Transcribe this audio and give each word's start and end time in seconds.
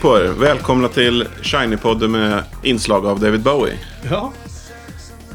På 0.00 0.18
er! 0.18 0.24
Välkomna 0.28 0.88
till 0.88 1.28
Shiny-podden 1.42 2.08
med 2.08 2.42
inslag 2.62 3.06
av 3.06 3.20
David 3.20 3.40
Bowie. 3.42 3.78
Ja. 4.10 4.32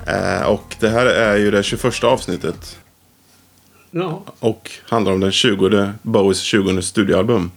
Eh, 0.07 0.47
och 0.47 0.75
det 0.79 0.89
här 0.89 1.05
är 1.05 1.37
ju 1.37 1.51
det 1.51 1.63
21 1.63 2.03
avsnittet. 2.03 2.79
ja. 3.91 4.23
Och 4.39 4.71
handlar 4.89 5.11
om 5.11 5.19
den 5.19 5.31
20, 5.31 5.91
Bowies 6.01 6.39
20 6.41 6.81
studioalbum. 6.81 7.51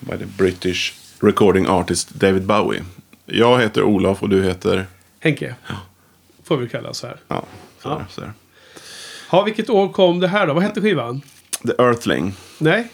By 0.00 0.18
the 0.18 0.24
British 0.26 0.94
recording 1.20 1.66
artist 1.68 2.10
David 2.10 2.42
Bowie. 2.46 2.84
Jag 3.26 3.60
heter 3.60 3.82
Olof 3.82 4.22
och 4.22 4.28
du 4.28 4.42
heter... 4.42 4.86
Henke. 5.20 5.54
Får 6.44 6.56
vi 6.56 6.68
kalla 6.68 6.88
oss 6.88 7.02
här. 7.02 7.16
Ja, 7.28 7.44
så 7.82 7.88
Ja. 7.88 8.02
så 8.10 8.20
där. 8.20 8.32
Ja, 9.32 9.42
vilket 9.42 9.70
år 9.70 9.88
kom 9.88 10.20
det 10.20 10.28
här 10.28 10.46
då? 10.46 10.54
Vad 10.54 10.62
hette 10.62 10.80
skivan? 10.80 11.20
The 11.66 11.82
Earthling. 11.82 12.34
Nej, 12.58 12.88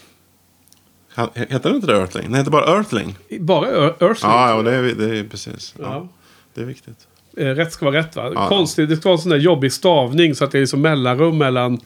Heter 1.33 1.59
den 1.69 1.75
inte 1.75 1.87
The 1.87 1.93
Earthling? 1.93 2.23
Den 2.25 2.35
heter 2.35 2.51
bara 2.51 2.75
Earthling. 2.77 3.15
bara 3.39 3.67
Ear- 3.67 4.03
Earthling. 4.03 4.31
Ja, 4.31 4.49
ja 4.57 4.61
det, 4.61 4.75
är, 4.75 4.81
det 4.81 5.19
är 5.19 5.23
precis. 5.23 5.75
Ja, 5.79 5.83
Ja. 5.85 6.07
Det 6.53 6.61
är 6.61 6.65
viktigt. 6.65 7.07
Eh, 7.37 7.45
Rätt 7.45 7.71
ska 7.73 7.85
vara 7.85 7.95
rätt 7.95 8.15
va? 8.15 8.31
Ja. 8.35 8.47
Konstigt, 8.49 8.89
det 8.89 8.97
ska 8.97 9.09
vara 9.09 9.17
en 9.17 9.21
sån 9.21 9.29
där 9.29 9.37
jobbig 9.37 9.73
stavning 9.73 10.35
så 10.35 10.43
att 10.43 10.51
det 10.51 10.57
är 10.57 10.59
liksom 10.59 10.81
mellanrum 10.81 11.37
mellan... 11.37 11.79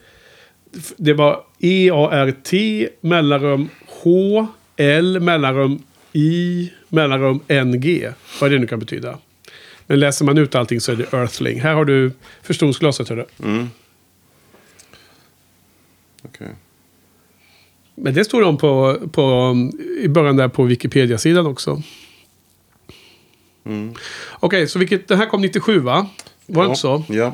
Det 0.97 1.13
var 1.13 1.43
E-A-R-T, 1.59 2.89
mellanrum 3.01 3.69
H, 4.03 4.47
L, 4.75 5.19
mellanrum 5.19 5.83
I, 6.13 6.71
mellanrum 6.89 7.39
N-G. 7.47 8.11
Vad 8.41 8.51
det 8.51 8.59
nu 8.59 8.67
kan 8.67 8.79
betyda. 8.79 9.17
Men 9.87 9.99
läser 9.99 10.25
man 10.25 10.37
ut 10.37 10.55
allting 10.55 10.81
så 10.81 10.91
är 10.91 10.95
det 10.95 11.13
Earthling. 11.13 11.61
Här 11.61 11.73
har 11.73 11.85
du 11.85 12.11
förstoringsglaset 12.41 13.09
hörru. 13.09 13.25
Mm. 13.43 13.69
Okej. 16.23 16.47
Men 17.95 18.13
det 18.13 18.25
står 18.25 18.41
om 18.41 18.57
på, 18.57 18.97
på, 19.11 19.55
i 19.99 20.07
början 20.07 20.35
där 20.35 20.47
på 20.47 20.63
Wikipedia-sidan 20.63 21.45
också. 21.47 21.81
Mm. 23.65 23.93
Okej, 24.39 24.67
så 24.67 24.79
vilket, 24.79 25.07
den 25.07 25.17
här 25.17 25.25
kom 25.25 25.41
97 25.41 25.79
va? 25.79 26.07
Var 26.45 26.63
det 26.63 26.67
inte 26.67 26.79
så? 26.79 27.03
Ja. 27.09 27.33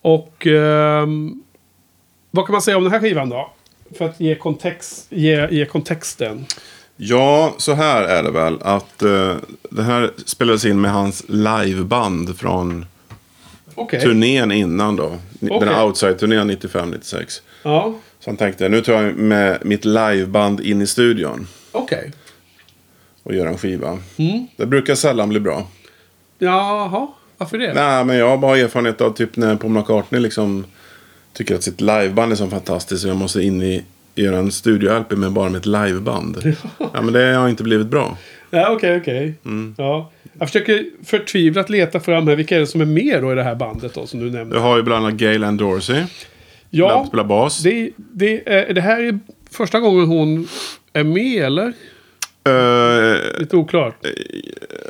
Och 0.00 0.46
ehm, 0.46 1.42
vad 2.30 2.46
kan 2.46 2.52
man 2.52 2.62
säga 2.62 2.76
om 2.76 2.82
den 2.82 2.92
här 2.92 3.00
skivan 3.00 3.28
då? 3.28 3.50
För 3.98 4.04
att 4.04 4.20
ge, 4.20 4.34
kontext, 4.34 5.06
ge, 5.10 5.48
ge 5.50 5.64
kontexten. 5.64 6.46
Ja, 6.96 7.54
så 7.58 7.72
här 7.72 8.02
är 8.02 8.22
det 8.22 8.30
väl. 8.30 8.58
Att 8.62 9.02
uh, 9.02 9.36
det 9.70 9.82
här 9.82 10.10
spelades 10.26 10.64
in 10.64 10.80
med 10.80 10.92
hans 10.92 11.24
liveband 11.28 12.38
från 12.38 12.86
Okej. 13.74 14.00
turnén 14.00 14.52
innan 14.52 14.96
då. 14.96 15.12
Den 15.30 15.52
Okej. 15.52 15.68
här 15.68 15.84
outside-turnén 15.84 16.50
95-96. 16.50 17.40
Ja, 17.62 17.94
Så 18.28 18.30
han 18.30 18.36
tänkte, 18.36 18.68
nu 18.68 18.80
tar 18.80 18.92
jag 18.92 19.16
med 19.16 19.58
mitt 19.62 19.84
liveband 19.84 20.60
in 20.60 20.82
i 20.82 20.86
studion 20.86 21.46
okej. 21.72 22.12
och 23.22 23.34
gör 23.34 23.46
en 23.46 23.58
skiva. 23.58 23.98
Mm. 24.16 24.46
Det 24.56 24.66
brukar 24.66 24.94
sällan 24.94 25.28
bli 25.28 25.40
bra. 25.40 25.66
Jaha, 26.38 27.08
varför 27.38 27.58
det? 27.58 27.74
Nej, 27.74 28.04
men 28.04 28.16
jag 28.16 28.28
har 28.28 28.36
bara 28.36 28.58
erfarenhet 28.58 29.00
av 29.00 29.12
typ 29.12 29.36
när 29.36 29.56
Paul 29.56 29.70
McCartney 29.70 30.20
liksom 30.20 30.64
tycker 31.32 31.54
att 31.54 31.62
sitt 31.62 31.80
liveband 31.80 32.32
är 32.32 32.36
så 32.36 32.48
fantastiskt 32.48 33.02
så 33.02 33.08
jag 33.08 33.16
måste 33.16 33.42
in 33.42 33.62
i 33.62 33.84
göra 34.14 34.38
en 34.38 34.52
studio-LP 34.52 35.16
med 35.16 35.32
bara 35.32 35.48
mitt 35.48 35.66
liveband. 35.66 36.54
ja, 36.78 37.00
men 37.02 37.12
det 37.12 37.34
har 37.34 37.48
inte 37.48 37.62
blivit 37.62 37.86
bra. 37.86 38.16
Ja, 38.50 38.70
okej, 38.70 38.96
okej. 38.96 39.34
Mm. 39.44 39.74
Ja. 39.78 40.10
Jag 40.38 40.48
försöker 40.48 40.86
förtvivlat 41.04 41.70
leta 41.70 42.00
fram 42.00 42.28
här. 42.28 42.36
Vilka 42.36 42.56
är 42.56 42.60
det 42.60 42.66
som 42.66 42.80
är 42.80 42.84
med 42.84 43.22
då 43.22 43.32
i 43.32 43.34
det 43.34 43.42
här 43.42 43.54
bandet 43.54 43.94
då 43.94 44.06
som 44.06 44.20
du 44.20 44.30
nämnde? 44.30 44.56
Du 44.56 44.60
har 44.60 44.76
ju 44.76 44.82
bland 44.82 45.06
annat 45.06 45.18
Gail 45.18 45.44
Ann 45.44 45.56
Dorsey. 45.56 46.04
Ja, 46.70 47.04
Spelar 47.08 47.24
bas. 47.24 47.58
det, 47.62 47.90
det, 47.96 48.36
det 48.74 48.80
här 48.80 49.02
är 49.02 49.18
första 49.50 49.80
gången 49.80 50.06
hon 50.06 50.48
är 50.92 51.04
med, 51.04 51.42
eller? 51.44 51.72
Eh, 52.46 53.40
Lite 53.40 53.56
oklart. 53.56 53.94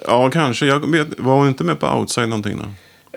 ja, 0.07 0.31
kanske. 0.31 0.67
Jag 0.67 0.91
vet, 0.93 1.09
var 1.21 1.35
hon 1.37 1.49
inte 1.49 1.65
med 1.65 1.81
på 1.81 1.87
Outside 1.87 2.29
någonting 2.29 2.57
då? 2.59 2.65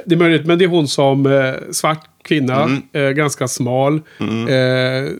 Det 0.06 0.16
är 0.16 0.20
möjligt, 0.20 0.46
men 0.46 0.60
det 0.60 0.66
är 0.66 0.70
hon 0.70 0.88
som 0.88 1.26
eh, 1.26 1.54
svart 1.72 2.06
kvinna, 2.24 2.64
Mm. 2.64 2.82
eh, 2.94 3.10
ganska 3.10 3.48
smal. 3.48 4.02
Eh, 4.50 5.12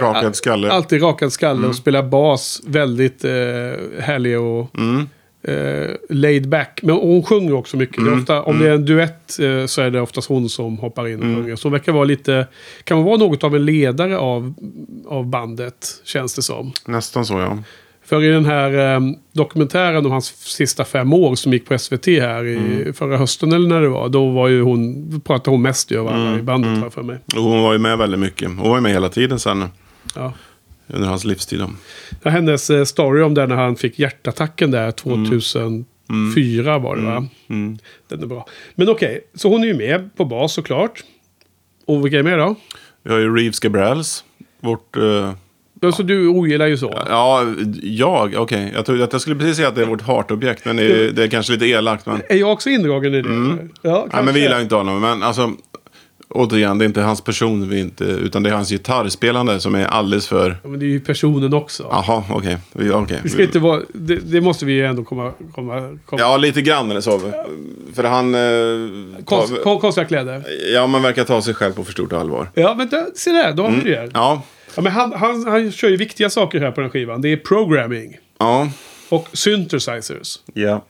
Rakad 0.00 0.36
skalle. 0.36 0.70
alltid 0.70 1.02
rakad 1.02 1.32
skalle 1.32 1.66
och 1.66 1.74
spelar 1.76 2.02
bas. 2.02 2.62
Väldigt 2.66 3.24
eh, 3.24 3.30
härlig 4.00 4.38
och 4.40 4.78
Mm. 4.78 5.08
Eh, 5.44 5.90
laid 6.08 6.48
back. 6.48 6.80
Men 6.82 6.96
hon 6.96 7.22
sjunger 7.22 7.54
också 7.54 7.76
mycket. 7.76 8.04
Det 8.04 8.10
är 8.10 8.18
ofta, 8.18 8.42
om 8.42 8.58
det 8.58 8.68
är 8.68 8.74
en 8.74 8.84
duett 8.84 9.38
eh, 9.38 9.66
så 9.66 9.82
är 9.82 9.90
det 9.90 10.00
oftast 10.00 10.28
hon 10.28 10.48
som 10.48 10.78
hoppar 10.78 11.08
in 11.08 11.18
och 11.18 11.22
sjunger. 11.22 11.56
Så 11.56 11.68
hon 11.68 11.72
verkar 11.72 11.92
vara 11.92 12.04
lite, 12.04 12.46
kan 12.84 13.02
vara 13.02 13.16
något 13.16 13.44
av 13.44 13.56
en 13.56 13.64
ledare 13.64 14.18
av, 14.18 14.54
av 15.06 15.26
bandet, 15.26 15.86
känns 16.04 16.34
det 16.34 16.42
som. 16.42 16.72
Nästan 16.86 17.26
så 17.26 17.34
ja. 17.34 17.58
För 18.06 18.22
i 18.22 18.28
den 18.28 18.44
här 18.44 18.94
eh, 18.94 19.00
dokumentären 19.32 20.06
om 20.06 20.12
hans 20.12 20.26
sista 20.26 20.84
fem 20.84 21.12
år 21.12 21.34
som 21.34 21.52
gick 21.52 21.66
på 21.66 21.78
SVT 21.78 22.06
här 22.06 22.44
i 22.44 22.92
förra 22.92 23.16
hösten 23.16 23.52
eller 23.52 23.68
när 23.68 23.80
det 23.80 23.88
var. 23.88 24.08
Då 24.08 24.30
var 24.30 24.48
ju 24.48 24.62
hon, 24.62 25.20
pratade 25.20 25.50
hon 25.50 25.62
mest 25.62 25.90
ju 25.90 25.98
av 25.98 26.08
alla 26.08 26.38
i 26.38 26.42
bandet 26.42 26.76
mm. 26.76 26.90
för 26.90 27.02
mig. 27.02 27.18
Och 27.36 27.42
hon 27.42 27.62
var 27.62 27.72
ju 27.72 27.78
med 27.78 27.98
väldigt 27.98 28.20
mycket. 28.20 28.48
Hon 28.48 28.68
var 28.68 28.76
ju 28.76 28.80
med 28.80 28.92
hela 28.92 29.08
tiden 29.08 29.38
sen. 29.38 29.64
Ja. 30.14 30.32
Under 30.86 31.08
hans 31.08 31.24
livstid. 31.24 31.62
Ja, 32.22 32.30
hennes 32.30 32.70
eh, 32.70 32.84
story 32.84 33.22
om 33.22 33.34
det 33.34 33.46
när 33.46 33.56
han 33.56 33.76
fick 33.76 33.98
hjärtattacken 33.98 34.70
där 34.70 34.90
2004 34.90 36.78
var 36.78 36.96
det 36.96 37.02
va? 37.02 37.26
Mm. 37.48 37.78
Den 38.08 38.22
är 38.22 38.26
bra. 38.26 38.46
Men 38.74 38.88
okej, 38.88 39.20
så 39.34 39.48
hon 39.48 39.62
är 39.62 39.66
ju 39.66 39.74
med 39.74 40.16
på 40.16 40.24
bas 40.24 40.52
såklart. 40.54 41.04
Och 41.86 42.04
vilka 42.04 42.18
är 42.18 42.22
med 42.22 42.38
då? 42.38 42.54
Vi 43.02 43.10
har 43.12 43.18
ju 43.18 43.36
Reeves 43.36 43.60
Gabrels. 43.60 44.24
Vårt... 44.60 44.96
eh, 44.96 45.32
Alltså 45.82 46.02
du 46.02 46.28
ogillar 46.28 46.66
ju 46.66 46.76
så. 46.78 46.94
ja, 47.08 47.46
jag? 47.82 48.34
Okej. 48.34 48.72
Jag 48.74 48.86
trodde 48.86 49.04
att 49.04 49.12
jag 49.12 49.20
skulle 49.22 49.36
precis 49.36 49.56
säga 49.56 49.68
att 49.68 49.74
det 49.74 49.82
är 49.82 49.86
vårt 49.86 50.02
hatobjekt. 50.02 50.64
Men 50.64 50.76
det 50.76 50.82
är, 50.84 51.10
det 51.12 51.22
är 51.22 51.28
kanske 51.28 51.52
lite 51.52 51.66
elakt. 51.66 52.06
Men, 52.06 52.22
Är 52.28 52.36
jag 52.36 52.52
också 52.52 52.70
indragen 52.70 53.14
i 53.14 53.22
det? 53.22 53.28
Ja, 53.82 53.96
Mm. 53.98 54.08
nej, 54.12 54.24
men 54.24 54.34
vi 54.34 54.40
gillar 54.40 54.60
inte 54.60 54.74
honom. 54.74 55.00
Men 55.00 55.22
alltså... 55.22 55.52
Återigen, 56.28 56.78
det 56.78 56.84
är 56.84 56.86
inte 56.86 57.00
hans 57.00 57.20
person 57.20 57.68
vi 57.68 57.80
inte... 57.80 58.04
Utan 58.04 58.42
det 58.42 58.50
är 58.50 58.54
hans 58.54 58.70
gitarrspelande 58.70 59.60
som 59.60 59.74
är 59.74 59.86
alldeles 59.86 60.26
för... 60.28 60.56
Ja, 60.62 60.68
men 60.68 60.80
det 60.80 60.86
är 60.86 60.88
ju 60.88 61.00
personen 61.00 61.54
också. 61.54 61.82
Jaha, 61.90 62.24
okej. 62.30 62.58
Ska 63.28 63.42
inte 63.42 63.58
vara, 63.58 63.80
det, 63.94 64.16
det 64.16 64.40
måste 64.40 64.64
vi 64.64 64.72
ju 64.72 64.86
ändå 64.86 65.04
komma... 65.04 65.32
komma, 65.54 65.98
komma. 66.06 66.22
Ja, 66.22 66.36
lite 66.36 66.62
grann 66.62 66.90
eller 66.90 67.00
så. 67.00 67.20
För 67.94 68.04
han... 68.04 68.34
eh, 68.34 69.24
Konst, 69.24 69.62
kon, 69.62 69.80
konstiga 69.80 70.06
kläder. 70.06 70.44
Ja, 70.74 70.86
man 70.86 71.02
verkar 71.02 71.24
ta 71.24 71.42
sig 71.42 71.54
själv 71.54 71.72
på 71.72 71.84
för 71.84 71.92
stort 71.92 72.12
allvar. 72.12 72.50
Ja, 72.54 72.74
men 72.74 72.88
se 73.14 73.30
där, 73.30 73.52
då 73.52 73.62
har 73.62 73.70
vi 73.70 73.90
det. 73.90 74.10
Ja, 74.14 74.42
Ja, 74.76 74.82
men 74.82 74.92
han, 74.92 75.12
han, 75.12 75.46
han 75.46 75.72
kör 75.72 75.88
ju 75.88 75.96
viktiga 75.96 76.30
saker 76.30 76.60
här 76.60 76.70
på 76.70 76.80
den 76.80 76.90
skivan. 76.90 77.20
Det 77.22 77.28
är 77.32 77.36
programming 77.36 78.16
ja, 78.38 78.68
och 79.08 79.28
synthesizers. 79.32 80.38
ja. 80.54 80.84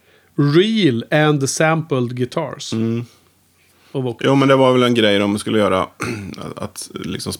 Real 0.55 1.03
and 1.11 1.49
sampled 1.49 2.15
guitars. 2.17 2.73
Mm. 2.73 3.05
Vocal. 4.03 4.27
Jo, 4.27 4.35
men 4.35 4.47
det 4.47 4.55
var 4.55 4.73
väl 4.73 4.83
en 4.83 4.93
grej 4.93 5.19
de 5.19 5.39
skulle 5.39 5.57
göra. 5.59 5.81
Att, 5.81 5.93
att 6.55 6.89
liksom... 6.93 7.33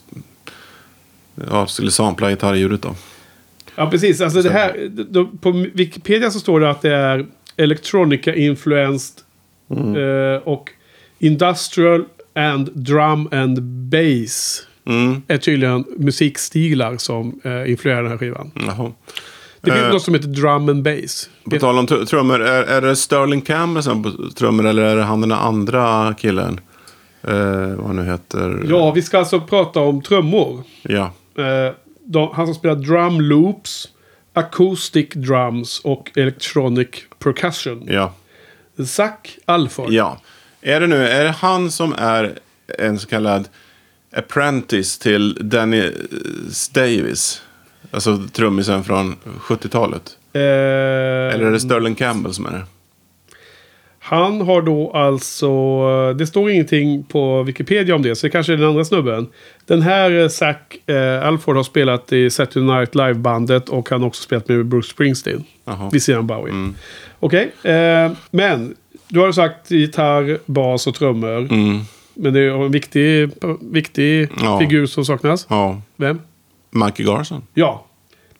Ja, 1.50 1.66
skulle 1.66 1.90
sampla 1.90 2.30
gitarrljudet 2.30 2.82
då. 2.82 2.94
Ja, 3.76 3.90
precis. 3.90 4.20
Alltså 4.20 4.42
det 4.42 4.50
här, 4.50 4.88
då, 5.10 5.26
på 5.26 5.50
Wikipedia 5.74 6.30
så 6.30 6.40
står 6.40 6.60
det 6.60 6.70
att 6.70 6.82
det 6.82 6.94
är 6.94 7.26
electronica-influenced 7.56 9.22
Mm. 9.70 9.96
eh, 9.96 10.38
och 10.42 10.70
industrial 11.18 12.04
and 12.34 12.70
drum 12.74 13.28
and 13.32 13.62
bass 13.62 14.62
Mm, 14.88 15.22
är 15.28 15.38
tydligen 15.38 15.84
musikstilar 15.96 16.96
som 16.96 17.40
eh, 17.44 17.70
influerar 17.70 18.02
den 18.02 18.10
här 18.10 18.18
skivan. 18.18 18.50
jaha. 18.66 18.92
Det 19.66 19.72
finns 19.72 19.84
Eh, 19.84 19.92
något 19.92 20.02
som 20.02 20.14
heter 20.14 20.28
drum 20.28 20.68
and 20.68 20.82
bass. 20.82 21.30
På 21.50 21.58
tal 21.58 21.78
om 21.78 21.86
tr- 21.86 22.04
trummor, 22.06 22.42
är, 22.42 22.62
är 22.62 22.80
det 22.82 22.96
Sterling 22.96 23.40
Campbell 23.40 23.82
som 23.82 24.02
på 24.02 24.10
trummor 24.36 24.66
eller 24.66 24.82
är 24.82 24.96
det 24.96 25.02
han 25.02 25.20
den 25.20 25.32
andra 25.32 26.14
killen? 26.18 26.60
Eh, 27.22 27.34
vad 27.76 27.86
han 27.86 27.96
nu 27.96 28.04
heter? 28.04 28.64
Ja, 28.68 28.90
vi 28.92 29.02
ska 29.02 29.18
alltså 29.18 29.40
prata 29.40 29.80
om 29.80 30.02
trummor. 30.02 30.62
Ja. 30.82 31.12
Eh, 31.38 31.72
de, 32.04 32.30
han 32.34 32.46
som 32.46 32.54
spelar 32.54 32.74
drum 32.74 33.20
loops, 33.20 33.88
acoustic 34.32 35.08
drums 35.14 35.80
och 35.84 36.10
electronic 36.16 36.88
percussion. 37.18 37.84
Ja. 37.90 38.12
Zack 38.86 39.38
Alford. 39.44 39.92
Ja. 39.92 40.20
Är 40.60 40.80
det 40.80 40.86
nu, 40.86 41.08
är 41.08 41.24
det 41.24 41.30
han 41.30 41.70
som 41.70 41.94
är 41.98 42.38
en 42.78 42.98
så 42.98 43.06
kallad 43.08 43.48
apprentice 44.16 44.98
till 44.98 45.38
Danny 45.40 45.78
eh, 45.80 45.90
Davis? 46.72 47.42
Alltså 47.90 48.18
trummisen 48.32 48.84
från 48.84 49.16
70-talet. 49.40 50.16
Eh, 50.32 50.40
Eller 50.40 51.40
är 51.44 51.50
det 51.50 51.60
Sterling 51.60 51.94
Campbell 51.94 52.34
som 52.34 52.46
är 52.46 52.50
det? 52.50 52.62
Han 53.98 54.40
har 54.40 54.62
då 54.62 54.90
alltså, 54.92 56.12
det 56.12 56.26
står 56.26 56.50
ingenting 56.50 57.02
på 57.04 57.42
Wikipedia 57.42 57.94
om 57.94 58.02
det, 58.02 58.16
så 58.16 58.26
det 58.26 58.30
kanske 58.30 58.52
är 58.52 58.56
den 58.56 58.68
andra 58.68 58.84
snubben. 58.84 59.26
Den 59.66 59.82
här 59.82 60.10
eh, 60.20 60.28
Zack 60.28 60.76
eh, 60.86 61.26
Alford 61.26 61.56
har 61.56 61.62
spelat 61.62 62.12
i 62.12 62.30
Saturday 62.30 62.78
Night 62.78 62.94
Live-bandet 62.94 63.68
och 63.68 63.90
han 63.90 64.00
har 64.00 64.08
också 64.08 64.22
spelat 64.22 64.48
med 64.48 64.66
Bruce 64.66 64.88
Springsteen. 64.90 65.44
Jaha. 65.64 65.90
Vid 65.92 66.02
sidan 66.02 66.26
Bowie. 66.26 66.72
Okej, 67.20 67.52
eh, 67.62 68.12
men 68.30 68.74
du 69.08 69.20
har 69.20 69.32
sagt 69.32 69.70
gitarr, 69.70 70.38
bas 70.46 70.86
och 70.86 70.94
trummor. 70.94 71.38
Mm. 71.38 71.80
Men 72.14 72.32
det 72.34 72.40
är 72.40 72.64
en 72.64 72.70
viktig, 72.72 73.30
viktig 73.60 74.28
Ja. 74.42 74.58
figur 74.58 74.86
som 74.86 75.04
saknas. 75.04 75.46
Ja. 75.50 75.80
Vem? 75.96 76.20
Mikey 76.70 77.04
Garson. 77.06 77.42
Ja. 77.54 77.86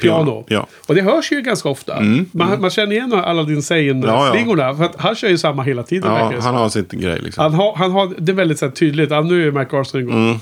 piano. 0.00 0.44
Ja. 0.48 0.66
Och 0.86 0.94
det 0.94 1.02
hörs 1.02 1.32
ju 1.32 1.40
ganska 1.40 1.68
ofta. 1.68 2.00
Man, 2.32 2.60
man 2.60 2.70
känner 2.70 2.92
igen 2.92 3.12
Aladdin 3.12 3.54
Ja, 3.54 3.58
ja. 3.58 3.62
Sane-slingorna. 3.62 4.74
För 4.76 4.84
att 4.84 4.96
han 5.00 5.14
kör 5.14 5.28
ju 5.28 5.38
samma 5.38 5.62
hela 5.62 5.82
tiden. 5.82 6.12
Ja, 6.12 6.32
han 6.40 6.54
har 6.54 6.68
sin 6.68 6.86
grej 6.90 7.20
liksom. 7.20 7.42
Han 7.42 7.54
har, 7.54 7.74
han 7.76 7.92
har 7.92 8.14
det 8.18 8.32
är 8.32 8.36
väldigt 8.36 8.58
så 8.58 8.64
här, 8.66 8.72
tydligt. 8.72 9.10
Ja, 9.10 9.20
nu 9.20 9.48
är 9.48 9.52
Mike 9.52 9.70
Carson 9.70 10.00
igång. 10.00 10.28
Mm. 10.28 10.38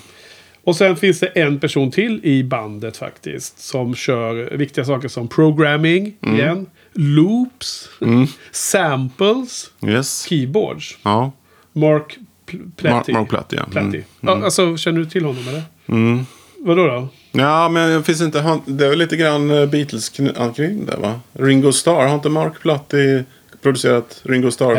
Och 0.65 0.77
sen 0.77 0.97
finns 0.97 1.21
det 1.21 1.27
en 1.27 1.59
person 1.61 1.91
till 1.91 2.21
i 2.25 2.45
bandet 2.45 2.97
faktiskt. 2.97 3.59
Som 3.59 3.95
kör 3.95 4.57
viktiga 4.57 4.85
saker 4.85 5.09
som 5.09 5.29
programming 5.29 6.15
Mm. 6.23 6.35
igen. 6.41 6.67
Loops. 6.93 7.89
Samples. 8.53 9.71
Yes. 9.87 10.27
Keyboards. 10.29 10.99
Ja. 11.03 11.33
Mark 11.73 12.19
Pl- 12.47 12.71
Platty. 12.77 13.13
Mark, 13.13 13.21
Mark 13.21 13.29
Platt, 13.31 13.53
ja. 13.57 13.65
Platty. 13.71 13.87
Mm. 13.97 14.05
Ja, 14.21 14.45
alltså, 14.45 14.77
känner 14.77 14.99
du 14.99 15.07
till 15.07 15.25
honom 15.25 15.49
eller? 15.49 15.63
Mm. 15.87 16.27
Vadå 16.59 16.87
då? 16.87 17.09
Ja, 17.37 17.69
men 17.69 17.91
det 17.91 18.03
finns 18.03 18.21
inte... 18.23 18.41
han- 18.41 18.63
Det 18.67 18.85
är 18.85 18.89
väl 18.91 18.99
lite 18.99 19.17
grann 19.17 19.51
eh, 19.51 19.67
Beatles-anknytning 19.67 20.87
där 20.87 20.97
va? 20.97 21.21
Ringo 21.33 21.73
Starr. 21.73 22.07
Har 22.07 22.15
inte 22.15 22.29
Mark 22.29 22.61
Platti 22.61 23.23
producerat 23.63 24.21
Ringo 24.25 24.51
Starr? 24.51 24.77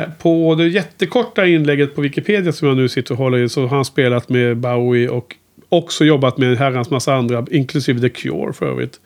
Eh, 0.00 0.08
på 0.22 0.54
det 0.54 0.68
jättekorta 0.68 1.46
inlägget 1.46 1.94
på 1.94 2.00
Wikipedia 2.00 2.52
som 2.52 2.68
jag 2.68 2.76
nu 2.76 2.88
sitter 2.88 3.12
och 3.12 3.18
håller 3.18 3.38
i 3.38 3.48
så 3.48 3.60
har 3.66 3.76
han 3.76 3.84
spelat 3.84 4.28
med 4.28 4.56
Bowie 4.56 5.08
och 5.08 5.34
också 5.68 6.04
jobbat 6.04 6.38
med 6.38 6.48
en 6.50 6.56
herrans 6.56 6.90
massa 6.90 7.14
andra, 7.14 7.46
inklusive 7.50 8.00
The 8.00 8.08
Cure 8.08 8.52
för 8.52 8.66
övrigt. 8.66 9.00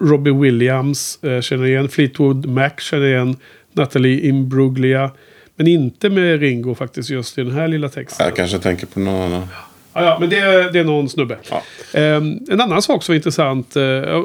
Robbie 0.00 0.30
Williams 0.32 1.18
eh, 1.24 1.40
känner 1.40 1.66
igen, 1.66 1.88
Fleetwood 1.88 2.46
Mac 2.46 2.70
känner 2.78 3.06
igen, 3.06 3.36
Natalie 3.72 4.20
Imbruglia. 4.28 5.10
Men 5.56 5.66
inte 5.66 6.10
med 6.10 6.40
Ringo 6.40 6.74
faktiskt 6.74 7.10
just 7.10 7.38
i 7.38 7.42
den 7.42 7.52
här 7.52 7.68
lilla 7.68 7.88
texten. 7.88 8.26
Jag 8.26 8.36
kanske 8.36 8.58
tänker 8.58 8.86
på 8.86 9.00
någon 9.00 9.14
annan. 9.22 9.40
Ja, 9.52 9.67
ja, 10.04 10.16
men 10.20 10.30
det, 10.30 10.38
är- 10.38 10.72
det 10.72 10.78
är 10.78 10.84
någon 10.84 11.08
snubbe. 11.08 11.38
Ja. 11.50 11.62
Ehm, 12.00 12.38
en 12.50 12.60
annan 12.60 12.82
sak 12.82 13.02
som 13.02 13.12
var 13.12 13.16
intressant, 13.16 13.76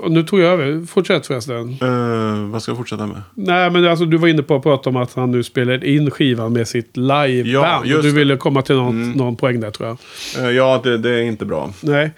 och 0.01 0.11
nu 0.11 0.23
tog 0.23 0.39
jag 0.39 0.53
över, 0.53 0.85
fortsätt 0.85 1.27
förresten. 1.27 1.69
Eh, 1.81 2.51
vad 2.51 2.61
ska 2.61 2.71
jag 2.71 2.77
fortsätta 2.77 3.07
med? 3.07 3.21
Nej, 3.33 3.69
men 3.69 3.87
alltså, 3.87 4.05
du 4.05 4.17
var 4.17 4.27
inne 4.27 4.43
på 4.43 4.55
att 4.55 4.63
prata 4.63 4.89
om 4.89 4.95
att 4.95 5.13
han 5.13 5.31
nu 5.31 5.43
spelar 5.43 5.83
in 5.83 6.11
skivan 6.11 6.53
med 6.53 6.67
sitt 6.67 6.97
liveband. 6.97 7.85
Ja, 7.87 7.95
och 7.97 8.03
du 8.03 8.11
ville 8.11 8.37
komma 8.37 8.61
till 8.61 8.75
något, 8.75 9.15
någon 9.15 9.35
poäng 9.35 9.59
där 9.59 9.71
tror 9.71 9.89
jag. 10.35 10.45
Eh, 10.45 10.51
ja, 10.51 10.81
det, 10.83 10.97
det 10.97 11.09
är 11.09 11.21
inte 11.21 11.45
bra. 11.45 11.73
Nej, 11.81 12.11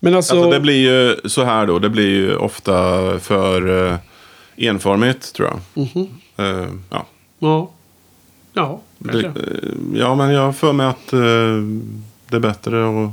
men 0.00 0.14
alltså... 0.14 0.34
Alltså 0.36 0.50
det 0.50 0.60
blir 0.60 0.90
ju 0.90 1.16
så 1.28 1.42
här 1.44 1.66
då. 1.66 1.78
Det 1.78 1.88
blir 1.88 2.08
ju 2.08 2.36
ofta 2.36 2.72
för 3.18 3.68
uh, 3.68 3.94
enformigt 4.56 5.34
tror 5.34 5.48
jag. 5.48 5.84
Mhm. 5.94 6.08
Eh, 6.36 6.68
ja. 6.90 7.06
Ja, 7.38 7.70
ja 8.52 8.80
kanske. 9.10 9.32
ja, 9.94 10.14
men 10.14 10.30
jag 10.32 10.40
har 10.42 10.52
för 10.52 10.72
mig 10.72 10.86
att 10.86 11.12
det 12.32 12.38
är 12.38 12.40
bättre 12.40 13.04
att 13.04 13.10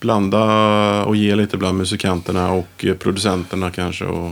blanda 0.00 1.04
och 1.04 1.16
ge 1.16 1.34
lite 1.34 1.56
bland 1.56 1.78
musikanterna 1.78 2.52
och 2.52 2.86
producenterna 2.98 3.70
kanske. 3.70 4.04
Och, 4.04 4.30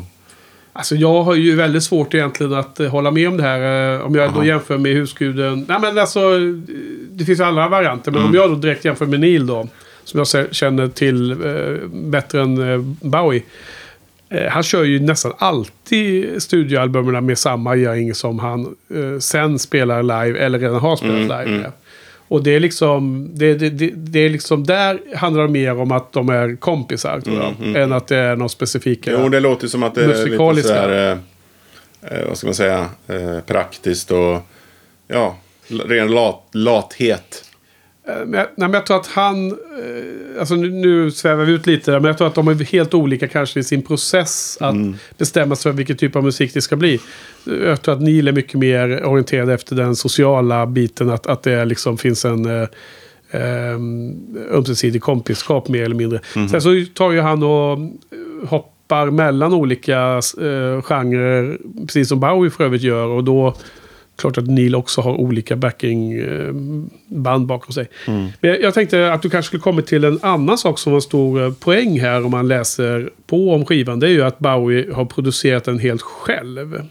Alltså 0.73 0.95
jag 0.95 1.23
har 1.23 1.35
ju 1.35 1.57
väldigt 1.57 1.83
svårt 1.83 2.15
egentligen 2.15 2.55
att 2.55 2.81
eh, 2.81 2.89
hålla 2.89 3.11
med 3.11 3.29
om 3.29 3.37
det 3.37 3.43
här. 3.43 3.95
eh, 3.95 4.01
om 4.07 4.15
jag 4.15 4.31
då 4.33 4.37
Jaha. 4.39 4.47
jämför 4.47 4.79
med 4.79 4.93
husguden. 4.95 5.65
Nej 5.69 5.79
men 5.81 5.99
alltså, 5.99 6.21
eh, 6.21 6.41
det 7.11 7.25
finns 7.25 7.41
ju 7.41 7.45
alla 7.45 7.69
varianter. 7.69 8.11
Men 8.11 8.21
Mm. 8.21 8.29
om 8.31 8.35
jag 8.37 8.51
då 8.51 8.55
direkt 8.55 8.85
jämför 8.85 9.07
med 9.07 9.21
Neil 9.21 9.47
då. 9.47 9.69
Som 10.05 10.19
jag 10.33 10.55
känner 10.55 10.89
till 10.89 11.37
bättre 11.93 12.43
än 12.43 12.97
Bowie. 13.01 13.43
Han 14.51 14.63
kör 14.63 14.85
ju 14.85 15.01
nästan 15.01 15.33
alltid 15.39 16.43
studioalbumen 16.43 17.27
med 17.27 17.39
samma 17.39 17.77
gäng 17.77 18.15
som 18.15 18.39
han 18.39 18.75
sen 19.21 19.59
spelar 19.59 20.03
live 20.03 20.39
eller 20.39 20.59
redan 20.59 20.81
har 20.81 20.97
spelat 20.97 21.15
Mm, 21.17 21.23
live 21.45 21.59
mm. 21.59 21.73
Och 22.31 22.43
det 22.43 22.51
är 22.51 22.61
liksom, 22.61 23.31
det, 23.35 23.55
det, 23.55 23.71
det, 23.71 23.91
det 23.95 24.19
är 24.19 24.31
liksom, 24.31 24.65
där 24.65 25.01
handlar 25.17 25.43
det 25.43 25.49
mer 25.49 25.77
om 25.81 25.93
att 25.93 26.13
de 26.13 26.29
är 26.29 26.57
kompisar 26.57 27.21
tror 27.21 27.37
jag. 27.37 27.49
Mm, 27.49 27.63
mm. 27.63 27.83
Än 27.83 27.93
att 27.93 28.07
det 28.07 28.17
är 28.17 28.37
något 28.37 28.53
specifika. 28.53 29.11
Jo, 29.11 29.29
det 29.29 29.41
låter 29.41 29.69
som 29.69 29.83
att 29.83 29.95
det 29.95 30.05
är 30.05 30.53
lite 30.55 30.69
sådär, 30.69 31.19
eh, 32.03 32.19
eh, 32.19 32.29
vad 32.29 32.39
ska 32.39 32.47
man 32.47 32.55
säga, 32.55 32.89
eh, 33.09 33.41
praktiskt 33.47 34.11
och 34.11 34.39
ja, 35.09 35.37
ren 35.69 36.11
lat, 36.11 36.43
lathet. 36.53 37.50
Eh, 38.11 38.27
Men 38.27 38.47
jag, 38.57 38.75
jag 38.75 38.87
tror 38.87 38.97
att 38.97 39.07
han... 39.07 39.51
eh, 39.51 39.57
Alltså 40.41 40.55
nu, 40.55 40.71
nu 40.71 41.11
svävar 41.11 41.45
vi 41.45 41.53
ut 41.53 41.67
lite 41.67 41.91
där, 41.91 42.01
men 42.01 42.09
jag 42.09 42.19
tror 42.19 42.29
att 42.29 42.35
de 42.35 42.49
är 42.49 42.55
helt 42.65 42.95
olika 42.95 43.29
kanske 43.29 43.61
i 43.61 43.65
sin 43.65 43.83
process 43.83 44.59
att 44.61 44.75
bestämma 45.19 45.57
sig 45.57 45.73
för 45.73 45.77
vilken 45.77 45.97
typ 45.97 46.17
av 46.17 46.25
musik 46.25 46.55
det 46.55 46.63
ska 46.63 46.77
bli. 46.77 47.01
Jag 47.45 47.83
tror 47.83 47.95
att 47.95 48.01
Neil 48.03 48.29
är 48.29 48.33
mycket 48.33 48.55
mer 48.55 49.05
orienterad 49.05 49.51
efter 49.51 49.77
den 49.77 49.97
sociala 49.97 50.67
biten, 50.67 51.11
att, 51.11 51.27
att 51.27 51.43
det 51.43 51.65
liksom 51.65 51.99
finns 51.99 52.25
en 52.25 52.45
eh, 52.47 52.69
eh, 53.31 53.75
ömsesidig 54.51 55.03
kompisskap 55.03 55.69
mer 55.69 55.85
eller 55.85 55.97
mindre. 55.97 56.21
Sen 56.51 56.61
så 56.63 56.85
tar 56.95 57.11
ju 57.13 57.21
han 57.21 57.43
och 57.43 57.79
hoppar 58.49 59.11
mellan 59.11 59.55
olika 59.55 59.99
eh, 60.41 60.83
genrer, 60.83 61.59
precis 61.87 62.09
som 62.09 62.21
Bowie 62.21 62.51
för 62.51 62.65
övrigt 62.65 62.83
gör. 62.83 63.07
Och 63.07 63.25
då 63.25 63.55
klart 64.21 64.39
att 64.39 64.47
Neil 64.47 64.75
också 64.75 65.01
har 65.01 65.13
olika 65.13 65.57
backingband 65.57 67.47
bakom 67.47 67.73
sig. 67.73 67.89
Men 68.07 68.51
jag, 68.51 68.63
jag 68.63 68.75
tänkte 68.75 69.13
att 69.13 69.23
du 69.23 69.31
kanske 69.31 69.47
skulle 69.47 69.61
komma 69.61 69.83
till 69.83 70.05
en 70.05 70.19
annan 70.23 70.59
sak 70.59 70.79
som 70.79 70.93
var 70.93 70.97
en 70.97 71.03
stor 71.03 71.43
eh, 71.43 71.53
poäng 71.53 72.01
här 72.01 72.25
om 72.25 72.31
man 72.31 72.49
läser 72.49 73.11
på 73.27 73.55
om 73.55 73.65
skivan. 73.65 74.01
Det 74.01 74.07
är 74.07 74.11
ju 74.11 74.23
att 74.23 74.39
Bowie 74.39 74.93
har 74.93 75.05
producerat 75.05 75.65
den 75.65 75.79
helt 75.79 76.03
själv. 76.03 76.83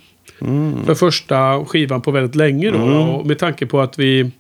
För 0.86 0.96
första 0.96 1.66
skivan 1.66 2.02
på 2.02 2.12
väldigt 2.12 2.36
länge 2.36 2.72
då. 2.72 2.80
Och 2.80 3.26
med 3.26 3.40
tanke 3.40 3.66
på 3.66 3.82
att 3.82 4.00
vi, 4.00 4.32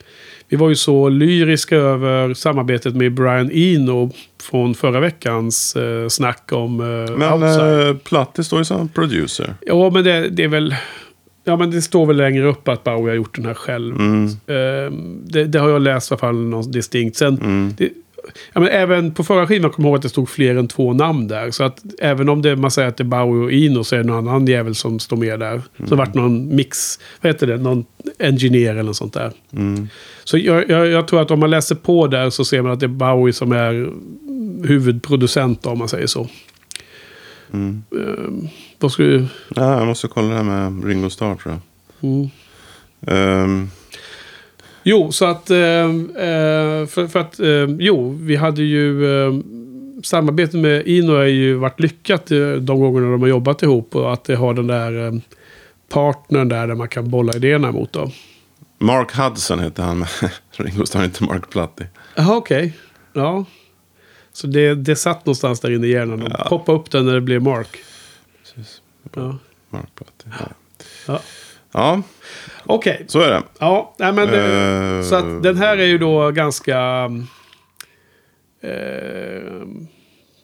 vi 0.48 0.58
var 0.58 0.70
ju 0.70 0.76
så 0.76 1.10
lyriska 1.10 1.76
över 1.76 2.34
samarbetet 2.34 2.96
med 2.96 3.14
Brian 3.14 3.52
Eno 3.52 4.12
från 4.42 4.76
förra 4.76 5.00
veckans 5.00 5.76
eh, 5.76 6.08
snack 6.08 6.52
om 6.52 6.80
eh, 6.80 7.18
Men 7.18 7.44
eh, 7.44 7.96
Platti 7.96 8.44
står 8.44 8.60
ju 8.60 8.66
som 8.66 8.90
producer. 8.90 9.54
Ja, 9.62 9.90
men 9.90 10.04
det, 10.04 10.30
det 10.30 10.44
är 10.44 10.48
väl... 10.48 10.76
Ja, 11.50 11.56
men 11.56 11.72
det 11.72 11.82
står 11.82 12.06
väl 12.06 12.18
längre 12.18 12.48
upp 12.48 12.68
att 12.68 12.84
Bowie 12.84 13.10
har 13.12 13.16
gjort 13.16 13.36
den 13.36 13.46
här 13.46 13.54
själv. 13.54 13.96
Ehm, 14.00 15.22
det, 15.26 15.44
det 15.44 15.60
har 15.60 15.70
jag 15.70 15.82
läst 15.82 16.12
i 16.12 16.14
alla 16.14 16.20
fall 16.20 16.36
något 16.36 16.74
distinkt. 16.74 17.18
Sen, 17.18 17.36
det, 17.78 17.90
ja, 18.54 18.60
men 18.62 18.70
även 18.70 19.14
på 19.14 19.24
förra 19.24 19.48
skivan 19.48 19.72
kommer 19.72 19.90
jag 19.90 19.92
ihåg 19.92 19.98
att 19.98 20.02
det 20.02 20.10
stod 20.10 20.30
fler 20.30 20.56
än 20.56 20.68
två 20.68 20.94
namn 20.94 21.28
där. 21.28 21.52
Så 21.52 21.64
att 21.64 21.84
även 22.00 22.30
om 22.30 22.42
det, 22.42 22.56
man 22.56 22.72
säger 22.72 22.88
att 22.88 22.98
det 22.98 23.04
är 23.04 23.06
Bowie 23.06 23.44
och 23.44 23.52
Ino 23.52 23.84
så 23.84 23.96
är 23.96 24.00
det 24.00 24.06
någon 24.06 24.28
annan 24.28 24.48
jävel 24.48 24.76
som 24.76 25.00
står 25.00 25.18
med 25.18 25.40
där. 25.40 25.62
Så 25.78 25.84
det 25.84 25.90
har 25.90 25.98
varit 25.98 26.14
någon 26.16 26.56
mix, 26.56 27.00
vad 27.22 27.34
heter 27.34 27.48
det, 27.48 27.58
någon 27.58 27.86
engineer 28.20 28.72
eller 28.72 28.84
något 28.84 28.96
sånt 28.96 29.14
där. 29.14 29.32
Så 30.24 30.38
jag, 30.38 30.70
jag, 30.70 30.88
jag 30.88 31.08
tror 31.08 31.22
att 31.22 31.32
om 31.32 31.40
man 31.40 31.50
läser 31.50 31.76
på 31.76 32.08
där 32.08 32.30
så 32.30 32.46
ser 32.46 32.62
man 32.62 32.72
att 32.72 32.80
det 32.80 32.86
är 32.86 32.88
Bowie 32.88 33.34
som 33.34 33.52
är 33.52 33.90
huvudproducent 34.68 35.66
om 35.66 35.78
man 35.78 35.88
säger 35.88 36.08
så. 36.08 36.28
Ehm, 37.54 37.84
vad 38.80 38.92
skulle 38.92 39.08
du... 39.08 39.28
Ja, 39.56 39.78
jag 39.78 39.88
måste 39.88 40.08
kolla 40.08 40.30
det 40.30 40.36
här 40.36 40.44
med 40.44 40.86
Ringo 40.86 41.10
Starr 41.10 41.36
tror 41.36 41.54
jag. 41.54 42.10
Mm. 42.10 42.30
Ehm, 43.08 43.70
Jo, 44.84 45.12
så 45.12 45.26
att... 45.26 45.50
Eh, 45.50 45.60
eh, 45.60 46.86
för, 46.86 47.08
för 47.08 47.20
att... 47.20 47.40
Eh, 47.40 47.76
jo, 47.80 48.18
vi 48.22 48.36
hade 48.36 48.64
ju... 48.64 49.06
Eh, 49.26 49.34
samarbetet 50.04 50.60
med 50.60 50.88
Ino 50.88 51.12
har 51.12 51.24
ju 51.24 51.54
varit 51.54 51.80
lyckat 51.80 52.32
eh, 52.32 52.52
de 52.52 52.80
gångerna 52.80 53.12
de 53.12 53.22
har 53.22 53.30
jobbat 53.30 53.64
ihop. 53.64 53.96
Och 53.96 54.14
att 54.14 54.24
det 54.24 54.36
har 54.36 54.54
den 54.54 54.68
där 54.68 55.08
eh, 55.08 55.14
partnern 55.90 56.50
där, 56.50 56.68
där 56.68 56.76
man 56.76 56.88
kan 56.88 57.10
bolla 57.10 57.34
idéerna 57.34 57.72
mot. 57.72 57.94
Då. 57.94 58.12
Mark 58.78 59.16
Hudson 59.16 59.60
heter 59.60 59.84
han 59.84 60.06
Ringo 60.52 60.86
Starr, 60.86 61.04
inte 61.04 61.24
Mark 61.24 61.50
Platti. 61.50 61.84
Jaha, 62.16 62.38
okej. 62.38 62.74
Ja. 63.14 63.46
Så 64.34 64.48
det, 64.48 64.76
det 64.76 64.96
satt 64.96 65.26
någonstans 65.26 65.60
där 65.60 65.72
inne 65.72 65.88
i 65.88 65.92
hjärnan. 65.92 66.34
Ja. 66.38 66.46
poppa 66.50 66.72
upp 66.72 66.92
den 66.92 67.06
när 67.06 67.14
det 67.14 67.22
blev 67.22 67.42
Mark. 67.42 67.78
Precis. 68.40 68.82
Ja. 69.16 69.38
Mark. 69.70 69.90
Ja. 70.26 70.34
Ja. 71.08 71.22
ja, 71.72 72.02
Okej. 72.64 73.06
så 73.08 73.20
är 73.20 73.32
det. 73.32 73.44
Ja, 73.60 73.96
nej 73.98 74.14
men... 74.14 74.30
Eh, 74.30 75.04
Så 75.04 75.16
att 75.16 75.44
den 75.44 75.58
här 75.58 75.78
är 75.78 75.86
ju 75.86 75.98
då 75.98 76.32
ganska... 76.32 76.80
Eh, 78.62 78.72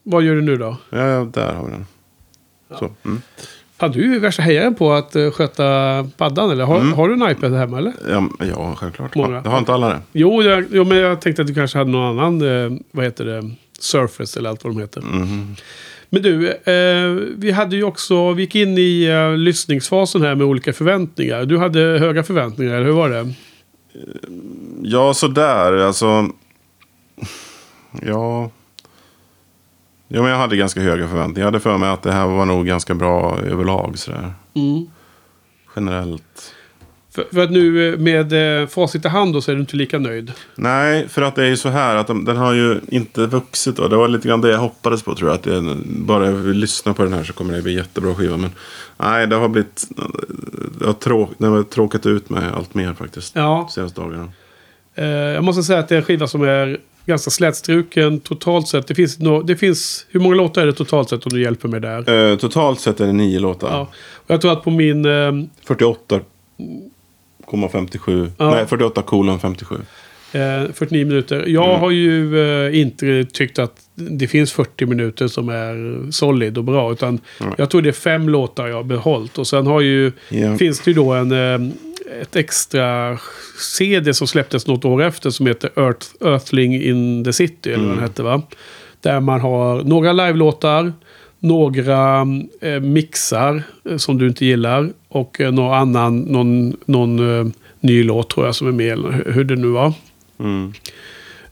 vad 0.04 0.24
gör 0.24 0.36
du 0.36 0.42
nu 0.42 0.56
då? 0.56 0.78
Ja, 0.90 1.08
ja, 1.08 1.28
där 1.34 1.54
har 1.54 1.66
vi 1.66 1.72
den. 1.72 1.86
Så. 2.80 2.92
Mm. 3.06 3.22
Fan, 3.78 3.92
du 3.92 4.00
är 4.00 4.14
ju 4.14 4.20
värsta 4.20 4.42
hejaren 4.42 4.76
på 4.76 4.94
att 4.94 5.16
uh, 5.16 5.32
sköta 5.32 5.64
paddan, 6.18 6.52
eller? 6.52 6.64
Har, 6.64 6.80
har 6.80 7.10
du 7.10 7.14
en 7.14 7.32
iPad 7.32 7.54
hemma, 7.54 7.78
eller? 7.78 7.94
Ja, 8.10 8.30
ja, 8.40 8.76
självklart. 8.76 9.16
Många. 9.16 9.42
Det 9.42 9.50
har 9.50 9.58
inte 9.60 9.74
alla 9.74 9.90
det. 9.90 10.02
Jo, 10.12 10.44
jag, 10.44 10.66
jo, 10.72 10.84
men 10.84 10.98
jag 10.98 11.22
tänkte 11.22 11.42
att 11.42 11.48
du 11.48 11.54
kanske 11.54 11.78
hade 11.78 11.92
någon 11.92 12.20
annan, 12.20 12.84
vad 12.92 13.06
heter 13.06 13.26
det, 13.26 13.52
Surface 13.80 14.40
eller 14.40 14.50
allt 14.50 14.64
vad 14.64 14.74
de 14.74 14.82
heter. 14.82 15.02
Mhm. 15.02 15.56
Men 16.10 16.22
du, 16.22 16.52
eh, 16.52 17.10
vi 17.38 17.52
hade 17.52 17.76
ju 17.76 17.84
också, 17.84 18.34
vi 18.34 18.42
gick 18.42 18.56
in 18.56 18.78
i 18.78 19.12
uh, 19.12 19.38
lyssningsfasen 19.38 20.22
här 20.22 20.36
med 20.36 20.48
olika 20.48 20.74
förväntningar. 20.74 21.46
Du 21.46 21.58
hade 21.58 21.80
höga 21.80 22.24
förväntningar, 22.24 22.76
eller 22.76 22.86
hur 22.86 22.94
var 22.94 23.10
det? 23.10 23.34
Ja, 24.82 25.14
sådär. 25.14 25.78
Alltså... 25.78 26.30
Ja... 28.02 28.52
Ja, 30.08 30.22
men 30.22 30.32
jag 30.32 30.38
hade 30.38 30.58
ganska 30.58 30.82
höga 30.82 31.08
förväntningar. 31.08 31.40
Jag 31.40 31.46
hade 31.46 31.60
för 31.60 31.78
mig 31.78 31.90
att 31.90 32.04
det 32.04 32.12
här 32.12 32.28
var 32.28 32.46
nog 32.46 32.68
ganska 32.68 32.94
bra 32.94 33.40
överlag. 33.40 33.98
Sådär. 33.98 34.34
Mm. 34.54 34.86
Generellt. 35.76 36.54
För, 37.16 37.26
för 37.34 37.44
att 37.44 37.52
nu 37.52 37.94
eh, 37.94 38.00
med 38.00 38.62
eh, 38.62 38.68
facit 38.68 39.06
i 39.06 39.08
hand 39.08 39.34
då 39.34 39.42
så 39.42 39.52
är 39.52 39.56
du 39.56 39.62
inte 39.62 39.76
lika 39.76 40.00
nöjd. 40.00 40.32
Nej, 40.56 41.08
för 41.08 41.22
att 41.22 41.36
det 41.36 41.44
är 41.44 41.48
ju 41.48 41.58
så 41.58 41.70
här 41.70 41.96
att 41.96 42.08
de, 42.08 42.26
den 42.26 42.38
har 42.38 42.54
ju 42.54 42.80
inte 42.88 43.26
vuxit. 43.26 43.76
Då. 43.76 43.88
Det 43.88 43.96
var 43.96 44.08
lite 44.08 44.28
grann 44.28 44.42
det 44.42 44.50
jag 44.50 44.58
hoppades 44.58 45.04
på 45.04 45.16
tror 45.16 45.30
jag. 45.30 45.36
Att 45.36 45.44
det, 45.44 45.78
bara 45.86 46.26
jag 46.26 46.32
vill 46.32 46.58
lyssna 46.58 46.94
på 46.94 47.04
den 47.04 47.14
här 47.14 47.24
så 47.24 47.34
kommer 47.34 47.54
det 47.54 47.62
bli 47.62 47.76
jättebra 47.76 48.16
skiva. 48.16 48.38
Men 48.38 48.52
nej, 48.98 49.28
det 49.28 49.36
har 49.36 49.48
blivit... 49.48 49.88
Det 50.80 50.86
har, 50.86 50.94
tråk, 50.94 51.30
det 51.38 51.48
har 51.48 51.64
tråkat 51.64 52.06
ut 52.06 52.30
mig 52.30 52.44
allt 52.56 52.74
mer 52.74 52.94
faktiskt. 52.94 53.36
Ja. 53.36 53.66
De 53.68 53.74
senaste 53.74 54.02
dagarna. 54.02 54.30
Eh, 54.96 55.06
jag 55.08 55.44
måste 55.44 55.64
säga 55.64 55.80
att 55.80 55.88
det 55.88 55.96
är 55.96 56.00
en 56.00 56.06
skiva 56.06 56.28
som 56.28 56.42
är 56.42 56.78
ganska 57.06 57.32
slätstruken 57.32 58.20
totalt 58.20 58.68
sett. 58.68 58.88
Det 58.88 58.96
finns, 58.96 59.20
no, 59.20 59.42
det 59.42 59.56
finns... 59.56 60.06
Hur 60.10 60.20
många 60.20 60.36
låtar 60.36 60.62
är 60.62 60.66
det 60.66 60.74
totalt 60.74 61.10
sett 61.10 61.26
om 61.26 61.34
du 61.34 61.42
hjälper 61.42 61.68
mig 61.68 61.80
där? 61.80 62.32
Eh, 62.32 62.38
totalt 62.38 62.80
sett 62.80 63.00
är 63.00 63.06
det 63.06 63.14
nio 63.14 63.40
låtar. 63.40 63.68
Ja. 63.68 63.88
Och 64.14 64.32
jag 64.32 64.42
tror 64.42 64.52
att 64.52 64.64
på 64.64 64.70
min... 64.72 65.06
Eh, 65.06 65.32
48,57. 67.52 68.32
Ja. 68.38 68.50
Nej, 68.52 68.66
48 68.68 69.02
kolon 69.02 69.40
57. 69.40 69.76
Eh, 70.32 70.64
49 70.74 71.06
minuter. 71.06 71.44
Jag 71.48 71.70
Mm. 71.70 71.80
har 71.80 71.92
ju 71.92 72.40
eh, 72.68 72.80
inte 72.80 73.26
tyckt 73.26 73.60
att 73.60 73.72
det 73.96 74.28
finns 74.28 74.54
40 74.54 74.86
minuter 74.86 75.28
som 75.28 75.50
är 75.50 76.12
solid 76.12 76.58
och 76.58 76.64
bra. 76.64 76.92
Utan 76.92 77.20
jag 77.58 77.70
tror 77.70 77.82
det 77.82 77.90
är 77.90 77.94
fem 77.94 78.30
låtar 78.30 78.68
jag 78.68 78.76
har 78.76 78.84
behållit. 78.84 79.38
Och 79.38 79.48
sen 79.48 79.68
har 79.68 79.82
ju, 79.82 80.12
Ja. 80.30 80.58
finns 80.58 80.80
det 80.80 80.92
ju 80.92 80.96
då 80.96 81.14
en, 81.14 81.32
eh, 81.32 81.70
ett 82.22 82.36
extra 82.36 83.18
CD 83.78 84.14
som 84.14 84.28
släpptes 84.28 84.68
något 84.68 84.86
år 84.86 85.04
efter 85.04 85.30
som 85.30 85.48
heter 85.48 85.70
Earth, 85.76 86.08
Earthling 86.26 86.82
in 86.84 87.24
the 87.24 87.34
City. 87.34 87.72
Eller 87.74 87.84
vad 87.86 87.96
den 87.96 88.04
hette 88.04 88.24
va? 88.24 88.42
Där 89.02 89.20
man 89.20 89.40
har 89.42 89.84
några 89.84 90.14
live-låtar. 90.14 90.94
Några 91.46 92.22
eh, 92.62 92.80
mixar 92.82 93.64
eh, 93.90 93.98
som 93.98 94.18
du 94.18 94.28
inte 94.28 94.46
gillar. 94.46 94.90
Och 95.08 95.42
eh, 95.42 95.52
någon 95.52 95.74
annan, 95.74 96.20
någon, 96.20 96.78
någon 96.86 97.54
ny 97.80 98.04
låt 98.04 98.30
tror 98.30 98.46
jag 98.46 98.56
som 98.56 98.68
är 98.68 98.72
med. 98.72 99.24
Hur- 99.26 99.44
det 99.44 99.56
nu 99.56 99.68
var. 99.68 99.94
Mm. 100.40 100.74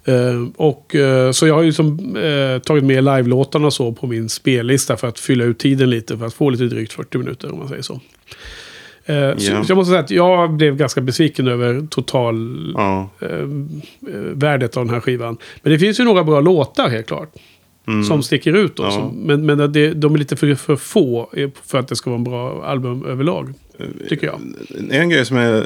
Eh, 0.05 0.47
och, 0.55 0.95
eh, 0.95 1.31
så 1.31 1.47
jag 1.47 1.55
har 1.55 1.62
ju 1.62 1.73
som, 1.73 2.15
eh, 2.15 2.59
tagit 2.62 2.83
med 2.83 3.03
live-låtarna 3.03 3.71
så 3.71 3.91
på 3.91 4.07
min 4.07 4.29
spellista 4.29 4.97
för 4.97 5.07
att 5.07 5.19
fylla 5.19 5.43
ut 5.43 5.59
tiden 5.59 5.89
lite. 5.89 6.17
För 6.17 6.25
att 6.25 6.33
få 6.33 6.50
lite 6.50 6.63
drygt 6.63 6.93
40 6.93 7.17
minuter 7.17 7.51
om 7.51 7.59
man 7.59 7.67
säger 7.67 7.81
så. 7.81 8.00
Eh, 9.05 9.35
så, 9.38 9.63
så 9.63 9.71
jag 9.71 9.75
måste 9.75 9.89
säga 9.89 10.00
att 10.00 10.12
jag 10.12 10.53
blev 10.53 10.77
ganska 10.77 11.01
besviken 11.01 11.47
över 11.47 11.88
total 11.89 12.77
värdet 14.33 14.77
av 14.77 14.85
den 14.85 14.93
här 14.93 15.01
skivan. 15.01 15.38
Men 15.62 15.73
det 15.73 15.79
finns 15.79 16.00
ju 16.00 16.03
några 16.03 16.23
bra 16.23 16.41
låtar 16.41 16.89
helt 16.89 17.07
klart. 17.07 17.29
Mm. 17.88 18.04
Som 18.04 18.24
sticker 18.24 18.54
ut 18.54 18.75
då. 18.75 18.84
Ja. 18.84 18.92
Som, 18.92 19.10
men 19.10 19.46
men 19.46 19.72
det, 19.72 19.94
de 19.94 20.13
är 20.13 20.18
lite 20.18 20.36
för, 20.36 20.56
för 20.56 20.75
få 20.75 21.30
för 21.66 21.78
att 21.78 21.88
det 21.88 21.96
ska 21.96 22.10
vara 22.10 22.18
en 22.18 22.24
bra 22.24 22.63
album 22.66 23.06
överlag. 23.06 23.54
Tycker 24.10 24.28
jag. 24.28 24.40
En 24.90 25.10
grej 25.10 25.25
som 25.25 25.38
är 25.38 25.66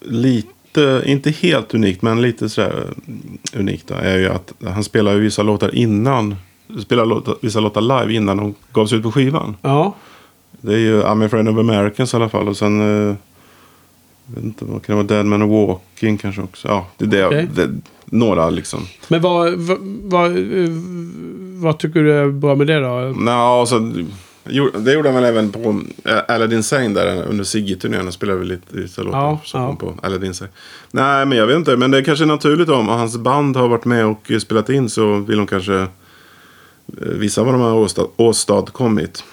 lite, 0.00 1.02
inte 1.06 1.30
helt 1.30 1.74
unikt, 1.74 2.02
men 2.02 2.22
lite 2.22 2.48
sådär 2.48 2.84
unikt 3.56 3.86
då, 3.86 3.94
är 3.94 4.18
ju 4.18 4.28
att 4.28 4.52
han 4.64 4.84
spelar 4.84 5.14
vissa 5.14 5.42
låtar 5.42 5.74
innan. 5.74 6.36
Spelar 6.82 7.06
låtar, 7.06 7.36
vissa 7.40 7.60
låtar 7.60 7.80
live 7.80 8.14
innan 8.14 8.36
de 8.36 8.54
gavs 8.72 8.92
ut 8.92 9.02
på 9.02 9.12
skivan. 9.12 9.56
Ja, 9.62 9.94
Det 10.60 10.74
är 10.74 10.78
ju 10.78 11.02
I'm 11.02 11.26
a 11.26 11.28
friend 11.28 11.48
of 11.48 11.58
Americans 11.58 12.14
i 12.14 12.16
alla 12.16 12.28
fall. 12.28 12.48
Och 12.48 12.56
sen... 12.56 13.16
Jag 14.26 14.34
vet 14.34 14.44
inte, 14.44 14.64
vad 14.64 14.82
kan 14.82 14.96
det 14.96 15.02
vara? 15.02 15.22
Dead 15.22 15.26
Man 15.26 15.48
Walking 15.48 16.18
kanske 16.18 16.42
också. 16.42 16.68
Ja, 16.68 16.86
det 16.98 17.04
är 17.04 17.08
det, 17.08 17.26
Okej. 17.26 17.48
det 17.54 17.70
några 18.04 18.50
liksom. 18.50 18.80
men 19.08 19.20
vad, 19.20 19.52
vad, 19.54 19.78
vad, 20.02 20.32
vad 21.62 21.78
tycker 21.78 22.02
du 22.02 22.12
är 22.12 22.28
bra 22.28 22.54
med 22.54 22.66
det 22.66 22.80
då? 22.80 23.14
Nå, 23.16 23.30
alltså, 23.30 23.78
det 24.78 24.92
gjorde 24.92 25.08
han 25.08 25.14
väl 25.14 25.24
även 25.24 25.52
på 25.52 25.80
eh, 26.04 26.18
Aladdin 26.28 26.62
Sane 26.62 26.88
där 26.88 27.22
under 27.22 27.44
Sigge-turnén. 27.44 28.02
Han 28.02 28.12
spelade 28.12 28.38
väl 28.38 28.48
lite 28.48 28.76
vissa 28.76 29.02
låtar 29.02 29.18
Ja, 29.18 29.40
ja. 29.52 29.76
på 29.80 29.94
Aladdin 30.02 30.34
Sane. 30.34 30.50
Nej, 30.90 31.26
men 31.26 31.38
jag 31.38 31.46
vet 31.46 31.56
inte. 31.56 31.76
Men 31.76 31.90
det 31.90 31.98
är 31.98 32.02
kanske 32.04 32.24
naturligt 32.24 32.68
om 32.68 32.88
hans 32.88 33.16
band 33.16 33.56
har 33.56 33.68
varit 33.68 33.84
med 33.84 34.06
och 34.06 34.32
spelat 34.40 34.68
in 34.68 34.90
så 34.90 35.16
vill 35.16 35.38
de 35.38 35.46
kanske 35.46 35.74
eh, 35.76 35.86
visa 36.98 37.42
vad 37.42 37.54
de 37.54 37.60
har 37.60 37.74
åstad, 37.74 38.06
åstadkommit. 38.16 39.24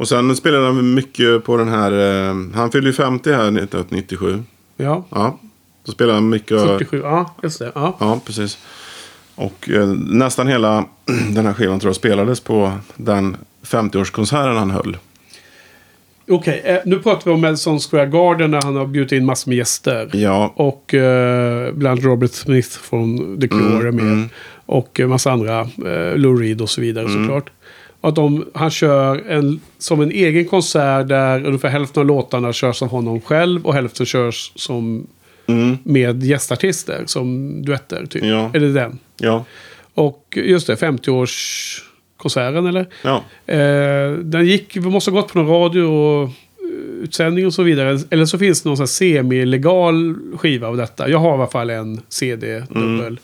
Och 0.00 0.08
sen 0.08 0.36
spelade 0.36 0.66
han 0.66 0.94
mycket 0.94 1.44
på 1.44 1.56
den 1.56 1.68
här, 1.68 1.92
eh, 2.28 2.34
han 2.54 2.70
fyllde 2.70 2.88
ju 2.88 2.92
50 2.92 3.32
här 3.32 3.38
1997. 3.50 4.42
Ja, 4.76 5.04
Ja, 5.10 5.38
då 5.84 5.92
spelade 5.92 6.14
han 6.16 6.28
mycket. 6.28 6.60
47. 6.60 7.00
Ja, 7.04 7.34
just 7.42 7.58
det. 7.58 7.72
Ja. 7.74 7.96
Ja, 8.00 8.20
precis. 8.26 8.58
Och 9.34 9.70
eh, 9.70 9.86
nästan 10.06 10.48
hela 10.48 10.84
den 11.34 11.46
här 11.46 11.52
skivan 11.52 11.80
tror 11.80 11.88
jag 11.88 11.96
spelades 11.96 12.40
på 12.40 12.72
den 12.96 13.36
50-årskonserten 13.62 14.58
han 14.58 14.70
höll. 14.70 14.96
Okej, 16.28 16.62
eh, 16.64 16.78
nu 16.86 16.98
pratar 16.98 17.24
vi 17.24 17.30
om 17.30 17.40
Madison 17.40 17.80
Square 17.80 18.06
Garden 18.06 18.50
där 18.50 18.60
han 18.64 18.76
har 18.76 18.86
bjudit 18.86 19.12
in 19.12 19.26
massor 19.26 19.50
med 19.50 19.58
gäster. 19.58 20.10
Ja, 20.12 20.52
Och 20.56 20.94
eh, 20.94 21.72
bland 21.74 22.02
Robert 22.04 22.32
Smith 22.32 22.68
från 22.68 23.40
The 23.40 23.48
Cure 23.48 23.88
är 23.88 23.92
med. 23.92 24.28
Och 24.66 25.00
en 25.00 25.08
massa 25.08 25.30
andra, 25.32 25.60
eh, 25.60 26.16
Lou 26.16 26.36
Reed 26.40 26.60
och 26.60 26.70
så 26.70 26.80
vidare 26.80 27.08
såklart. 27.08 27.50
Att 28.00 28.14
de, 28.14 28.44
han 28.54 28.70
kör 28.70 29.24
en, 29.28 29.60
som 29.78 30.00
en 30.00 30.10
egen 30.10 30.44
konsert 30.44 31.08
där 31.08 31.46
ungefär 31.46 31.68
hälften 31.68 32.00
av 32.00 32.06
låtarna 32.06 32.52
körs 32.52 32.82
av 32.82 32.88
honom 32.88 33.20
själv 33.20 33.66
och 33.66 33.74
hälften 33.74 34.06
körs 34.06 34.52
som 34.54 35.06
mm, 35.46 35.78
med 35.84 36.22
gästartister 36.22 37.02
som 37.06 37.52
duetter. 37.64 38.06
Typ. 38.06 38.24
Ja. 38.24 38.50
Är 38.54 38.60
det 38.60 38.72
den? 38.72 38.98
ja, 39.18 39.44
Och 39.94 40.38
just 40.42 40.66
det, 40.66 40.74
50-årskonserten 40.74 42.68
eller? 42.68 42.86
ja. 43.02 43.24
Eh, 43.54 44.12
den 44.12 44.46
gick, 44.46 44.76
vi 44.76 44.80
måste 44.80 45.10
ha 45.10 45.20
gått 45.20 45.32
på 45.32 45.38
någon 45.38 45.48
radio 45.48 45.82
och 45.82 46.30
utsändning 47.02 47.46
och 47.46 47.54
så 47.54 47.62
vidare. 47.62 47.98
Eller 48.10 48.24
så 48.24 48.38
finns 48.38 48.62
det 48.62 48.68
någon 48.68 48.88
semi-legal 48.88 50.16
skiva 50.36 50.68
av 50.68 50.76
detta. 50.76 51.08
Jag 51.08 51.18
har 51.18 51.30
i 51.30 51.34
alla 51.34 51.46
fall 51.46 51.70
en 51.70 52.00
CD-dubbel. 52.08 53.06
Mm. 53.06 53.16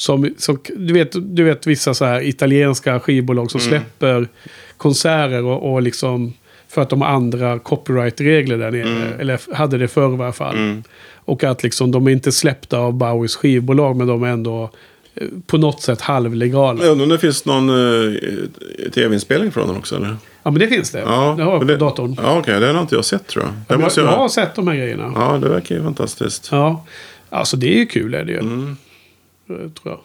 Som, 0.00 0.34
som, 0.38 0.58
du, 0.76 0.92
vet, 0.94 1.12
du 1.36 1.44
vet 1.44 1.66
vissa 1.66 1.94
så 1.94 2.04
här 2.04 2.20
italienska 2.22 3.00
skivbolag 3.00 3.50
som 3.50 3.60
Mm. 3.60 3.68
släpper 3.70 4.28
konserter 4.76 5.44
och, 5.44 5.72
och 5.72 5.82
liksom... 5.82 6.32
För 6.68 6.82
att 6.82 6.90
de 6.90 7.00
har 7.00 7.08
andra 7.08 7.58
copyright-regler 7.58 8.58
där 8.58 8.70
nere. 8.70 9.14
Eller 9.18 9.54
hade 9.54 9.78
det 9.78 9.88
förr 9.88 10.10
i 10.10 10.14
alla 10.22 10.32
fall. 10.32 10.56
Mm. 10.56 10.82
Och 11.14 11.44
att 11.44 11.62
liksom 11.62 11.90
de 11.90 12.06
är 12.06 12.10
inte 12.10 12.32
släppta 12.32 12.78
av 12.78 12.92
Bowies 12.94 13.36
skivbolag 13.36 13.96
men 13.96 14.06
de 14.06 14.22
är 14.22 14.28
ändå 14.28 14.70
eh, 15.14 15.26
på 15.46 15.58
något 15.58 15.82
sätt 15.82 16.00
halvlegala. 16.00 16.82
Jag 16.84 16.92
undrar 16.92 17.04
om 17.04 17.08
det 17.10 17.18
finns 17.18 17.44
någon 17.44 17.68
eh, 17.68 18.14
tv-inspelning 18.94 19.52
från 19.52 19.68
den 19.68 19.76
också 19.76 19.96
eller? 19.96 20.16
Ja 20.42 20.50
men 20.50 20.60
det 20.60 20.68
finns 20.68 20.90
det. 20.90 20.98
Ja, 21.00 21.34
det 21.38 21.42
har 21.44 21.52
jag 21.52 21.60
på 21.60 21.76
datorn. 21.76 22.16
Ja, 22.22 22.38
okej. 22.38 22.60
Den 22.60 22.74
har 22.74 22.82
inte 22.82 22.94
jag 22.94 23.04
sett 23.04 23.26
tror 23.26 23.44
jag. 23.44 23.52
Det 23.78 23.82
Jag, 23.84 23.92
jag 23.96 24.06
jag... 24.12 24.18
har 24.18 24.28
sett 24.28 24.54
de 24.54 24.68
här 24.68 24.76
grejerna. 24.76 25.12
Ja. 25.14 25.32
Ja, 25.34 25.38
det 25.38 25.48
verkar 25.48 25.74
ju 25.74 25.82
fantastiskt. 25.82 26.50
Alltså 27.30 27.56
det 27.56 27.74
är 27.74 27.78
ju 27.78 27.86
kul 27.86 28.14
är 28.14 28.24
det 28.24 28.32
ju. 28.32 28.38
Mm. 28.38 28.76
Eh, 29.50 29.56
Tror 29.56 29.70
jag. 29.84 30.00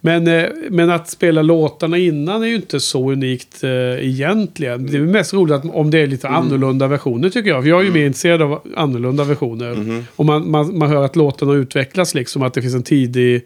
Men, 0.00 0.26
eh, 0.26 0.44
men 0.70 0.90
att 0.90 1.08
spela 1.08 1.42
låtarna 1.42 1.98
innan 1.98 2.42
är 2.42 2.46
ju 2.46 2.54
inte 2.54 2.80
så 2.80 3.12
unikt 3.12 3.64
eh, 3.64 3.70
egentligen. 4.08 4.86
Det 4.86 4.96
är 4.96 5.00
mest 5.00 5.34
roligt 5.34 5.54
att, 5.54 5.64
om 5.74 5.90
det 5.90 5.98
är 5.98 6.06
lite 6.06 6.26
Mm. 6.28 6.40
annorlunda 6.42 6.86
versioner 6.86 7.30
tycker 7.30 7.50
jag. 7.50 7.62
För 7.62 7.68
jag 7.70 7.80
är 7.80 7.84
ju 7.84 7.92
mer 7.92 8.06
intresserad 8.06 8.42
av 8.42 8.60
annorlunda 8.76 9.24
versioner. 9.24 9.74
Mm-hmm. 9.74 10.02
Och 10.16 10.24
man, 10.26 10.50
man, 10.50 10.78
man 10.78 10.90
hör 10.90 11.04
att 11.04 11.16
låtarna 11.16 11.52
utvecklas 11.54 12.14
liksom. 12.14 12.42
Att 12.42 12.54
det 12.54 12.62
finns 12.62 12.74
en 12.74 12.82
tidig, 12.82 13.42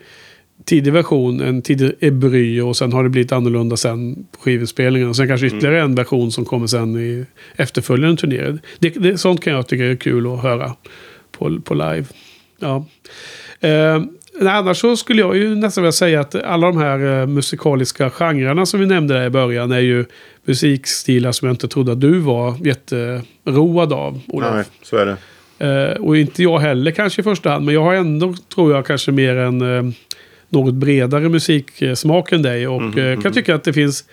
tidig 0.65 0.93
version, 0.93 1.41
en 1.41 1.63
tidig 1.63 1.93
embryo 2.01 2.63
och 2.69 2.77
sen 2.77 2.93
har 2.93 3.03
det 3.03 3.09
blivit 3.09 3.33
annorlunda 3.33 3.77
sen 3.77 4.15
på 4.33 4.41
skivinspelningen. 4.41 5.09
Och 5.09 5.17
sen 5.17 5.29
kanske 5.29 5.47
Mm. 5.47 5.59
ytterligare 5.59 5.83
en 5.85 5.95
version 5.95 6.33
som 6.33 6.45
kommer 6.45 6.67
sen 6.67 6.97
i 6.97 7.25
efterföljande 7.57 8.17
turnéer. 8.21 8.59
Det, 8.79 8.89
det, 8.91 9.19
sånt 9.19 9.41
kan 9.41 9.53
jag 9.53 9.67
tycka 9.67 9.85
är 9.85 9.97
kul 9.97 10.27
att 10.35 10.43
höra 10.43 10.73
på, 11.39 11.61
på 11.61 11.75
live. 11.75 12.05
Ja. 12.61 12.87
Eh, 13.61 14.03
annars 14.47 14.79
så 14.79 14.97
skulle 14.97 15.21
jag 15.21 15.37
ju 15.37 15.55
nästan 15.55 15.85
vilja 15.85 15.93
säga 15.93 16.21
att 16.21 16.35
alla 16.35 16.67
de 16.67 16.77
här 16.77 17.21
eh, 17.21 17.27
musikaliska 17.27 18.11
genrerna 18.11 18.67
som 18.67 18.81
vi 18.81 18.87
nämnde 18.87 19.15
där 19.15 19.27
i 19.27 19.31
början 19.31 19.73
är 19.73 19.79
ju 19.79 20.05
musikstilar 20.45 21.33
som 21.33 21.49
jag 21.49 21.53
inte 21.53 21.69
trodde 21.69 21.93
att 21.93 22.01
du 22.01 22.19
var 22.19 22.67
jätteroad 22.67 23.93
av, 23.93 24.21
Olof. 24.27 24.55
Nej, 24.55 24.65
så 24.83 24.97
är 24.97 25.07
det. 25.07 25.17
Eh, 25.61 26.03
och 26.03 26.17
inte 26.17 26.43
jag 26.43 26.59
heller 26.59 26.91
kanske 26.91 27.21
i 27.21 27.25
första 27.25 27.51
hand, 27.51 27.65
men 27.65 27.75
jag 27.75 27.83
har 27.83 27.95
ändå, 27.95 28.35
tror 28.55 28.73
jag, 28.73 28.87
kanske 28.87 29.13
mer 29.13 29.37
en 29.37 29.77
eh, 29.77 29.93
något 30.49 30.75
bredare 30.75 31.29
musiksmak 31.29 32.33
än 32.33 32.43
dig. 32.43 32.69
Och 32.69 32.99
eh, 32.99 33.21
kan 33.21 33.33
tycka 33.33 33.55
att 33.55 33.65
det 33.65 33.73
finns 33.73 34.05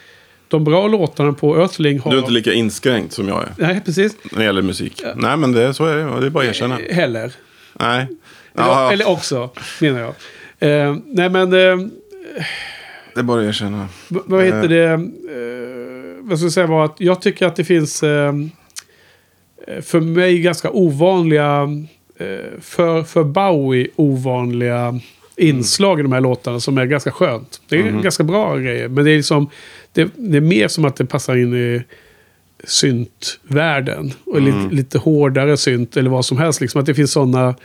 de 0.48 0.64
bra 0.64 0.88
låtarna 0.88 1.34
på 1.34 1.58
Earthling 1.58 2.00
har... 2.00 2.12
Du 2.12 2.18
är 2.18 2.22
inte 2.22 2.32
lika 2.32 2.54
inskränkt 2.54 3.14
som 3.14 3.28
jag 3.28 3.44
är 3.44 3.50
Nej, 3.58 3.82
precis. 3.86 4.16
när 4.32 4.40
det 4.40 4.46
gäller 4.46 4.62
musik. 4.62 5.04
Nej, 5.16 5.38
men 5.38 5.52
det, 5.52 5.74
så 5.74 5.86
är 5.86 5.96
det. 5.96 6.20
Det 6.20 6.26
är 6.26 6.30
bara 6.30 6.44
att 6.44 6.50
erkänna. 6.50 6.80
Heller. 6.90 7.32
Nej. 7.74 8.08
Eller, 8.58 8.68
Ja, 8.68 8.92
eller 8.92 9.08
också, 9.10 9.50
menar 9.82 10.00
jag. 10.00 10.14
Eh, 10.60 10.96
nej, 11.06 11.30
men... 11.30 11.54
Eh, 11.54 11.88
det 13.14 13.22
är 13.22 13.24
bara 13.24 13.42
att 13.42 13.48
erkänna. 13.48 13.88
Vad 14.08 14.46
heter 14.46 14.68
det? 14.68 14.84
Eh, 14.84 15.00
vad 16.22 16.38
ska 16.38 16.46
jag 16.46 16.54
säga 16.54 16.68
var 16.68 16.86
att 16.86 16.96
jag 16.98 17.22
tycker 17.22 17.46
att 17.46 17.56
det 17.56 17.64
finns 17.64 18.04
eh, 18.04 18.34
eh, 19.68 19.82
för 19.82 20.00
mig 20.00 20.40
ganska 20.40 20.70
ovanliga, 20.72 21.62
eh, 22.18 22.60
för, 22.62 23.04
för 23.04 23.24
Bowie 23.24 23.88
ovanliga 23.96 25.00
inslag 25.36 26.00
i 26.00 26.04
de 26.04 26.12
här 26.12 26.22
låtarna 26.22 26.60
som 26.60 26.78
är 26.78 26.86
ganska 26.86 27.12
skönt. 27.12 27.62
Det 27.70 27.76
är 27.76 27.92
ganska 28.02 28.24
bra 28.24 28.58
grejer. 28.58 28.88
Men 28.88 29.06
det 29.06 29.12
är 29.12 29.16
liksom, 29.18 29.50
det, 29.94 30.12
det 30.16 30.38
är 30.38 30.42
mer 30.42 30.68
som 30.68 30.86
att 30.86 30.96
det 30.96 31.06
passar 31.06 31.36
in 31.36 31.54
i 31.54 31.84
syntvärlden. 32.64 34.14
Och 34.26 34.42
lite, 34.42 34.76
lite 34.76 34.98
hårdare 34.98 35.58
synt 35.58 35.98
eller 35.98 36.10
vad 36.10 36.26
som 36.26 36.38
helst. 36.38 36.62
Liksom, 36.62 36.80
att 36.82 36.86
det 36.86 36.94
finns 36.94 37.12
sådana 37.12 37.56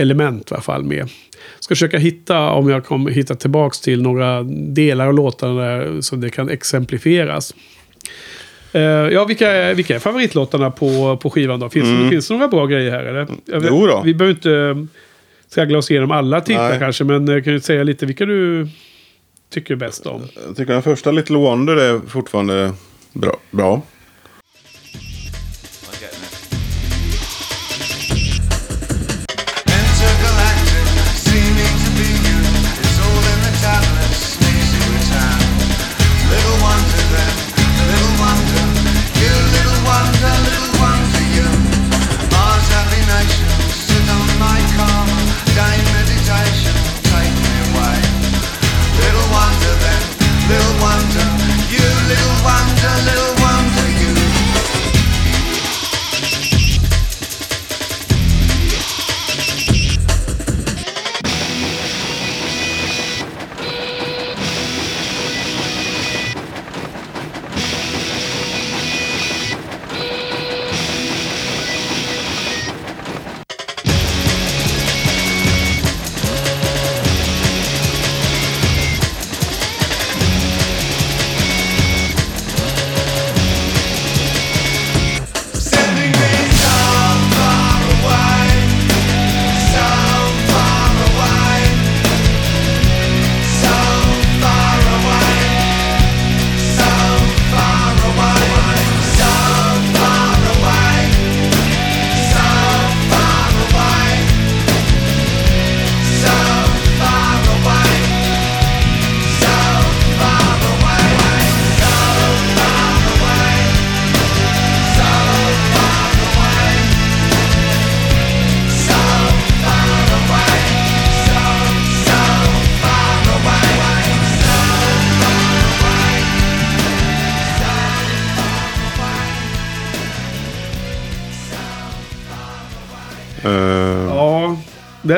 element 0.00 0.50
i 0.50 0.54
alla 0.54 0.62
fall 0.62 0.84
med. 0.84 1.08
Ska 1.60 1.74
försöka 1.74 1.98
hitta, 1.98 2.50
om 2.50 2.70
jag 2.70 2.84
kommer 2.84 3.10
hitta 3.10 3.34
tillbaks 3.34 3.80
till 3.80 4.02
några 4.02 4.42
delar 4.72 5.06
av 5.06 5.14
låtarna 5.14 5.60
där, 5.60 6.00
så 6.00 6.16
det 6.16 6.30
kan 6.30 6.48
exemplifieras. 6.50 7.54
Eh, 8.72 8.80
ja, 8.82 9.24
vilka 9.24 9.50
är, 9.50 9.74
vilka 9.74 9.94
är 9.94 9.98
favoritlåtarna 9.98 10.70
på, 10.70 11.16
på 11.16 11.30
skivan 11.30 11.60
då? 11.60 11.68
Finns, 11.68 11.88
det, 11.88 12.10
finns 12.10 12.28
det 12.28 12.34
några 12.34 12.48
bra 12.48 12.66
grejer 12.66 12.90
här 12.90 13.04
eller? 13.04 13.26
Jo 13.46 13.86
då. 13.86 14.02
Vi 14.04 14.14
behöver 14.14 14.34
inte 14.34 14.52
eh, 14.52 15.00
traggla 15.54 15.78
oss 15.78 15.90
igenom 15.90 16.10
alla 16.10 16.40
titlar 16.40 16.78
kanske, 16.78 17.04
men 17.04 17.28
eh, 17.28 17.42
kan 17.42 17.52
du 17.52 17.60
säga 17.60 17.82
lite 17.82 18.06
vilka 18.06 18.26
du 18.26 18.68
tycker 19.52 19.76
bäst 19.76 20.06
om? 20.06 20.22
Jag 20.46 20.56
tycker 20.56 20.72
den 20.72 20.82
första 20.82 21.10
Little 21.10 21.36
Wonder 21.36 21.76
är 21.76 22.00
fortfarande 22.08 22.72
bra. 23.12 23.36
bra. 23.50 23.82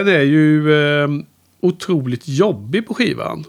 Den 0.05 0.15
är 0.15 0.21
ju 0.23 0.75
eh, 1.03 1.09
otroligt 1.61 2.29
jobbig 2.29 2.87
på 2.87 2.95
skivan. 2.95 3.45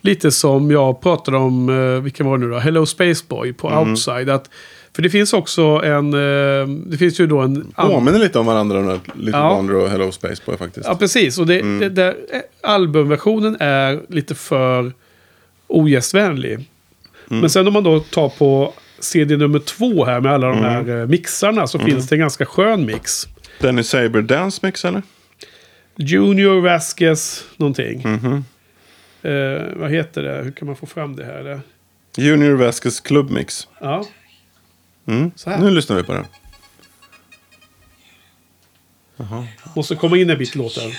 Lite 0.00 0.30
som 0.30 0.70
jag 0.70 1.00
pratade 1.00 1.36
om, 1.36 1.68
eh, 1.68 2.02
vilken 2.02 2.26
var 2.26 2.38
det 2.38 2.46
nu 2.46 2.50
då? 2.52 2.58
Hello 2.58 2.86
Space 2.86 3.24
Boy 3.28 3.52
på 3.52 3.68
Outside. 3.68 4.28
Att, 4.30 4.50
för 4.94 5.02
det 5.02 5.10
finns 5.10 5.32
också 5.32 5.62
en, 5.62 6.14
eh, 6.14 6.68
det 6.86 6.96
finns 6.98 7.20
ju 7.20 7.26
då 7.26 7.38
en... 7.40 7.72
Påminner 7.76 8.18
lite 8.18 8.38
om 8.38 8.46
varandra, 8.46 8.76
de 8.76 8.86
där 8.86 9.00
Little 9.14 9.40
Ja. 9.40 9.54
Wonder 9.54 9.74
och 9.74 9.88
Hello 9.88 10.12
Space 10.12 10.42
Boy 10.46 10.56
faktiskt. 10.56 10.86
Ja, 10.86 10.94
precis. 10.94 11.38
Och 11.38 11.46
det, 11.46 11.78
det, 11.78 11.88
där, 11.88 12.08
eh, 12.08 12.40
albumversionen 12.70 13.56
är 13.60 14.00
lite 14.08 14.34
för 14.34 14.92
ogästvänlig. 15.66 16.68
Men 17.26 17.50
sen 17.50 17.66
om 17.66 17.72
man 17.72 17.84
då 17.84 18.00
tar 18.00 18.28
på 18.28 18.72
CD 18.98 19.36
nummer 19.36 19.58
två 19.58 20.04
här 20.04 20.20
med 20.20 20.32
alla 20.32 20.48
de 20.48 20.58
här 20.58 21.00
eh, 21.00 21.06
mixarna 21.06 21.66
så 21.66 21.78
finns 21.78 22.08
det 22.08 22.14
en 22.14 22.20
ganska 22.20 22.46
skön 22.46 22.86
mix. 22.86 23.28
Denny 23.60 23.82
Saber 23.82 24.22
Dance 24.22 24.60
Mix 24.62 24.84
eller? 24.84 25.02
Junior 26.00 26.60
Vasquez 26.60 27.44
någonting. 27.56 28.02
Eh, 29.22 29.76
vad 29.76 29.90
heter 29.90 30.22
det? 30.22 30.42
Hur 30.44 30.50
kan 30.52 30.66
man 30.66 30.76
få 30.76 30.86
fram 30.86 31.16
det 31.16 31.24
här? 31.24 31.60
Junior 32.16 32.52
Vasquez 32.54 33.00
Club 33.00 33.30
Mix. 33.30 33.68
Ja, 33.80 34.06
Mm. 35.06 35.30
Nu 35.46 35.70
lyssnar 35.70 35.96
vi 35.96 36.02
på 36.02 36.12
den. 36.12 36.26
måste 39.76 39.94
komma 39.94 40.16
in 40.16 40.30
en 40.30 40.38
bit 40.38 40.54
i 40.54 40.58
låten. 40.58 40.92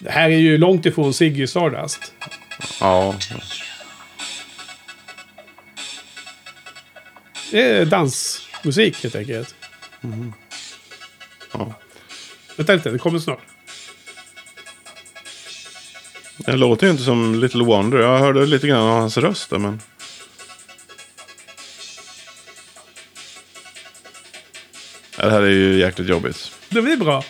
Det 0.00 0.10
här 0.10 0.30
är 0.30 0.36
ju 0.38 0.58
långt 0.58 0.86
ifrån 0.86 1.14
Ziggy 1.14 1.46
Stardust. 1.46 2.12
Ja. 2.80 3.14
Det 7.50 7.62
är 7.62 7.84
dansmusik 7.84 9.02
helt 9.02 9.14
enkelt. 9.16 9.54
ja. 11.52 11.74
Vänta 12.58 12.74
lite, 12.74 12.90
det 12.90 12.98
kommer 12.98 13.18
snart. 13.18 13.40
Det 16.36 16.56
låter 16.56 16.86
ju 16.86 16.90
inte 16.90 17.04
som 17.04 17.34
Little 17.34 17.64
Wonder. 17.64 17.98
Jag 17.98 18.18
hörde 18.18 18.46
lite 18.46 18.66
grann 18.66 18.82
av 18.82 19.00
hans 19.00 19.16
röst 19.16 19.50
där, 19.50 19.58
men... 19.58 19.80
Det 25.16 25.30
här 25.30 25.42
är 25.42 25.48
ju 25.48 25.78
jäkligt 25.78 26.08
jobbigt. 26.08 26.52
Det 26.68 26.82
blir 26.82 26.96
bra. 26.96 27.24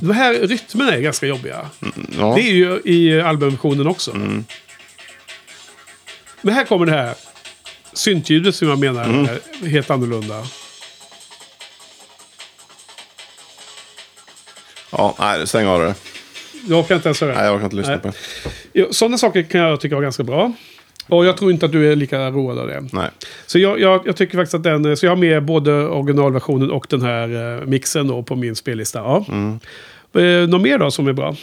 De 0.00 0.10
här 0.10 0.34
rytmerna 0.34 0.92
är 0.92 1.00
ganska 1.00 1.26
jobbiga. 1.26 1.70
Ja. 2.18 2.34
Det 2.36 2.42
är 2.42 2.52
ju 2.52 2.80
i 2.84 3.20
albumversionen 3.20 3.86
också. 3.86 4.14
Men 6.42 6.54
här 6.54 6.64
kommer 6.64 6.86
det 6.86 6.92
här 6.92 7.14
syntljudet 7.92 8.56
som 8.56 8.68
jag 8.68 8.78
menar 8.78 9.04
är 9.62 9.66
helt 9.66 9.90
annorlunda. 9.90 10.46
Ja, 14.98 15.14
nej, 15.18 15.46
stäng 15.46 15.66
av 15.66 15.80
det. 15.80 15.94
Jag 16.68 16.78
orkar 16.78 16.94
inte 16.94 17.08
ens 17.08 17.20
höra 17.20 17.34
Nej, 17.34 17.44
jag 17.44 17.54
orkar 17.54 17.64
inte 17.64 17.76
lyssna 17.76 17.98
på 17.98 18.12
det. 18.72 18.94
Sådana 18.94 19.18
saker 19.18 19.42
kan 19.42 19.60
jag 19.60 19.80
tycka 19.80 19.94
var 19.94 20.02
ganska 20.02 20.22
bra. 20.22 20.52
Och 21.08 21.26
jag 21.26 21.36
tror 21.36 21.50
inte 21.52 21.66
att 21.66 21.72
du 21.72 21.92
är 21.92 21.96
lika 21.96 22.30
road 22.30 22.58
av 22.58 22.66
det. 22.66 22.84
Nej. 22.92 23.10
Så 23.46 23.58
jag, 23.58 23.80
jag, 23.80 24.02
jag 24.06 24.16
tycker 24.16 24.38
faktiskt 24.38 24.54
att 24.54 24.62
den... 24.62 24.96
Så 24.96 25.06
jag 25.06 25.10
har 25.10 25.16
med 25.16 25.44
både 25.44 25.72
originalversionen 25.72 26.70
och 26.70 26.86
den 26.90 27.02
här 27.02 27.58
eh, 27.58 27.66
mixen 27.66 28.08
då 28.08 28.22
på 28.22 28.36
min 28.36 28.56
spellista. 28.56 28.98
Ja. 28.98 29.24
Eh, 30.20 30.48
något 30.48 30.60
mer 30.62 30.78
då 30.78 30.90
som 30.90 31.08
är 31.08 31.12
bra? 31.12 31.36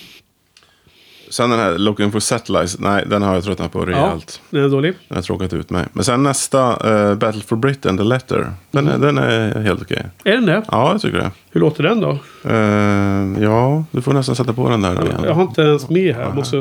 Sen 1.34 1.50
den 1.50 1.60
här 1.60 1.78
Looking 1.78 2.12
for 2.12 2.19
Satellites. 2.19 2.80
Nej, 2.80 3.04
den 3.08 3.22
har 3.22 3.34
jag 3.34 3.43
tröttnat 3.43 3.72
på 3.72 3.86
rejält. 3.86 4.41
Ja, 4.50 4.58
den 4.58 4.65
är 4.65 4.69
dålig. 4.69 4.93
Den 5.08 5.15
har 5.15 5.22
tråkat 5.22 5.54
ut 5.54 5.69
mig. 5.69 5.86
Men 5.93 6.04
sen 6.04 6.24
nästa, 6.24 6.69
eh, 6.69 7.15
Battle 7.15 7.41
for 7.41 7.56
Britain, 7.56 7.98
The 7.98 8.04
Letter. 8.04 8.54
Den, 8.72 8.88
är, 8.88 8.98
den 8.98 9.17
är 9.17 9.62
helt 9.62 9.82
okej. 9.82 10.06
Är 10.24 10.32
den 10.32 10.46
det? 10.46 10.63
Ja, 10.72 10.91
jag 10.91 11.02
tycker 11.02 11.17
det. 11.17 11.32
Hur 11.52 11.62
låter 11.62 11.84
den 11.84 12.02
då? 12.02 12.10
Eh, 12.50 13.43
ja, 13.43 13.84
du 13.91 14.02
får 14.02 14.13
nästan 14.13 14.36
sätta 14.36 14.54
på 14.54 14.69
den 14.69 14.82
där 14.82 15.06
igen. 15.06 15.22
Jag 15.24 15.34
har 15.34 15.41
inte 15.41 15.62
ens 15.62 15.89
med 15.89 16.15
här. 16.15 16.32
Måste, 16.34 16.58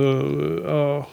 ja. 0.66 1.06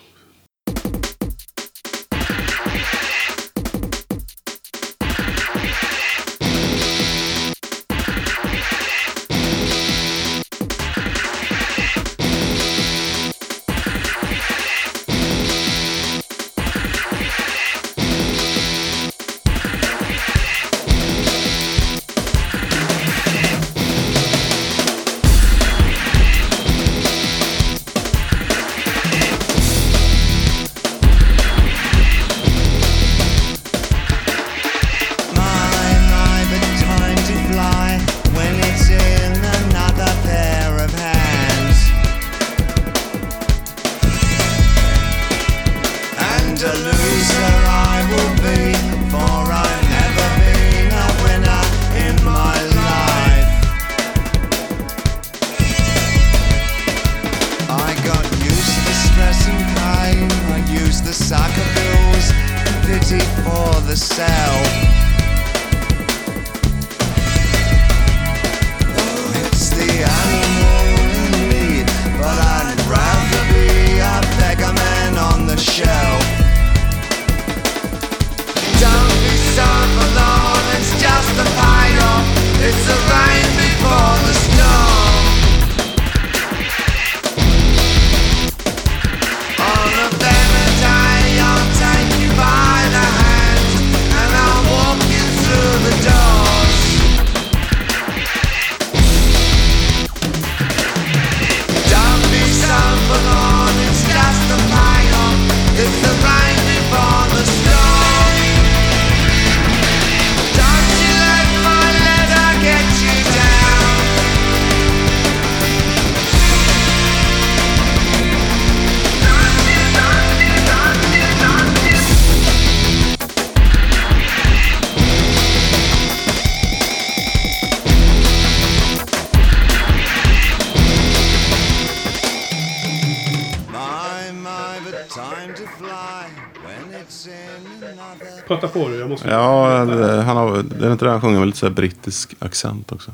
Ja, 139.25 139.85
det, 139.85 140.21
han 140.23 140.37
har, 140.37 140.63
det 140.63 140.85
är 140.87 140.91
inte 140.91 141.05
det 141.05 141.11
han 141.11 141.21
sjunger 141.21 141.39
med 141.39 141.45
lite 141.45 141.57
så 141.59 141.69
brittisk 141.69 142.33
accent 142.39 142.91
också. 142.91 143.13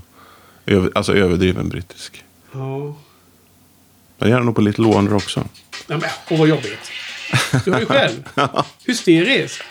Över, 0.66 0.92
alltså 0.96 1.14
överdriven 1.16 1.70
brittisk. 1.70 2.24
Ja. 2.52 2.96
Jag 4.18 4.30
gör 4.30 4.40
det 4.40 4.46
nog 4.46 4.56
på 4.56 4.62
Little 4.62 4.86
Wonder 4.86 5.14
också. 5.16 5.40
Nej, 5.88 5.98
men, 6.00 6.10
åh, 6.30 6.40
vad 6.40 6.48
jobbigt. 6.48 6.92
Du 7.66 7.72
har 7.72 7.80
ju 7.80 7.86
själv. 7.86 8.24
Hysterisk. 8.86 9.62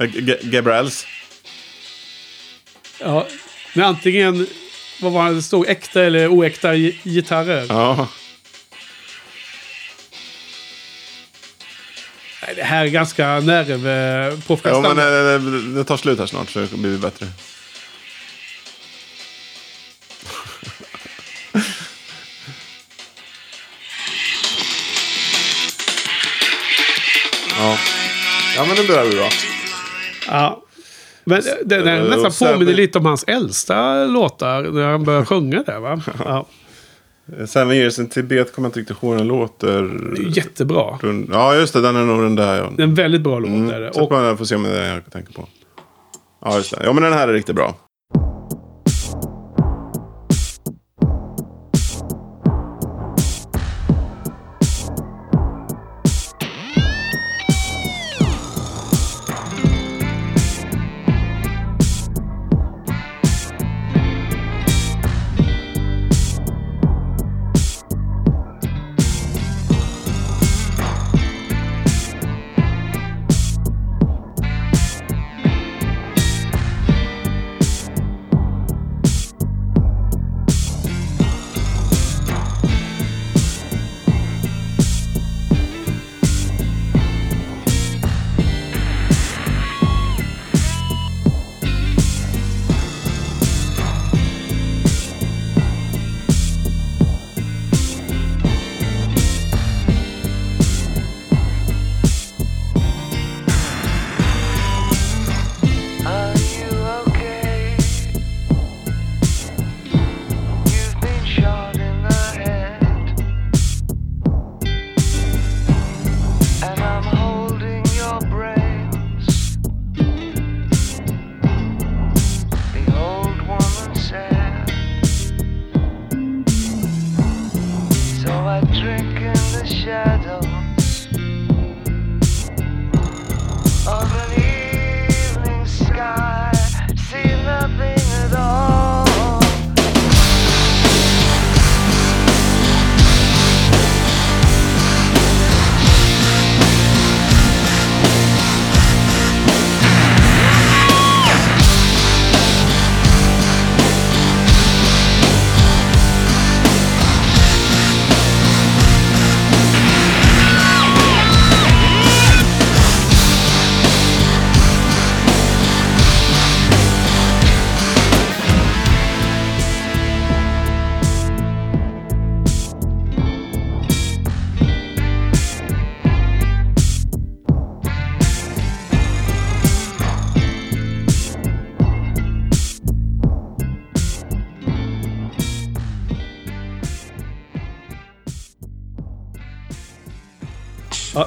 Äh, 0.00 0.06
G- 0.06 0.38
Gabriels. 0.42 1.06
Ja. 3.00 3.26
Men 3.74 3.84
antingen, 3.84 4.46
vad 5.02 5.12
var 5.12 5.28
det, 5.28 5.34
det 5.34 5.42
stod 5.42 5.68
äkta 5.68 6.02
eller 6.02 6.28
oäkta 6.28 6.74
gi- 6.74 6.98
gitarrer. 7.04 7.66
Ja. 7.68 8.08
Nej, 12.46 12.54
Det 12.56 12.62
här 12.62 12.84
är 12.84 12.88
ganska 12.88 13.40
nervpåfrestande. 13.40 14.88
ja, 14.88 14.94
men 14.94 15.34
eh, 15.34 15.40
det, 15.52 15.74
det 15.74 15.84
tar 15.84 15.96
slut 15.96 16.18
här 16.18 16.26
snart 16.26 16.50
så 16.50 16.58
det 16.58 16.76
blir 16.76 16.98
bättre. 16.98 17.26
ja. 27.58 27.78
ja, 28.56 28.64
men 28.64 28.76
det 28.76 28.88
börjar 28.88 29.06
bli 29.06 29.16
bra. 29.16 29.28
Ja. 30.26 30.60
Men 31.24 31.42
den, 31.64 31.84
den 31.84 32.12
Eh, 32.12 32.16
nästan 32.22 32.52
påminner 32.52 32.72
lite 32.74 32.98
om 32.98 33.06
hans 33.06 33.24
äldsta 33.26 34.04
låtar 34.04 34.62
när 34.62 34.86
han 34.90 35.04
börjar 35.04 35.24
sjunga 35.24 35.62
där 35.62 35.80
va? 35.80 36.02
Ja. 36.24 36.46
Seven 37.46 37.76
years 37.76 37.98
in 37.98 38.08
Tibet 38.08 38.54
kommer 38.54 38.66
jag 38.66 38.70
inte 38.70 38.80
riktigt 38.80 39.02
ihåg 39.02 39.12
hur 39.12 39.18
den 39.18 39.26
låter. 39.26 39.90
Jättebra. 40.36 40.98
Ja, 41.32 41.54
just 41.54 41.72
det. 41.72 41.80
Den 41.80 41.96
är 41.96 42.04
nog 42.04 42.22
den 42.22 42.36
där. 42.36 42.56
Ja. 42.56 42.72
Det 42.76 42.82
är 42.82 42.86
en 42.86 42.94
väldigt 42.94 43.20
bra 43.20 43.38
låt. 43.38 43.50
är 43.50 43.80
det. 43.80 43.92
Sätt 43.94 44.02
Och 44.02 44.22
den, 44.22 44.36
får 44.36 44.44
se 44.44 44.54
om 44.54 44.62
det 44.62 44.78
är 44.78 44.82
den 44.82 44.94
jag 45.04 45.12
tänker 45.12 45.32
på. 45.32 45.48
Ja, 46.44 46.56
just 46.56 46.70
det. 46.70 46.84
Ja, 46.84 46.92
men 46.92 47.02
den 47.02 47.12
här 47.12 47.28
är 47.28 47.32
riktigt 47.32 47.56
bra. 47.56 47.74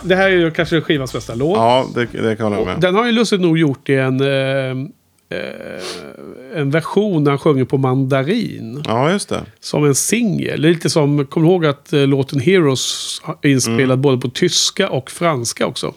Det 0.08 0.16
här 0.16 0.30
är 0.30 0.36
ju 0.36 0.52
kanske 0.52 0.82
skivans 0.82 1.14
bästa 1.14 1.36
låt. 1.36 1.58
Ja, 1.58 1.88
det, 1.96 2.06
det 2.06 2.36
kan 2.36 2.52
jag 2.52 2.58
hålla 2.60 2.72
med. 2.72 2.82
Den 2.82 2.96
har 2.96 3.06
ju 3.06 3.12
lustigt 3.12 3.42
nog 3.42 3.58
gjort 3.58 3.90
i 3.90 3.96
en, 3.96 4.22
eh, 4.22 4.28
eh, 5.30 5.82
en 6.56 6.72
version 6.72 7.24
där 7.24 7.32
han 7.32 7.40
sjunger 7.40 7.66
på 7.66 7.78
mandarin. 7.78 8.84
Ja, 8.88 9.12
just 9.12 9.30
det. 9.30 9.42
Som 9.60 9.86
en 9.86 9.96
singel. 9.96 10.62
Lite 10.62 10.90
som, 10.90 11.26
kom 11.26 11.46
ihåg 11.46 11.66
att 11.66 11.94
eh, 11.94 12.08
låten 12.08 12.40
Heroes 12.40 13.22
är 13.42 13.50
inspelad 13.50 13.82
Mm. 13.92 14.02
både 14.02 14.22
på 14.22 14.30
tyska 14.30 14.90
och 14.90 15.12
franska 15.12 15.66
också. 15.68 15.94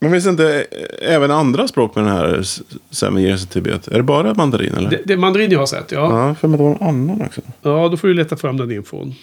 Men 0.00 0.10
finns 0.12 0.24
det 0.24 0.30
inte 0.30 0.66
eh, 1.00 1.14
även 1.14 1.30
andra 1.30 1.68
språk 1.68 1.94
med 1.94 2.04
den 2.04 2.12
här 2.12 2.42
Seven 2.90 3.18
Years 3.18 3.42
in 3.42 3.48
Tibet? 3.48 3.88
Är 3.88 3.96
det 3.96 4.02
bara 4.02 4.34
mandarin 4.34 4.74
eller? 4.74 4.90
Det, 4.90 5.00
det 5.04 5.12
är 5.12 5.16
mandarin 5.16 5.50
jag 5.50 5.58
har 5.58 5.66
sett, 5.66 5.92
ja. 5.92 6.26
Ja, 6.28 6.34
för 6.34 6.48
mig 6.48 6.58
det 6.58 6.64
var 6.64 6.70
en 6.70 6.82
annan 6.88 7.22
också. 7.22 7.40
Ja, 7.62 7.88
då 7.88 7.96
får 7.96 8.08
du 8.08 8.14
leta 8.14 8.36
fram 8.36 8.56
den 8.56 8.70
infon. 8.72 9.14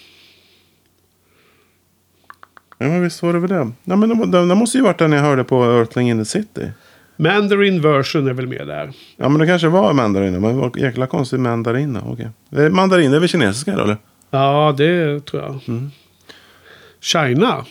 Ja, 2.81 2.87
men 2.87 3.03
visst 3.03 3.23
var 3.23 3.33
det 3.33 3.39
väl 3.39 3.49
det. 3.49 3.71
Ja, 3.83 3.95
men 3.95 4.09
den, 4.31 4.31
den, 4.47 4.57
måste 4.57 4.77
ju 4.77 4.83
varit 4.83 4.97
den 4.97 5.11
jag 5.11 5.21
hörde 5.21 5.43
på 5.43 5.63
Earthling 5.63 6.09
in 6.09 6.19
the 6.19 6.25
City. 6.25 6.71
Mandarin 7.15 7.81
version 7.81 8.27
är 8.27 8.33
väl 8.33 8.47
med 8.47 8.67
där. 8.67 8.93
Ja, 9.17 9.29
men 9.29 9.39
det 9.39 9.47
kanske 9.47 9.67
var 9.67 9.93
mandarin. 9.93 10.41
Men 10.41 10.57
var 10.57 10.71
jäkla 10.77 11.07
konstig 11.07 11.39
mandarin. 11.39 11.95
är 11.95 12.69
mandarin, 12.69 13.11
det 13.11 13.17
är 13.17 13.19
väl 13.19 13.29
kinesiska 13.29 13.75
då, 13.75 13.83
eller? 13.83 13.97
Ja, 14.31 14.75
det 14.77 15.25
tror 15.25 15.43
jag. 15.43 15.59
Mm. 15.67 15.91
China. 17.01 17.65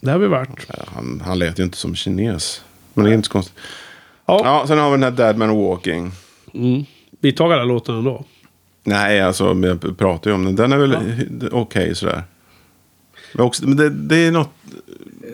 Det 0.00 0.10
har 0.10 0.18
vi 0.18 0.26
varit. 0.26 0.66
Ja, 0.68 0.74
Han, 0.86 1.22
han 1.26 1.38
lät 1.38 1.58
ju 1.58 1.62
inte 1.62 1.76
som 1.76 1.94
kines. 1.94 2.64
Men 2.94 3.04
det 3.04 3.10
är 3.10 3.14
inte 3.14 3.26
så 3.26 3.32
konstigt. 3.32 3.56
Ja, 4.26 4.40
Ja, 4.44 4.64
sen 4.66 4.78
har 4.78 4.90
vi 4.90 4.96
den 4.96 5.02
här 5.02 5.10
Dead 5.10 5.36
Man 5.38 5.56
Walking. 5.56 6.12
mm. 6.54 6.84
vi 7.20 7.32
tar 7.32 7.50
alla 7.50 7.64
låtarna 7.64 7.98
ändå. 7.98 8.24
Nej, 8.84 9.20
alltså 9.20 9.56
jag 9.62 9.98
pratar 9.98 10.30
ju 10.30 10.34
om 10.34 10.44
den. 10.44 10.56
Den 10.56 10.72
är 10.72 10.76
väl 10.78 10.96
okej 11.52 11.94
sådär. 11.94 12.22
Men, 13.32 13.46
också, 13.46 13.68
men 13.68 13.76
det, 13.76 13.88
det 13.90 14.16
är 14.16 14.30
något... 14.30 14.50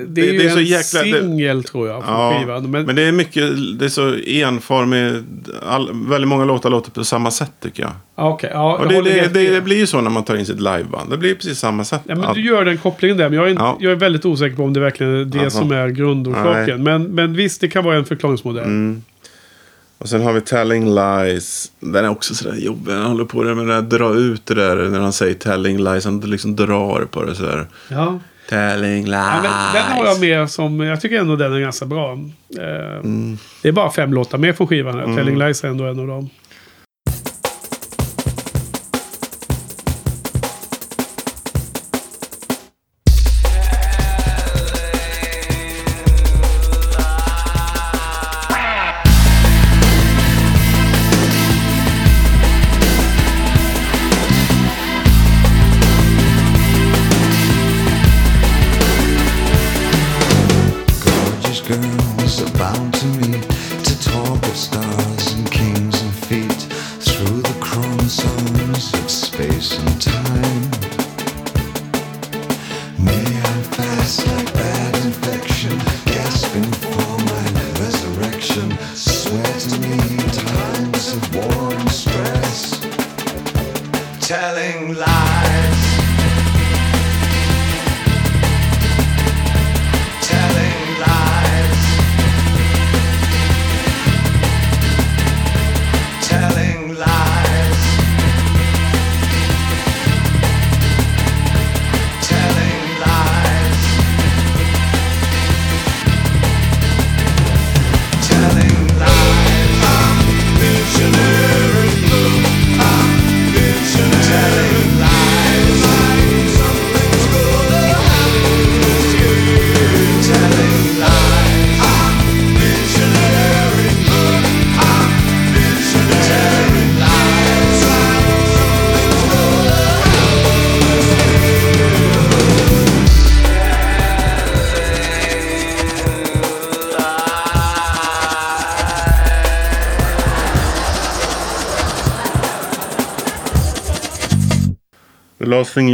Det 0.09 0.21
är 0.29 0.33
Det- 0.33 0.39
det 0.39 0.45
är 0.45 0.51
så 0.51 0.61
jäkla- 0.61 1.21
singel 1.21 1.65
tror 1.65 1.89
jag. 1.89 2.05
Från 2.05 2.15
Ja, 2.15 2.39
skivan. 2.41 2.71
men, 2.71 2.87
Men, 2.87 2.97
det 2.97 3.03
är 3.03 3.13
mycket... 3.13 3.45
Det 3.79 3.85
är 3.85 3.89
så 3.89 4.15
enformigt. 4.15 5.25
All, 5.69 5.91
väldigt 6.09 6.29
många 6.29 6.45
låtar 6.45 6.71
låter 6.71 6.91
på 6.91 7.05
samma 7.05 7.31
sätt 7.31 7.53
tycker 7.63 7.83
jag. 7.83 7.93
ja, 8.17 8.29
okej, 8.29 8.51
ja, 8.53 8.77
Och 8.77 8.89
det, 8.89 9.03
det, 9.03 9.35
det, 9.35 9.51
det 9.51 9.61
blir 9.61 9.77
ju 9.77 9.87
så 9.87 10.01
när 10.01 10.11
man 10.11 10.25
tar 10.25 10.37
in 10.37 10.47
sitt 10.47 10.61
liveband. 10.61 11.11
Det 11.11 11.17
blir 11.17 11.35
precis 11.35 11.59
samma 11.59 11.85
sätt. 11.85 12.01
Ja, 12.05 12.15
men 12.15 12.35
du 12.35 12.41
gör 12.41 12.65
den 12.65 12.79
kopplingen 12.79 13.17
där, 13.17 13.29
men 13.29 13.39
jag 13.39 13.51
är, 13.51 13.55
Ja. 13.55 13.77
jag 13.81 13.93
är 13.93 13.97
väldigt 13.97 14.25
osäker 14.25 14.57
på 14.57 14.63
om 14.65 14.73
det 14.73 14.81
verkligen 14.81 15.15
är 15.21 15.25
det 15.25 15.39
Aha. 15.41 15.51
som 15.51 15.73
är 15.73 15.89
grundorsaken. 15.89 16.83
Men, 16.83 17.03
men 17.03 17.35
visst, 17.35 17.61
det 17.61 17.69
kan 17.69 17.85
vara 17.85 17.97
en 17.97 18.05
förklaringsmodell. 18.05 18.65
Mm. 18.65 19.03
Och 19.99 20.09
sen 20.09 20.23
har 20.23 20.33
vi 20.33 20.41
Telling 20.41 20.95
Lies. 20.95 21.73
Den 21.81 22.05
är 22.05 22.09
också 22.09 22.35
sådär 22.35 22.57
jobbig. 22.57 22.93
Han 22.93 23.03
håller 23.07 23.25
på 23.25 23.43
med 23.43 23.57
det 23.57 23.75
där, 23.75 23.83
dra 23.83 24.15
ut 24.15 24.47
det 24.47 24.55
där 24.55 24.77
när 24.77 25.01
han 25.01 25.13
säger 25.13 25.35
Telling 25.35 25.79
Lies. 25.85 26.05
Han 26.05 26.21
liksom 26.21 26.57
drar 26.57 27.05
på 27.11 27.25
det 27.25 27.35
sådär. 27.35 27.67
Ja. 27.91 28.21
Telling 28.49 29.05
Lies. 29.05 29.15
Ja, 29.17 29.41
men 29.43 29.75
den 29.75 29.83
har 29.93 30.05
jag 30.07 30.21
med 30.21 30.51
som, 30.51 30.81
jag 30.81 31.01
tycker 31.01 31.21
ändå 31.21 31.37
den 31.37 31.53
är 31.53 31.61
ganska 31.61 31.87
bra. 31.87 32.13
Eh, 32.59 32.97
Mm. 32.97 33.39
Det 33.63 33.69
är 33.69 33.73
bara 33.73 33.91
fem 33.91 34.13
låtar 34.13 34.39
med 34.39 34.57
från 34.57 34.67
skivan. 34.67 34.95
här. 34.95 35.17
Telling 35.17 35.39
Lies 35.39 35.65
är 35.65 35.69
ändå 35.69 35.85
en 35.85 35.99
av 36.01 36.07
dem. 36.07 36.31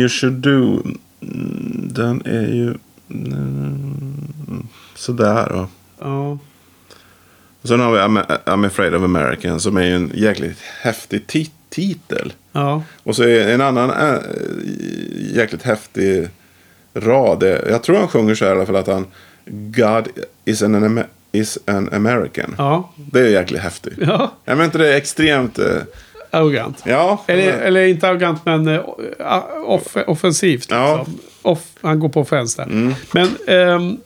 You 0.02 0.08
should 0.08 0.34
do. 0.34 0.82
Den 1.94 2.22
är 2.26 2.46
ju... 2.54 2.74
mm, 3.10 4.66
Sådär 4.94 5.48
då. 5.50 5.68
Ja. 6.00 6.38
Och 7.62 7.68
sen 7.68 7.80
har 7.80 7.92
vi 7.92 7.98
I'm, 7.98 8.66
afraid 8.66 8.94
of 8.94 9.02
American 9.02 9.60
som 9.60 9.76
är 9.76 9.82
ju 9.82 9.94
en 9.94 10.10
jäkligt 10.14 10.58
häftig 10.80 11.24
ti- 11.28 11.50
titel. 11.70 12.32
Ja. 12.52 12.82
Och 13.02 13.16
så 13.16 13.22
är 13.22 13.48
en 13.54 13.60
annan 13.60 13.90
äh, 13.90 14.18
jäkligt 15.36 15.62
häftig 15.62 16.28
rad. 16.94 17.42
Jag 17.42 17.82
tror 17.82 17.96
han 17.98 18.08
sjunger 18.08 18.34
så 18.34 18.44
här 18.44 18.52
i 18.52 18.56
alla 18.56 18.66
fall 18.66 18.76
att 18.76 18.86
han 18.86 19.06
God 19.46 20.08
is 20.44 20.62
an, 20.62 20.74
Am- 20.84 21.04
is 21.32 21.58
an 21.64 21.88
American. 21.92 22.54
Ja. 22.58 22.92
Det 22.96 23.20
är 23.20 23.26
jäkligt 23.30 23.60
häftigt. 23.62 23.98
Ja. 24.00 24.32
Jag 24.44 24.52
menar 24.56 24.64
inte 24.64 24.78
det 24.78 24.92
är 24.92 24.96
extremt... 24.96 25.58
Arrogant. 26.32 26.82
Ja. 26.86 27.22
Eller, 27.26 27.52
eller 27.52 27.84
inte 27.86 28.08
arrogant, 28.08 28.40
men 28.44 28.68
eh, 28.68 28.80
off, 29.66 29.96
offensivt. 30.06 30.66
Ja. 30.70 30.96
Liksom. 30.96 31.18
Off, 31.42 31.62
han 31.80 32.00
går 32.00 32.08
på 32.08 32.20
offens 32.20 32.54
där. 32.54 32.64
Mm. 32.64 32.94
Men, 33.14 33.28
ehm, 33.46 33.96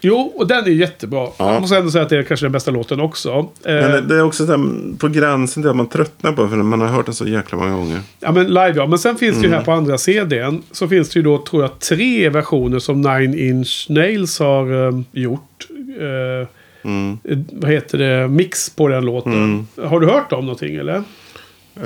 jo, 0.00 0.16
och 0.36 0.46
den 0.46 0.64
är 0.64 0.68
jättebra. 0.68 1.28
Ja. 1.38 1.52
Jag 1.52 1.60
måste 1.60 1.76
ändå 1.76 1.90
säga 1.90 2.04
att 2.04 2.10
det 2.10 2.18
är 2.18 2.22
kanske 2.22 2.46
den 2.46 2.52
bästa 2.52 2.70
låten 2.70 3.00
också. 3.00 3.48
Men 3.64 3.90
det, 3.90 4.00
det 4.00 4.14
är 4.16 4.22
också 4.22 4.46
så 4.46 4.52
här, 4.52 4.96
på 4.98 5.08
gränsen 5.08 5.62
till 5.62 5.70
att 5.70 5.76
man 5.76 5.88
tröttnar 5.88 6.32
på 6.32 6.42
det. 6.42 6.48
För 6.48 6.56
man 6.56 6.80
har 6.80 6.88
hört 6.88 7.06
den 7.06 7.14
så 7.14 7.26
jäkla 7.28 7.58
många 7.58 7.76
gånger. 7.76 8.00
Ja, 8.20 8.32
men 8.32 8.46
live 8.46 8.72
ja. 8.76 8.86
Men 8.86 8.98
sen 8.98 9.16
finns 9.16 9.36
det 9.36 9.40
ju 9.42 9.46
Mm. 9.46 9.58
här 9.58 9.64
på 9.64 9.72
andra 9.72 9.98
CDn. 9.98 10.62
Så 10.72 10.88
finns 10.88 11.08
det 11.08 11.18
ju 11.18 11.22
då, 11.22 11.38
tror 11.38 11.62
jag, 11.62 11.78
tre 11.78 12.28
versioner 12.28 12.78
som 12.78 13.00
Nine 13.00 13.38
Inch 13.38 13.86
Nails 13.88 14.38
har 14.38 14.88
eh, 14.88 15.00
gjort. 15.12 15.66
Eh, 16.00 16.48
Mm. 16.84 17.18
eh, 17.24 17.38
vad 17.52 17.70
heter 17.70 17.98
det? 17.98 18.28
Mix 18.28 18.70
på 18.70 18.88
den 18.88 19.04
låten. 19.04 19.66
Har 19.84 20.00
du 20.00 20.06
hört 20.06 20.32
om 20.32 20.40
någonting 20.44 20.76
eller? 20.76 21.02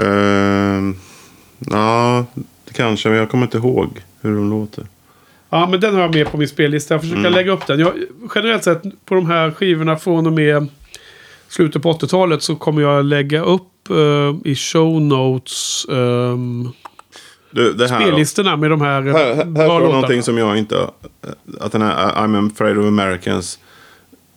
Uh, 0.00 0.94
ja, 1.70 2.24
kanske. 2.72 3.08
Men 3.08 3.18
jag 3.18 3.30
kommer 3.30 3.44
inte 3.46 3.58
ihåg 3.58 3.88
hur 4.20 4.34
de 4.36 4.50
låter. 4.50 4.86
Ja, 5.50 5.68
men 5.70 5.80
den 5.80 5.94
har 5.94 6.00
jag 6.00 6.14
med 6.14 6.30
på 6.30 6.36
min 6.36 6.48
spellista. 6.48 6.94
Jag 6.94 7.00
försöker 7.00 7.20
Mm. 7.20 7.32
lägga 7.32 7.52
upp 7.52 7.66
den. 7.66 7.80
Jag, 7.80 7.92
generellt 8.34 8.64
sett 8.64 8.82
på 9.04 9.14
de 9.14 9.26
här 9.26 9.50
skivorna 9.50 9.96
från 9.96 10.26
och 10.26 10.32
med 10.32 10.66
slutet 11.48 11.82
på 11.82 11.92
80-talet 11.92 12.42
så 12.42 12.56
kommer 12.56 12.82
jag 12.82 13.04
lägga 13.04 13.42
upp 13.44 13.90
eh, 13.90 14.50
i 14.50 14.54
show 14.54 15.00
notes 15.02 15.86
ehm, 15.90 16.68
Du, 17.50 17.72
det 17.72 17.88
här 17.88 18.00
då. 18.00 18.06
spellistorna 18.06 18.56
med 18.56 18.70
de 18.70 18.80
här, 18.80 19.06
eh, 19.06 19.12
Här, 19.12 19.24
här, 19.26 19.34
här 19.36 19.44
bra 19.44 19.66
låtarna. 19.78 19.92
någonting 19.94 20.22
som 20.22 20.38
jag 20.38 20.58
inte... 20.58 20.76
Att 21.60 21.72
den 21.72 21.82
här 21.82 22.12
I'm 22.14 22.52
afraid 22.52 22.78
of 22.78 22.86
Americans 22.86 23.58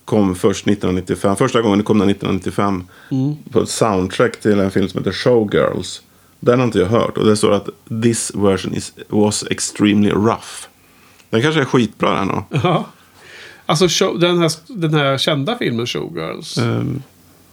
kom 0.05 0.35
först 0.35 0.67
1995. 0.67 1.35
Första 1.35 1.61
gången 1.61 1.83
kom 1.83 1.99
den 1.99 2.09
1995. 2.09 2.83
Mm. 3.11 3.35
På 3.51 3.61
ett 3.61 3.69
soundtrack 3.69 4.39
till 4.39 4.59
en 4.59 4.71
film 4.71 4.89
som 4.89 4.97
heter 4.97 5.11
Showgirls. 5.11 6.01
Den 6.39 6.59
har 6.59 6.65
inte 6.65 6.79
jag 6.79 6.87
hört. 6.87 7.17
Och 7.17 7.25
det 7.25 7.37
står 7.37 7.51
att 7.51 7.69
this 8.03 8.31
version 8.35 8.73
is, 8.73 8.93
was 9.09 9.45
extremely 9.49 10.11
rough. 10.11 10.67
Den 11.29 11.41
kanske 11.41 11.61
är 11.61 11.65
skitbra 11.65 12.13
den 12.13 12.27
då. 12.27 12.45
Ja. 12.49 12.85
Alltså 13.65 13.87
show, 13.89 14.19
den, 14.19 14.39
här, 14.39 14.51
den 14.67 14.93
här 14.93 15.17
kända 15.17 15.57
filmen 15.57 15.87
Showgirls. 15.87 16.57
Ehm, 16.57 17.01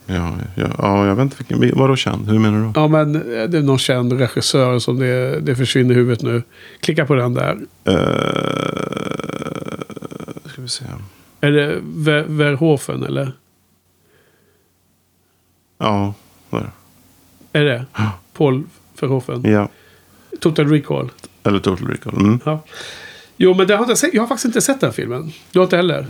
ja, 0.05 0.33
ja, 0.55 0.67
ja, 0.77 1.07
jag 1.07 1.15
vet 1.15 1.23
inte 1.23 1.35
vilken. 1.37 1.79
Vadå 1.79 1.95
känd? 1.95 2.29
Hur 2.29 2.39
menar 2.39 2.59
du? 2.59 2.71
Ja, 2.75 2.87
men 2.87 3.15
eh, 3.15 3.49
det 3.49 3.57
är 3.57 3.61
någon 3.61 3.79
känd 3.79 4.13
regissör 4.13 4.79
som 4.79 4.99
det, 4.99 5.39
det 5.39 5.55
försvinner 5.55 5.91
i 5.91 5.97
huvudet 5.97 6.21
nu. 6.21 6.43
Klicka 6.79 7.05
på 7.05 7.15
den 7.15 7.33
där. 7.33 7.57
Uh, 7.89 7.95
ska 10.45 10.61
vi 10.61 10.69
se. 10.69 10.85
Är 11.43 11.51
det 11.51 11.79
Ver- 11.81 12.25
Verhoeven 12.27 13.03
eller? 13.03 13.31
Ja, 15.77 16.13
där. 16.49 16.71
Är 17.53 17.63
det? 17.63 17.85
Paul 18.33 18.63
Verhoeven? 18.99 19.51
Ja. 19.51 19.69
Total 20.39 20.69
Recall? 20.69 21.11
Eller 21.43 21.59
Total 21.59 21.87
Recall. 21.87 22.13
Mm. 22.13 22.39
Ja. 22.45 22.59
Jo, 23.37 23.53
men 23.53 23.67
det 23.67 23.75
har 23.75 23.85
jag, 23.89 24.13
jag 24.13 24.21
har 24.21 24.27
faktiskt 24.27 24.45
inte 24.45 24.61
sett 24.61 24.81
den 24.81 24.93
filmen. 24.93 25.31
Du 25.51 25.59
har 25.59 25.63
inte 25.63 25.75
heller? 25.75 26.07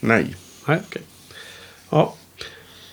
Nej. 0.00 0.36
Nej, 0.66 0.80
okej. 0.88 1.02
Ja. 1.90 2.14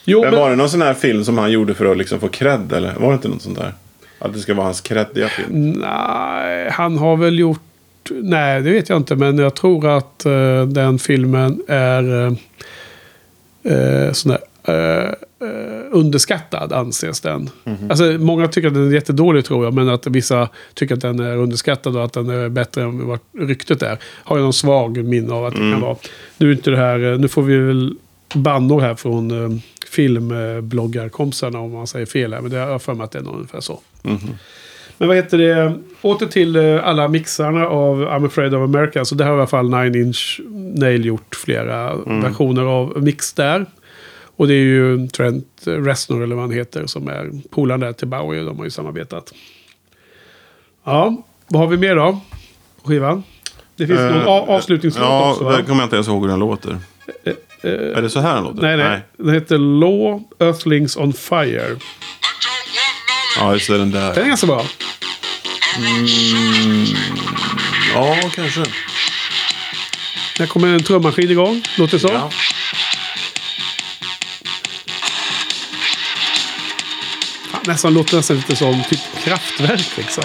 Jo, 0.05 0.21
Men 0.21 0.31
men... 0.31 0.39
var 0.39 0.49
det 0.49 0.55
någon 0.55 0.69
sån 0.69 0.81
här 0.81 0.93
film 0.93 1.23
som 1.23 1.37
han 1.37 1.51
gjorde 1.51 1.73
för 1.73 1.85
att 1.85 1.97
liksom 1.97 2.19
få 2.19 2.27
cred? 2.29 2.73
Eller 2.73 2.95
var 2.95 3.07
det 3.09 3.13
inte 3.15 3.27
något 3.27 3.41
sånt 3.41 3.57
där? 3.57 3.73
Att 4.19 4.33
det 4.33 4.39
ska 4.39 4.53
vara 4.53 4.65
hans 4.65 4.81
creddiga 4.81 5.27
film? 5.27 5.71
Nej, 5.71 6.69
han 6.71 6.97
har 6.97 7.17
väl 7.17 7.39
gjort... 7.39 7.61
Nej, 8.11 8.61
det 8.61 8.71
vet 8.71 8.89
jag 8.89 8.97
inte. 8.97 9.15
Men 9.15 9.37
jag 9.37 9.55
tror 9.55 9.97
att 9.97 10.25
eh, 10.25 10.65
den 10.65 10.99
filmen 10.99 11.61
är 11.67 12.27
uh, 13.65 14.11
sån 14.11 14.31
där, 14.31 14.39
eh, 14.63 15.13
underskattad, 15.91 16.73
anses 16.73 17.21
den. 17.21 17.49
Alltså, 17.89 18.03
många 18.03 18.47
tycker 18.47 18.67
att 18.67 18.73
den 18.73 18.87
är 18.87 18.93
jättedålig, 18.93 19.45
tror 19.45 19.63
jag. 19.63 19.73
Men 19.73 19.89
att 19.89 20.07
vissa 20.07 20.49
tycker 20.73 20.95
att 20.95 21.01
den 21.01 21.19
är 21.19 21.37
underskattad 21.37 21.97
och 21.97 22.05
att 22.05 22.13
den 22.13 22.29
är 22.29 22.49
bättre 22.49 22.83
än 22.83 23.07
vad 23.07 23.19
ryktet 23.39 23.81
är. 23.81 23.97
Har 24.03 24.37
jag 24.37 24.43
någon 24.43 24.53
svag 24.53 25.03
minne 25.03 25.33
av 25.33 25.45
att 25.45 25.53
det 25.53 25.59
kan 25.59 25.81
vara. 25.81 25.95
Nu, 26.37 26.51
inte 26.51 26.71
det 26.71 26.77
här, 26.77 27.17
nu 27.17 27.27
får 27.27 27.41
vi 27.41 27.57
väl 27.57 27.95
bannor 28.35 28.81
här 28.81 28.95
från 28.95 29.31
uh, 29.31 29.59
filmbloggarkompisarna 29.89 31.59
om 31.59 31.71
man 31.71 31.87
säger 31.87 32.05
fel 32.05 32.33
här. 32.33 32.41
Men 32.41 32.51
det 32.51 32.57
har 32.57 32.69
jag 32.69 32.81
för 32.81 32.93
mig 32.93 33.03
att 33.03 33.11
det 33.11 33.19
är 33.19 33.29
ungefär 33.29 33.61
så. 33.61 33.79
Men 34.97 35.07
vad 35.07 35.17
heter 35.17 35.37
det? 35.37 35.73
Åter 36.01 36.25
till 36.25 36.55
eh, 36.55 36.87
alla 36.87 37.07
mixarna 37.07 37.67
av 37.67 38.01
I'm 38.03 38.25
afraid 38.25 38.53
of 38.55 38.61
America. 38.75 39.05
Så 39.05 39.15
det 39.15 39.23
här 39.23 39.31
har 39.31 39.37
i 39.37 39.41
alla 39.41 39.47
fall 39.47 39.69
Nine 39.69 39.95
Inch 39.95 40.41
Nail 40.75 41.05
gjort 41.05 41.35
flera 41.35 41.95
versioner 41.95 42.61
av 42.63 43.03
mix 43.03 43.33
där. 43.33 43.65
Och 44.35 44.47
det 44.47 44.53
är 44.53 44.57
ju 44.63 45.07
Trent 45.07 45.47
Reznor 45.65 46.23
eller 46.23 46.35
vad 46.35 46.43
han 46.43 46.51
heter 46.53 46.85
som 46.85 47.07
är 47.07 47.31
polaren 47.49 47.79
där 47.79 47.93
till 47.93 48.07
Bowie. 48.07 48.41
De 48.43 48.57
har 48.57 48.63
ju 48.63 48.69
samarbetat. 48.69 49.33
Ja, 50.83 51.23
vad 51.47 51.61
har 51.61 51.67
vi 51.67 51.77
mer 51.77 51.95
då? 51.95 52.19
På 52.81 52.87
skivan? 52.89 53.23
Det 53.75 53.87
finns 53.87 53.99
någon 53.99 54.21
a- 54.27 54.45
avslutningslåt 54.47 55.03
Eh, 55.05 55.09
Ja, 55.11 55.31
också 55.31 55.43
va? 55.43 55.51
där 55.51 55.61
kommer 55.63 55.81
jag 55.81 55.85
inte 55.85 55.95
ens 55.95 56.07
ihåg 56.07 56.21
hur 56.21 56.29
den 56.29 56.39
låter. 56.39 56.77
är 57.61 58.01
det 58.01 58.09
så 58.09 58.19
här 58.19 58.35
den 58.35 58.43
låter? 58.43 58.61
Nej, 58.61 58.77
nej. 58.77 58.99
Den 59.17 59.33
heter 59.33 59.57
Law 59.57 60.23
Earthlings 60.39 60.97
on 60.97 61.13
Fire. 61.13 61.75
Ja, 63.37 63.53
just 63.53 63.67
det. 63.67 63.77
Den 63.77 63.91
där. 63.91 64.13
Den 64.15 64.23
är 64.23 64.27
ganska 64.27 64.47
bra. 64.47 64.65
Ja, 67.93 68.17
kanske. 68.35 68.63
Här 70.39 70.45
kommer 70.47 70.67
en 70.67 70.83
trummaskin 70.83 71.31
igång. 71.31 71.61
Låter 71.75 71.97
så. 71.97 72.07
Ja. 72.07 72.29
Fan, 77.51 77.61
Nästan 77.67 77.93
låter 77.93 78.17
nästan 78.17 78.37
lite 78.37 78.55
som 78.55 78.83
typ 78.89 78.99
kraftverk 79.23 79.97
liksom. 79.97 80.23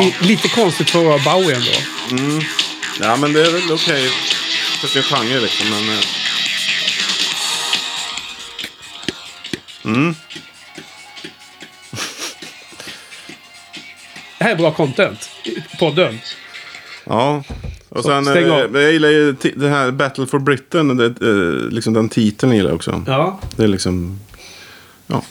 Li- 0.00 0.14
Lite 0.20 0.48
konstigt 0.48 0.90
för 0.90 0.98
att 1.14 1.24
vara 1.26 1.34
Bowie 1.36 1.56
ändå. 1.56 1.70
Ja, 3.00 3.16
men 3.16 3.32
det 3.32 3.40
är 3.46 3.50
väl 3.52 3.72
okej. 3.72 4.10
För 4.80 4.88
sin 4.88 5.02
genre 5.02 5.40
liksom. 5.40 5.70
Men, 5.70 5.88
eh, 5.88 6.04
Det 14.38 14.44
här 14.44 14.50
är 14.52 14.56
bra 14.56 14.72
content. 14.74 15.30
Podden. 15.78 16.18
ja. 17.04 17.44
Och 17.88 18.04
sen, 18.04 18.24
stäng 18.24 18.44
eh, 18.44 18.82
jag 18.82 18.92
gillar 18.92 19.08
ju 19.08 19.32
det 19.56 19.68
här 19.68 19.90
Battle 19.90 20.26
for 20.26 20.38
Britain. 20.38 20.96
Det, 20.96 21.06
eh, 21.06 21.70
liksom 21.70 21.92
den 21.92 22.08
titeln 22.08 22.52
gillar 22.52 22.70
jag 22.70 22.76
också. 22.76 23.04
Ja, 23.06 23.40
Det 23.56 23.62
är 23.64 23.68
liksom... 23.68 24.20
Ja. 25.06 25.22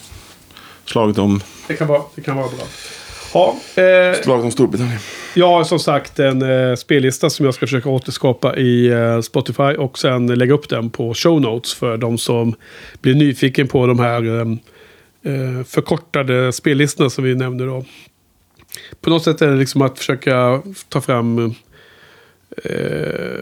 Slaget 0.84 1.18
om, 1.18 1.42
det 1.68 1.76
kan 1.76 1.86
vara, 1.86 2.02
det 2.14 2.22
kan 2.22 2.36
vara 2.36 2.48
bra. 2.48 2.66
Ja, 3.34 3.56
eh, 3.74 4.22
slaget 4.22 4.44
om 4.44 4.50
Storbritannien. 4.50 4.98
Jag 5.34 5.48
har 5.48 5.64
som 5.64 5.78
sagt 5.78 6.18
en 6.18 6.42
eh, 6.42 6.74
spellista 6.74 7.30
som 7.30 7.44
jag 7.44 7.54
ska 7.54 7.66
försöka 7.66 7.88
återskapa 7.88 8.56
i 8.56 8.86
eh, 8.86 9.20
Spotify 9.20 9.62
och 9.62 9.98
sen 9.98 10.26
lägga 10.26 10.54
upp 10.54 10.68
den 10.68 10.90
på 10.90 11.14
show 11.14 11.40
notes 11.40 11.74
för 11.74 11.96
de 11.96 12.18
som 12.18 12.54
blir 13.00 13.14
nyfiken 13.14 13.68
på 13.68 13.86
de 13.86 13.98
här 13.98 14.24
eh, 14.24 14.46
eh, 15.34 15.64
förkortade 15.64 16.52
spellistorna 16.52 17.10
som 17.10 17.24
vi 17.24 17.34
nämnde 17.34 17.66
då. 17.66 17.84
På 19.00 19.10
något 19.10 19.24
sätt 19.24 19.42
är 19.42 19.46
det 19.48 19.56
liksom 19.56 19.82
att 19.82 19.98
försöka 19.98 20.62
ta 20.88 21.00
fram 21.00 21.38
eh, 22.64 22.72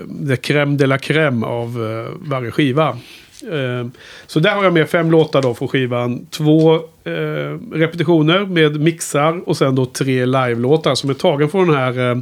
det 0.07 0.36
crème 0.36 0.76
de 0.76 0.86
la 0.86 0.99
crème 0.99 1.47
av 1.47 1.68
eh, 1.68 2.12
varje 2.28 2.51
skiva. 2.51 2.99
Eh, 3.43 3.86
så 4.26 4.41
där 4.41 4.55
har 4.55 4.64
jag 4.64 4.72
med 4.72 4.91
fem 4.91 5.11
låtar 5.11 5.43
då 5.43 5.55
från 5.55 5.68
skivan. 5.68 6.26
Två 6.30 6.74
eh, 7.05 7.59
repetitioner 7.72 8.47
med 8.47 8.80
mixar 8.80 9.49
och 9.49 9.57
sen 9.57 9.74
då 9.74 9.86
tre 9.86 10.26
live-låtar 10.26 10.95
som 10.95 11.11
är 11.11 11.14
tagen 11.14 11.49
från 11.49 11.66
den 11.66 11.76
här, 11.76 12.11
eh, 12.11 12.18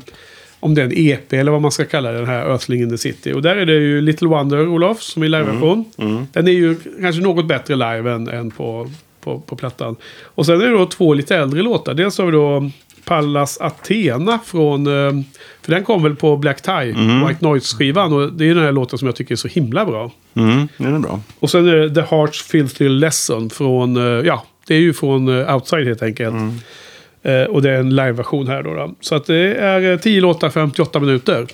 om 0.60 0.74
det 0.74 0.82
är 0.82 0.84
en 0.84 0.92
EP 0.96 1.32
eller 1.32 1.52
vad 1.52 1.62
man 1.62 1.70
ska 1.70 1.84
kalla 1.84 2.12
det, 2.12 2.18
den 2.18 2.26
här 2.26 2.50
Earthling 2.50 2.82
in 2.82 2.90
the 2.90 2.98
City. 2.98 3.32
Och 3.32 3.42
där 3.42 3.56
är 3.56 3.66
det 3.66 3.74
ju 3.74 4.00
Little 4.00 4.28
Wonder, 4.28 4.68
Olof, 4.68 5.02
som 5.02 5.22
är 5.22 5.28
live-version. 5.28 5.84
Den 6.32 6.48
är 6.48 6.52
ju 6.52 6.76
kanske 7.00 7.22
något 7.22 7.46
bättre 7.46 7.74
live 7.74 8.12
än, 8.12 8.28
än 8.28 8.50
på, 8.50 8.90
på, 9.20 9.40
på 9.40 9.56
plattan. 9.56 9.96
Och 10.22 10.46
sen 10.46 10.60
är 10.60 10.66
det 10.66 10.72
då 10.78 10.86
två 10.86 11.14
lite 11.14 11.36
äldre 11.36 11.62
låtar. 11.62 11.94
Dels 11.94 12.18
har 12.18 12.26
vi 12.26 12.32
då 12.32 12.70
Pallas 13.06 13.58
Athena 13.58 14.38
från... 14.44 14.86
eh, 14.86 15.22
För 15.62 15.72
den 15.72 15.84
kom 15.84 16.02
väl 16.02 16.16
på 16.16 16.36
Black 16.36 16.62
Tie, 16.62 16.84
White 17.28 17.44
Noise-skivan. 17.44 18.12
Och 18.12 18.32
det 18.32 18.44
är 18.50 18.54
den 18.54 18.64
här 18.64 18.72
låten 18.72 18.98
som 18.98 19.06
jag 19.06 19.16
tycker 19.16 19.34
är 19.34 19.36
så 19.36 19.48
himla 19.48 19.84
bra. 19.84 20.10
Mm, 20.34 20.68
det 20.78 20.84
är 20.84 20.98
bra. 20.98 21.20
Och 21.38 21.50
sen 21.50 21.68
är 21.68 21.76
det 21.76 21.94
The 21.94 22.00
Heart's 22.00 22.44
Filthy 22.50 22.88
Lesson 22.88 23.50
från... 23.50 23.96
eh, 23.96 24.02
Ja, 24.26 24.44
det 24.66 24.74
är 24.74 24.78
ju 24.80 24.92
från 24.92 25.28
eh, 25.40 25.54
Outside 25.54 25.86
helt 25.86 26.02
enkelt. 26.02 26.34
Eh, 27.22 27.42
och 27.42 27.62
det 27.62 27.70
är 27.70 27.78
en 27.80 27.90
live-version 27.96 28.46
här 28.46 28.62
då, 28.62 28.74
då. 28.74 28.94
Så 29.00 29.14
att 29.14 29.26
det 29.26 29.54
är 29.54 29.92
eh, 29.92 29.98
10 29.98 30.20
låtar, 30.20 30.50
58 30.50 31.00
minuter. 31.00 31.46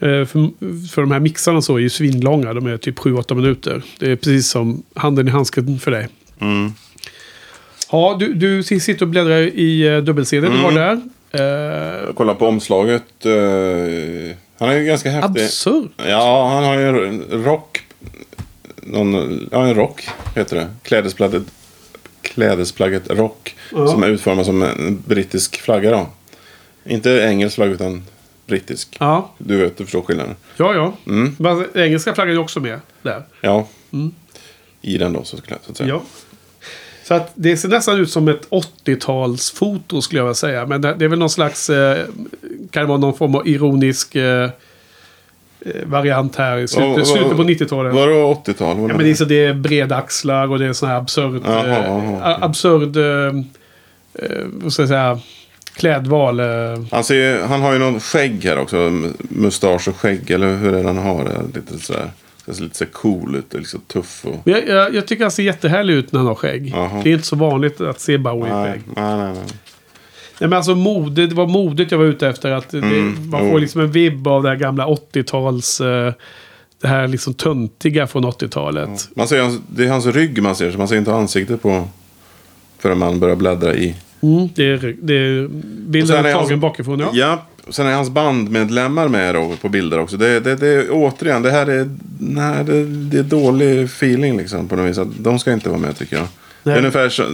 Eh, 0.00 0.24
för, 0.26 0.86
för 0.88 1.00
de 1.02 1.10
här 1.10 1.20
mixarna 1.20 1.62
så 1.62 1.76
är 1.76 1.80
ju 1.80 1.90
svinlånga. 1.90 2.54
De 2.54 2.66
är 2.66 2.76
typ 2.76 2.98
7-8 2.98 3.34
minuter. 3.34 3.82
Det 3.98 4.10
är 4.10 4.16
precis 4.16 4.48
som 4.48 4.82
handen 4.94 5.28
i 5.28 5.30
handsken 5.30 5.78
för 5.78 5.90
dig. 5.90 6.08
Mm. 6.40 6.72
Ja, 7.90 8.16
du, 8.20 8.34
du 8.34 8.62
sitter 8.62 9.02
och 9.02 9.08
bläddrar 9.08 9.38
i 9.40 9.88
uh, 9.88 10.02
dubbel-CD 10.04 10.48
du 10.48 10.56
har 10.56 10.72
där. 10.72 11.00
Eh, 11.30 11.42
Jag 12.06 12.14
kollar 12.16 12.34
på 12.34 12.46
omslaget. 12.46 13.26
eh, 13.26 14.36
han 14.58 14.68
är 14.68 14.76
ju 14.78 14.84
ganska 14.84 15.10
häftig. 15.10 15.42
absurd. 15.42 15.88
Ja, 15.96 16.48
han 16.54 16.64
har 16.64 16.74
ju 16.78 16.88
en 17.08 17.44
rock. 17.44 17.80
Någon, 18.82 19.48
ja, 19.52 19.66
en 19.66 19.74
rock 19.74 20.08
heter 20.36 20.56
det. 20.56 20.68
Klädesplagget, 20.82 21.42
klädesplagget 22.22 23.10
rock. 23.10 23.56
Ja. 23.72 23.86
Som 23.88 24.02
är 24.02 24.08
utformad 24.08 24.46
som 24.46 24.62
en 24.62 25.02
brittisk 25.06 25.60
flagga 25.60 25.90
då. 25.90 26.06
Inte 26.84 27.10
engelsk 27.10 27.54
flagga 27.54 27.72
utan 27.72 28.04
brittisk. 28.46 28.96
Ja, 29.00 29.34
Du 29.38 29.56
vet, 29.56 29.76
du 29.78 29.84
förstår 29.84 30.02
skillnaden. 30.02 30.36
ja. 30.56 30.74
ja. 30.74 30.96
Mm. 31.06 31.36
Men 31.38 31.64
engelska 31.74 32.14
flaggan 32.14 32.34
är 32.34 32.38
också 32.40 32.60
med 32.60 32.80
där. 33.02 33.22
Ja. 33.40 33.68
I 34.82 34.98
den 34.98 35.12
då 35.12 35.24
så, 35.24 35.36
så 35.36 35.70
att 35.70 35.76
säga. 35.76 35.88
Ja. 35.88 36.02
Så 37.08 37.14
att 37.14 37.32
det 37.34 37.56
ser 37.56 37.68
nästan 37.68 38.00
ut 38.00 38.10
som 38.10 38.28
ett 38.28 38.48
80-talsfoto 38.50 40.00
skulle 40.00 40.18
jag 40.18 40.24
vilja 40.24 40.34
säga. 40.34 40.66
Men 40.66 40.80
det, 40.80 40.94
det 40.98 41.04
är 41.04 41.08
väl 41.08 41.18
någon 41.18 41.30
slags... 41.30 41.70
Eh, 41.70 42.04
kan 42.70 42.82
det 42.82 42.86
vara 42.88 42.98
någon 42.98 43.14
form 43.14 43.34
av 43.34 43.48
ironisk 43.48 44.14
eh, 44.14 44.42
eh, 44.44 44.50
variant 45.86 46.36
här 46.36 46.58
i 46.58 46.68
slutet, 46.68 46.96
vad- 46.96 47.06
slutet 47.06 47.36
på 47.36 47.42
90-talet. 47.42 47.94
Vadå 47.94 48.42
80-tal? 48.46 48.76
Vad 48.76 48.90
Ja, 48.90 48.94
men 48.94 49.04
det 49.04 49.10
är, 49.10 49.14
så 49.14 49.24
det 49.24 49.44
är 49.44 49.54
breda 49.54 49.96
axlar 49.96 50.50
och 50.50 50.58
det 50.58 50.66
är 50.66 50.72
sån 50.72 50.88
här 50.88 50.96
absurd... 50.98 51.42
Jaha, 51.44 51.66
eh, 51.66 51.72
jaha, 51.84 51.98
okej. 52.16 52.36
absurd... 52.40 52.96
Eh, 52.96 53.42
vad 54.46 54.72
ska 54.72 54.82
jag 54.82 54.88
säga? 54.88 55.20
Klädval. 55.76 56.40
Han, 56.90 57.04
ser, 57.04 57.42
han 57.42 57.60
har 57.60 57.72
ju 57.72 57.78
någon 57.78 58.00
skägg 58.00 58.44
här 58.44 58.58
också. 58.58 58.76
Mustasch 59.18 59.88
och 59.88 59.96
skägg. 59.96 60.30
Eller 60.30 60.56
hur 60.56 60.74
är 60.74 60.82
det 60.82 60.86
han 60.88 60.98
har 60.98 61.24
det? 61.24 61.58
Lite 61.58 61.78
sådär. 61.78 62.10
Det 62.48 62.54
ser 62.54 62.62
lite 62.62 62.76
så 62.76 62.86
cool 62.86 63.36
ut. 63.36 63.54
och 63.54 63.60
Liksom 63.60 63.80
tuff 63.86 64.24
och... 64.24 64.36
jag, 64.44 64.68
jag, 64.68 64.94
jag 64.94 65.06
tycker 65.06 65.24
han 65.24 65.30
ser 65.30 65.42
jättehärlig 65.42 65.94
ut 65.94 66.12
när 66.12 66.18
han 66.20 66.26
har 66.26 66.34
skägg. 66.34 66.68
Jaha. 66.76 67.00
Det 67.04 67.10
är 67.10 67.14
inte 67.14 67.26
så 67.26 67.36
vanligt 67.36 67.80
att 67.80 68.00
se 68.00 68.18
Bowie 68.18 68.46
i 68.52 68.54
Nej, 68.54 68.72
skägg. 68.72 68.82
nej, 68.96 69.16
nej. 69.16 69.32
nej. 69.34 69.42
Nej 70.40 70.48
men 70.50 70.52
alltså 70.52 70.74
mode, 70.74 71.26
det 71.26 71.34
var 71.34 71.46
modet 71.46 71.90
jag 71.90 71.98
var 71.98 72.04
ute 72.04 72.28
efter. 72.28 72.50
Att 72.50 72.68
det, 72.70 72.78
Mm, 72.78 73.30
man 73.30 73.44
jo. 73.44 73.50
får 73.50 73.60
liksom 73.60 73.80
en 73.80 73.92
vibb 73.92 74.28
av 74.28 74.42
det 74.42 74.48
här 74.48 74.56
gamla 74.56 74.86
80-tals... 74.86 75.80
eh, 75.80 76.12
det 76.80 76.88
här 76.88 77.08
liksom 77.08 77.34
töntiga 77.34 78.06
från 78.06 78.24
80-talet. 78.24 79.08
Man 79.14 79.28
ser 79.28 79.40
hans, 79.42 79.60
det 79.68 79.84
är 79.84 79.88
hans 79.88 80.06
rygg 80.06 80.42
man 80.42 80.56
ser. 80.56 80.70
Så 80.72 80.78
man 80.78 80.88
ser 80.88 80.96
inte 80.96 81.14
ansiktet 81.14 81.62
på, 81.62 81.88
förrän 82.78 82.98
man 82.98 83.20
börjar 83.20 83.36
bläddra 83.36 83.74
i. 83.74 83.94
Mm, 84.20 84.48
det 84.54 84.64
är, 84.64 84.96
det 85.02 85.14
är, 85.14 85.48
bilden 85.88 86.16
är 86.16 86.32
tagen 86.32 86.48
hans- 86.48 86.60
bakifrån, 86.60 87.00
ja. 87.00 87.10
Ja, 87.12 87.46
sen 87.70 87.86
är 87.86 87.92
hans 87.92 88.10
bandmedlemmar 88.10 89.08
med 89.08 89.34
då 89.34 89.56
på 89.60 89.68
bilder 89.68 89.98
också. 89.98 90.16
Det, 90.16 90.40
det, 90.40 90.56
det, 90.56 90.90
återigen, 90.90 91.42
det 91.42 91.50
här 91.50 91.66
är, 91.66 91.90
nej, 92.20 92.64
det, 92.64 92.84
det 92.84 93.18
är 93.18 93.22
dålig 93.22 93.84
feeling 93.84 94.36
liksom 94.36 94.68
på 94.68 94.76
något 94.76 94.90
vis. 94.90 94.98
Att 94.98 95.08
De 95.24 95.38
ska 95.38 95.52
inte 95.52 95.68
vara 95.68 95.78
med 95.80 95.96
tycker 95.98 96.16
jag. 96.16 96.26
Det 96.62 96.70
är 96.70 96.78
ungefär 96.78 97.08
så 97.08 97.24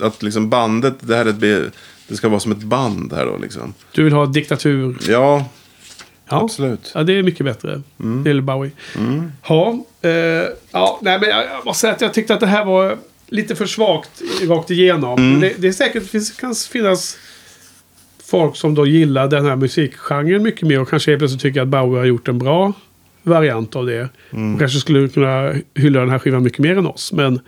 att 0.00 0.22
liksom 0.22 0.50
bandet, 0.50 0.94
det 1.00 1.16
här 1.16 1.26
är 1.26 1.66
ett, 1.66 1.72
det 2.08 2.16
ska 2.16 2.28
vara 2.28 2.40
som 2.40 2.52
ett 2.52 2.62
band 2.62 3.12
här 3.12 3.26
då 3.26 3.36
liksom. 3.36 3.74
Du 3.92 4.04
vill 4.04 4.12
ha 4.12 4.26
diktatur. 4.26 4.96
Ja, 5.08 5.44
Ja, 6.28 6.42
absolut. 6.42 6.92
ja 6.94 7.02
det 7.02 7.12
är 7.12 7.22
mycket 7.22 7.46
bättre. 7.46 7.82
Mm. 8.00 8.24
Till 8.24 8.42
Bowie. 8.42 8.70
Ja, 9.48 9.84
eh, 10.02 10.10
ja, 10.70 10.98
nej 11.02 11.20
men 11.20 11.28
jag, 11.28 11.44
jag 11.44 11.64
måste 11.64 11.80
säga 11.80 11.92
att 11.92 12.00
jag 12.00 12.14
tyckte 12.14 12.34
att 12.34 12.40
det 12.40 12.46
här 12.46 12.64
var 12.64 12.98
lite 13.28 13.56
för 13.56 13.66
svagt 13.66 14.22
rakt 14.48 14.70
igenom. 14.70 15.18
Mm. 15.18 15.40
Det, 15.40 15.54
det 15.58 15.68
är 15.68 15.72
säkert, 15.72 16.02
det 16.02 16.08
finns, 16.08 16.30
kan 16.30 16.54
finnas 16.54 17.18
folk 18.26 18.56
som 18.56 18.74
då 18.74 18.86
gillar 18.86 19.28
den 19.28 19.44
här 19.44 19.56
musikgenren 19.56 20.42
mycket 20.42 20.62
mer 20.62 20.80
och 20.80 20.88
kanske 20.88 21.10
helt 21.10 21.20
plötsligt 21.20 21.42
tycker 21.42 21.62
att 21.62 21.68
Bowie 21.68 21.98
har 21.98 22.06
gjort 22.06 22.28
en 22.28 22.38
bra 22.38 22.72
variant 23.22 23.76
av 23.76 23.86
det. 23.86 24.08
Mm. 24.30 24.54
Och 24.54 24.60
kanske 24.60 24.78
skulle 24.78 25.08
kunna 25.08 25.54
hylla 25.74 26.00
den 26.00 26.10
här 26.10 26.18
skivan 26.18 26.42
mycket 26.42 26.58
mer 26.58 26.78
än 26.78 26.86
oss. 26.86 27.12
Men 27.12 27.40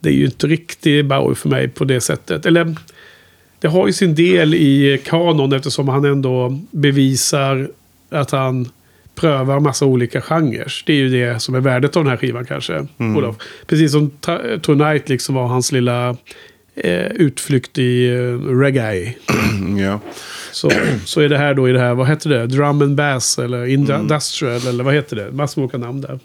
det 0.00 0.08
är 0.08 0.12
ju 0.14 0.24
inte 0.24 0.46
riktigt 0.46 1.06
Bowie 1.06 1.34
för 1.34 1.48
mig 1.48 1.68
på 1.68 1.84
det 1.84 2.00
sättet. 2.00 2.46
Eller 2.46 2.76
det 3.58 3.68
har 3.68 3.86
ju 3.86 3.92
sin 3.92 4.14
del 4.14 4.54
i 4.54 5.00
kanon 5.04 5.52
eftersom 5.52 5.88
han 5.88 6.04
ändå 6.04 6.60
bevisar 6.70 7.68
att 8.10 8.30
han 8.30 8.68
prövar 9.14 9.60
massa 9.60 9.86
olika 9.86 10.20
genrer. 10.20 10.72
Det 10.86 10.92
är 10.92 10.96
ju 10.96 11.08
det 11.08 11.40
som 11.40 11.54
är 11.54 11.60
värdet 11.60 11.96
av 11.96 12.04
den 12.04 12.10
här 12.10 12.16
skivan 12.16 12.44
kanske. 12.44 12.86
Olof. 12.98 13.36
Precis 13.66 13.92
som 13.92 14.10
Tonight 14.62 15.08
liksom 15.08 15.34
var 15.34 15.46
hans 15.46 15.72
lilla 15.72 16.16
utflykt 17.14 17.78
i 17.78 18.08
eh, 18.08 18.48
reggae. 18.58 19.14
Ja. 19.78 20.00
Så, 20.52 20.70
så 21.04 21.20
är 21.20 21.28
det 21.28 21.38
här 21.38 21.54
då 21.54 21.68
i 21.68 21.72
det 21.72 21.78
här, 21.80 21.94
vad 21.94 22.08
heter 22.08 22.30
det? 22.30 22.46
Drum 22.46 22.82
and 22.82 22.94
bass 22.94 23.38
eller 23.38 23.66
industrial 23.66 24.66
eller 24.66 24.84
vad 24.84 24.94
heter 24.94 25.16
det? 25.16 25.32
Massor 25.32 25.60
med 25.60 25.64
olika 25.64 25.78
namn 25.78 26.00
där. 26.00 26.18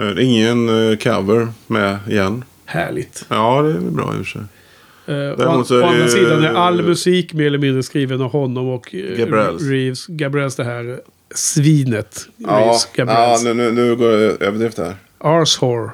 Eh, 0.00 0.24
Ingen 0.24 0.90
eh, 0.90 0.96
cover 0.96 1.48
med 1.66 1.98
igen. 2.08 2.44
Härligt. 2.64 3.24
Ja, 3.28 3.62
det 3.62 3.70
är 3.70 3.90
bra 3.90 4.14
i 4.18 4.22
och 4.22 4.26
för 4.26 4.32
sig. 4.32 4.40
Å, 4.40 5.36
Däremot 5.38 5.70
är 5.70 5.82
å 5.82 5.86
andra 5.86 6.08
sidan 6.08 6.44
är 6.44 6.54
all 6.54 6.82
musik 6.82 7.32
mer 7.32 7.46
eller 7.46 7.58
mindre 7.58 7.82
skriven 7.82 8.20
av 8.20 8.30
honom 8.30 8.68
och 8.68 8.94
Gabriels. 9.18 9.62
Reeves. 9.62 10.06
Gabriels 10.06 10.56
det 10.56 10.64
här 10.64 11.00
svinet. 11.34 12.26
Ja, 12.36 12.48
Reeves, 12.58 12.88
ja 12.96 13.38
nu, 13.44 13.54
nu, 13.54 13.72
nu 13.72 13.96
går 13.96 14.10
jag 14.10 14.42
överdrift 14.42 14.78
här. 14.78 14.94
Arshore. 15.18 15.90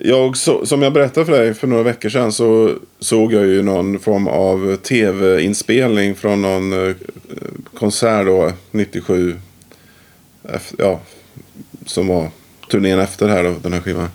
Jag, 0.00 0.36
så, 0.36 0.66
som 0.66 0.82
jag 0.82 0.92
berättade 0.92 1.26
för 1.26 1.32
dig 1.32 1.54
för 1.54 1.66
några 1.66 1.82
veckor 1.82 2.08
sedan 2.08 2.32
så 2.32 2.74
såg 2.98 3.32
jag 3.32 3.46
ju 3.46 3.62
någon 3.62 3.98
form 3.98 4.28
av 4.28 4.76
tv-inspelning 4.76 6.14
från 6.14 6.42
någon 6.42 6.88
eh, 6.88 6.94
konsert 7.74 8.26
då, 8.26 8.52
97. 8.70 9.36
Efter, 10.42 10.84
ja, 10.84 11.00
som 11.86 12.06
var 12.06 12.28
turnén 12.70 12.98
efter 12.98 13.28
här 13.28 13.44
då, 13.44 13.54
den 13.62 13.72
här 13.72 13.80
skivan. 13.80 14.08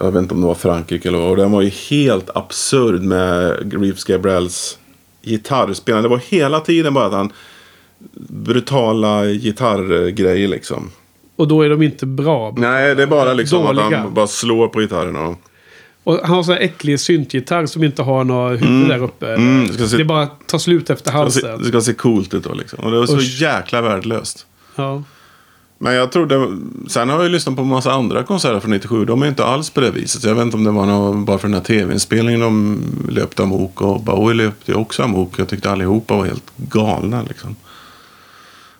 Jag 0.00 0.12
vet 0.12 0.22
inte 0.22 0.34
om 0.34 0.40
det 0.40 0.46
var 0.46 0.54
Frankrike 0.54 1.08
eller 1.08 1.18
vad. 1.18 1.30
Och 1.30 1.36
den 1.36 1.52
var 1.52 1.62
ju 1.62 1.70
helt 1.90 2.30
absurd 2.36 3.02
med 3.02 3.50
Reeves 3.72 4.04
Gabriels 4.04 4.78
gitarrspelande. 5.22 6.08
Det 6.08 6.10
var 6.10 6.22
hela 6.28 6.60
tiden 6.60 6.94
bara 6.94 7.06
att 7.06 7.12
han 7.12 7.32
brutala 8.28 9.26
gitarrgrejer 9.26 10.48
liksom. 10.48 10.90
Och 11.40 11.48
då 11.48 11.62
är 11.62 11.70
de 11.70 11.82
inte 11.82 12.06
bra. 12.06 12.54
Nej, 12.56 12.94
det 12.94 13.02
är 13.02 13.06
bara 13.06 13.32
liksom 13.32 13.66
att 13.66 13.76
Dåliga. 13.76 13.98
han 13.98 14.14
bara 14.14 14.26
slår 14.26 14.68
på 14.68 14.80
gitarren. 14.80 15.16
Och... 15.16 15.36
Han 16.22 16.34
har 16.36 16.42
sån 16.42 16.54
här 16.54 16.60
äcklig 16.60 17.00
syntgitarr 17.00 17.66
som 17.66 17.84
inte 17.84 18.02
har 18.02 18.24
några 18.24 18.48
huvud 18.56 18.88
där 18.88 19.02
uppe. 19.02 19.34
Mm, 19.34 19.66
det 19.76 19.88
se- 19.88 19.96
Det 19.96 20.04
bara 20.04 20.26
tar 20.26 20.58
slut 20.58 20.90
efter 20.90 21.04
Det 21.04 21.10
ska, 21.10 21.18
halsen. 21.18 21.42
se, 21.42 21.62
det 21.62 21.68
ska 21.68 21.80
se 21.80 21.94
coolt 21.94 22.34
ut 22.34 22.44
då 22.44 22.54
liksom. 22.54 22.78
Och 22.84 22.90
det 22.90 22.98
var 22.98 23.06
så 23.06 23.16
Usch. 23.16 23.40
jäkla 23.40 23.80
värdelöst. 23.82 24.46
Ja. 24.76 25.02
Men 25.78 25.94
jag 25.94 26.12
trodde, 26.12 26.58
sen 26.88 27.08
har 27.08 27.16
jag 27.16 27.24
ju 27.24 27.30
lyssnat 27.32 27.56
på 27.56 27.62
en 27.62 27.68
massa 27.68 27.92
andra 27.92 28.22
konserter 28.22 28.60
från 28.60 28.70
97. 28.70 29.04
De 29.04 29.22
är 29.22 29.26
inte 29.28 29.44
alls 29.44 29.70
på 29.70 29.80
det 29.80 29.90
viset. 29.90 30.22
Så 30.22 30.28
jag 30.28 30.34
vet 30.34 30.44
inte 30.44 30.56
om 30.56 30.64
det 30.64 30.70
var 30.70 30.86
något, 30.86 31.26
bara 31.26 31.38
för 31.38 31.48
den 31.48 31.54
här 31.54 31.64
tv-inspelningen 31.64 32.40
de 32.40 32.78
löpte 33.08 33.42
amok. 33.42 33.80
Och 33.80 34.00
Bowie 34.00 34.34
löpte 34.34 34.72
ju 34.72 34.78
också 34.78 35.02
amok. 35.02 35.38
Jag 35.38 35.48
tyckte 35.48 35.70
allihopa 35.70 36.16
var 36.16 36.24
helt 36.26 36.52
galna 36.56 37.22
liksom. 37.28 37.56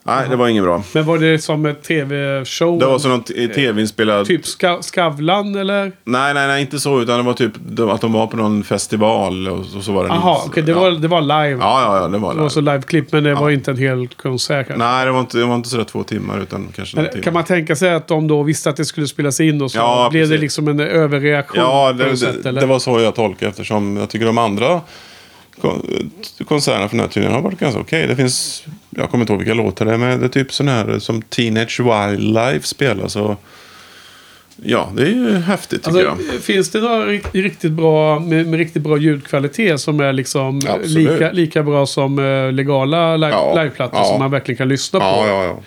Nej, 0.03 0.29
det 0.31 0.37
var 0.37 0.49
inget 0.49 0.63
bra. 0.65 0.83
Men 0.95 1.05
var 1.05 1.19
det 1.19 1.39
som 1.39 1.67
ett 1.67 1.83
tv-show? 1.83 2.79
Det 2.79 2.87
var 2.87 2.99
som 2.99 3.11
någon 3.11 3.23
tv-inspelad... 3.25 4.27
Typ 4.27 4.47
ska, 4.47 4.79
Skavlan 4.83 5.55
eller? 5.55 5.93
Nej, 6.05 6.35
nej, 6.35 6.47
nej, 6.49 6.61
inte 6.61 6.81
så. 6.81 7.01
Utan 7.01 7.17
det 7.17 7.23
var 7.23 7.33
typ 7.33 7.53
att 7.93 8.01
de 8.01 8.13
var 8.13 8.27
på 8.27 8.37
någon 8.37 8.65
festival 8.65 9.49
och 9.49 9.65
så, 9.85 9.93
var 9.93 10.03
det... 10.05 10.09
Jaha, 10.09 10.39
okej. 10.47 10.63
det, 10.63 10.73
ja. 10.73 10.81
var, 10.81 10.91
det 10.91 11.09
var 11.09 11.21
live. 11.21 11.59
Ja, 11.61 11.83
ja, 11.83 12.01
ja, 12.03 12.09
det 12.09 12.19
var 12.19 12.31
Det 12.31 12.37
det. 12.39 12.43
var 12.43 12.49
så 12.49 12.61
live-klipp, 12.61 13.13
men 13.13 13.25
det 13.25 13.35
var 13.35 13.51
inte 13.51 13.71
en 13.71 13.77
hel 13.77 14.09
konsert 14.09 14.67
kanske. 14.69 14.85
Nej, 14.85 15.07
det 15.07 15.13
var 15.13 15.21
inte, 15.21 15.39
det 15.39 15.45
var 15.45 15.55
inte 15.55 15.69
sådär 15.69 15.85
två 15.85 16.03
timmar 16.03 16.41
utan 16.43 16.69
kanske 16.77 16.97
Men 16.97 17.11
timme. 17.11 17.23
kan 17.25 17.33
man 17.33 17.45
tänka 17.45 17.77
sig 17.77 17.95
att 17.95 18.09
de 18.09 18.29
då 18.29 18.43
visste 18.43 18.71
att 18.71 18.77
det 18.77 18.85
skulle 18.85 19.07
spelas 19.07 19.41
in 19.41 19.63
och 19.63 19.71
så 19.71 19.79
Ja, 19.79 20.09
blev 20.11 20.23
det 20.23 20.29
precis. 20.29 20.41
liksom 20.43 20.69
en 20.69 20.81
överreaktion? 20.81 21.61
Ja, 21.65 21.93
det, 21.93 22.43
det, 22.43 22.53
det 22.53 22.67
var 22.67 22.79
så 22.79 23.01
jag 23.01 23.15
tolkade 23.15 23.51
eftersom 23.51 23.97
jag 23.97 24.09
tycker 24.11 24.27
de 24.27 24.39
andra 24.39 24.81
konserterna 26.49 26.89
från 26.89 26.99
den 26.99 27.01
här 27.07 27.13
turnén 27.13 27.33
har 27.33 27.41
varit 27.43 27.59
ganska 27.59 27.81
okej. 27.81 28.07
Det 28.07 28.17
finns, 28.17 28.65
jag 28.91 29.11
kommer 29.11 29.23
inte 29.23 29.33
ihåg 29.33 29.41
vilka 29.41 29.55
låtar 29.55 29.85
det 29.87 29.93
är, 29.93 29.97
men 29.99 30.21
det 30.21 30.27
är 30.27 30.29
typ 30.29 30.53
sån 30.53 30.69
här 30.69 30.99
som 30.99 31.23
Teenage 31.23 31.81
Wildlife 31.81 32.67
spelar. 32.67 33.09
Så 33.09 33.37
ja, 34.63 34.93
det 34.97 35.03
är 35.03 35.07
ju 35.07 35.37
häftigt 35.37 35.85
tycker 35.85 36.09
Alltså, 36.09 36.25
jag. 36.33 36.43
finns 36.43 36.71
det 36.71 36.81
några 36.81 37.07
rikt- 37.07 37.35
riktigt 37.35 37.73
bra, 37.73 38.19
med, 38.19 38.47
med 38.47 38.59
riktigt 38.59 38.83
bra 38.83 38.97
ljudkvalitet 38.97 39.81
som 39.81 40.01
är 40.01 40.13
liksom 40.13 40.61
eh, 40.67 40.75
Absolut. 40.75 41.13
lika, 41.13 41.33
lika 41.33 41.63
bra 41.63 41.87
som 41.87 42.19
eh, 42.19 42.53
legala 42.53 43.17
live, 43.17 43.33
Ja, 43.33 43.63
liveplattor 43.63 43.99
ja. 43.99 44.05
som 44.05 44.19
man 44.19 44.31
verkligen 44.31 44.57
kan 44.59 44.69
lyssna 44.69 45.01
på? 45.01 45.07
Ja, 45.07 45.45
ja. 45.45 45.59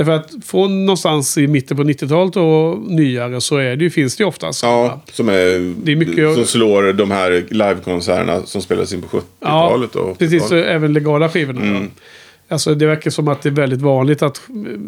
Därför 0.00 0.12
att 0.12 0.30
från 0.44 0.86
någonstans 0.86 1.38
i 1.38 1.46
mitten 1.46 1.76
på 1.76 1.82
90-talet 1.82 2.36
och 2.36 2.78
nyare 2.92 3.40
så 3.40 3.56
är 3.56 3.76
det, 3.76 3.90
finns 3.90 4.16
det 4.16 4.22
ju 4.22 4.28
oftast. 4.28 4.62
Ja, 4.62 5.00
som, 5.12 5.28
är, 5.28 5.74
Det 5.84 5.92
är 5.92 5.96
mycket- 5.96 6.34
som 6.34 6.44
slår 6.44 6.92
de 6.92 7.10
här 7.10 7.44
livekonserterna 7.50 8.42
som 8.46 8.62
spelades 8.62 8.92
in 8.92 9.02
på 9.02 9.16
70-talet. 9.40 9.96
och 9.96 10.18
precis. 10.18 10.42
80-talet. 10.42 10.64
Så 10.64 10.70
även 10.70 10.92
legala 10.92 11.28
skivorna. 11.28 11.60
Mm. 11.60 11.90
Alltså 12.48 12.74
det 12.74 12.86
verkar 12.86 13.10
som 13.10 13.28
att 13.28 13.42
det 13.42 13.48
är 13.48 13.50
väldigt 13.50 13.80
vanligt 13.80 14.22
att 14.22 14.40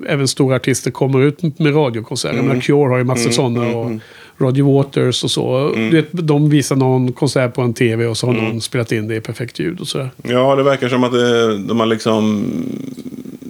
även 0.09 0.29
stora 0.29 0.57
artister 0.57 0.91
kommer 0.91 1.23
ut 1.23 1.59
med 1.59 1.77
radiokonserter. 1.77 2.35
Mm. 2.39 2.51
Mm. 2.51 2.61
Cure 2.61 2.89
har 2.89 2.99
ju 2.99 3.05
massor 3.05 3.31
sådana. 3.31 3.77
Och 3.77 3.91
Roger 4.37 4.63
Waters 4.63 5.25
och 5.25 5.31
så. 5.31 5.57
Mm. 5.75 5.91
Du 5.91 5.97
vet, 5.97 6.09
de 6.13 6.51
visar 6.51 6.77
någon 6.77 7.13
konsert 7.13 7.55
på 7.55 7.63
en 7.63 7.75
tv 7.75 8.07
och 8.07 8.17
så 8.17 8.27
har 8.27 8.35
någon 8.35 8.61
spelat 8.61 8.93
in 8.93 9.09
det 9.09 9.17
i 9.17 9.21
perfekt 9.21 9.59
ljud 9.59 9.81
och 9.81 9.89
sådär. 9.89 10.11
Ja, 10.23 10.57
det 10.57 10.63
verkar 10.63 10.89
som 10.89 11.05
att 11.05 11.13
det, 11.13 11.59
de 11.59 11.81
har 11.81 11.87
liksom, 11.87 12.45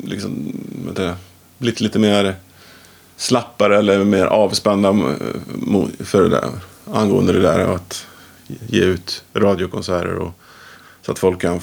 liksom 0.05 0.31
du, 0.97 1.11
blivit 1.63 1.81
lite 1.81 1.99
mer 1.99 2.35
slappare 3.17 3.79
eller 3.79 4.05
mer 4.05 4.25
avspända 4.27 4.93
för 6.01 6.23
det 6.23 6.29
där, 6.29 6.49
angående 6.93 7.33
det 7.33 7.41
där 7.41 7.75
att 7.75 8.07
ge 8.67 8.81
ut 8.85 9.25
radiokonserter 9.35 10.15
och, 10.15 10.31
så 11.03 11.13
att 11.13 11.19
folk 11.19 11.41
kan 11.41 11.61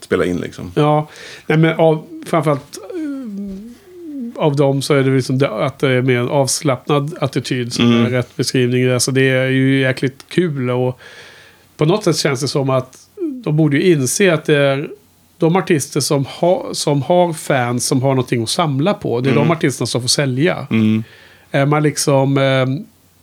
spela 0.00 0.24
in 0.24 0.36
liksom. 0.36 0.72
Ja, 0.74 1.08
nej 1.46 1.58
men 1.58 1.76
av, 1.78 2.22
framförallt 2.26 2.78
eh, 2.94 4.42
av 4.42 4.56
dem 4.56 4.82
så 4.82 4.94
är 4.94 5.02
det 5.02 5.10
liksom 5.10 5.40
att 5.50 5.78
det 5.78 5.88
är 5.88 6.02
mer 6.02 6.18
en 6.18 6.28
avslappnad 6.28 7.14
attityd 7.20 7.72
som 7.72 7.92
Mm. 7.92 8.06
är 8.06 8.10
rätt 8.10 8.36
beskrivning. 8.36 8.90
Alltså 8.90 9.10
det 9.10 9.28
är 9.28 9.46
ju 9.46 9.80
jäkligt 9.80 10.24
kul 10.28 10.70
och 10.70 11.00
på 11.76 11.84
något 11.84 12.04
sätt 12.04 12.16
känns 12.16 12.40
det 12.40 12.48
som 12.48 12.70
att 12.70 12.98
de 13.44 13.56
borde 13.56 13.76
ju 13.76 13.92
inse 13.92 14.34
att 14.34 14.44
det 14.44 14.56
är 14.56 14.88
de 15.38 15.56
artister 15.56 16.00
som, 16.00 16.24
ha, 16.24 16.68
som 16.72 17.02
har 17.02 17.32
fans 17.32 17.86
som 17.86 18.02
har 18.02 18.08
någonting 18.10 18.42
att 18.42 18.48
samla 18.48 18.94
på. 18.94 19.20
Det 19.20 19.30
är 19.30 19.34
de 19.34 19.50
artisterna 19.50 19.86
som 19.86 20.00
får 20.00 20.08
sälja. 20.08 20.66
Mm. 20.70 21.04
Är 21.50 21.66
man 21.66 21.82
liksom... 21.82 22.38
eh, 22.38 22.66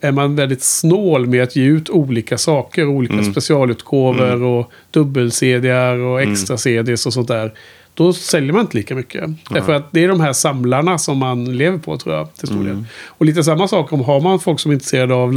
Är 0.08 0.12
man 0.12 0.36
väldigt 0.36 0.64
snål 0.64 1.26
med 1.28 1.44
att 1.44 1.56
ge 1.56 1.64
ut 1.66 1.90
olika 1.90 2.38
saker, 2.38 2.88
olika 2.88 3.14
Mm. 3.14 3.32
specialutgåvor 3.32 4.44
och 4.44 4.72
dubbel-CDR 4.92 5.98
och 6.00 6.22
extra-CDs 6.22 7.06
och 7.06 7.14
sånt 7.14 7.28
där. 7.28 7.54
Då 7.94 8.14
säljer 8.14 8.52
man 8.54 8.62
inte 8.62 8.78
lika 8.78 8.96
mycket. 8.96 9.24
Därför 9.50 9.74
att 9.74 9.92
det 9.92 10.04
är 10.04 10.08
de 10.08 10.20
här 10.20 10.34
samlarna 10.34 10.98
som 10.98 11.18
man 11.18 11.58
lever 11.58 11.78
på 11.78 11.98
tror 11.98 12.16
jag 12.16 12.34
till 12.34 12.48
stor 12.48 12.56
Mm. 12.62 12.68
del. 12.68 12.84
Och 13.08 13.26
lite 13.26 13.44
samma 13.44 13.68
sak 13.68 13.94
om 13.94 14.02
har 14.02 14.22
man 14.22 14.40
folk 14.40 14.60
som 14.60 14.72
är 14.72 14.74
intresserade 14.74 15.14
av 15.14 15.34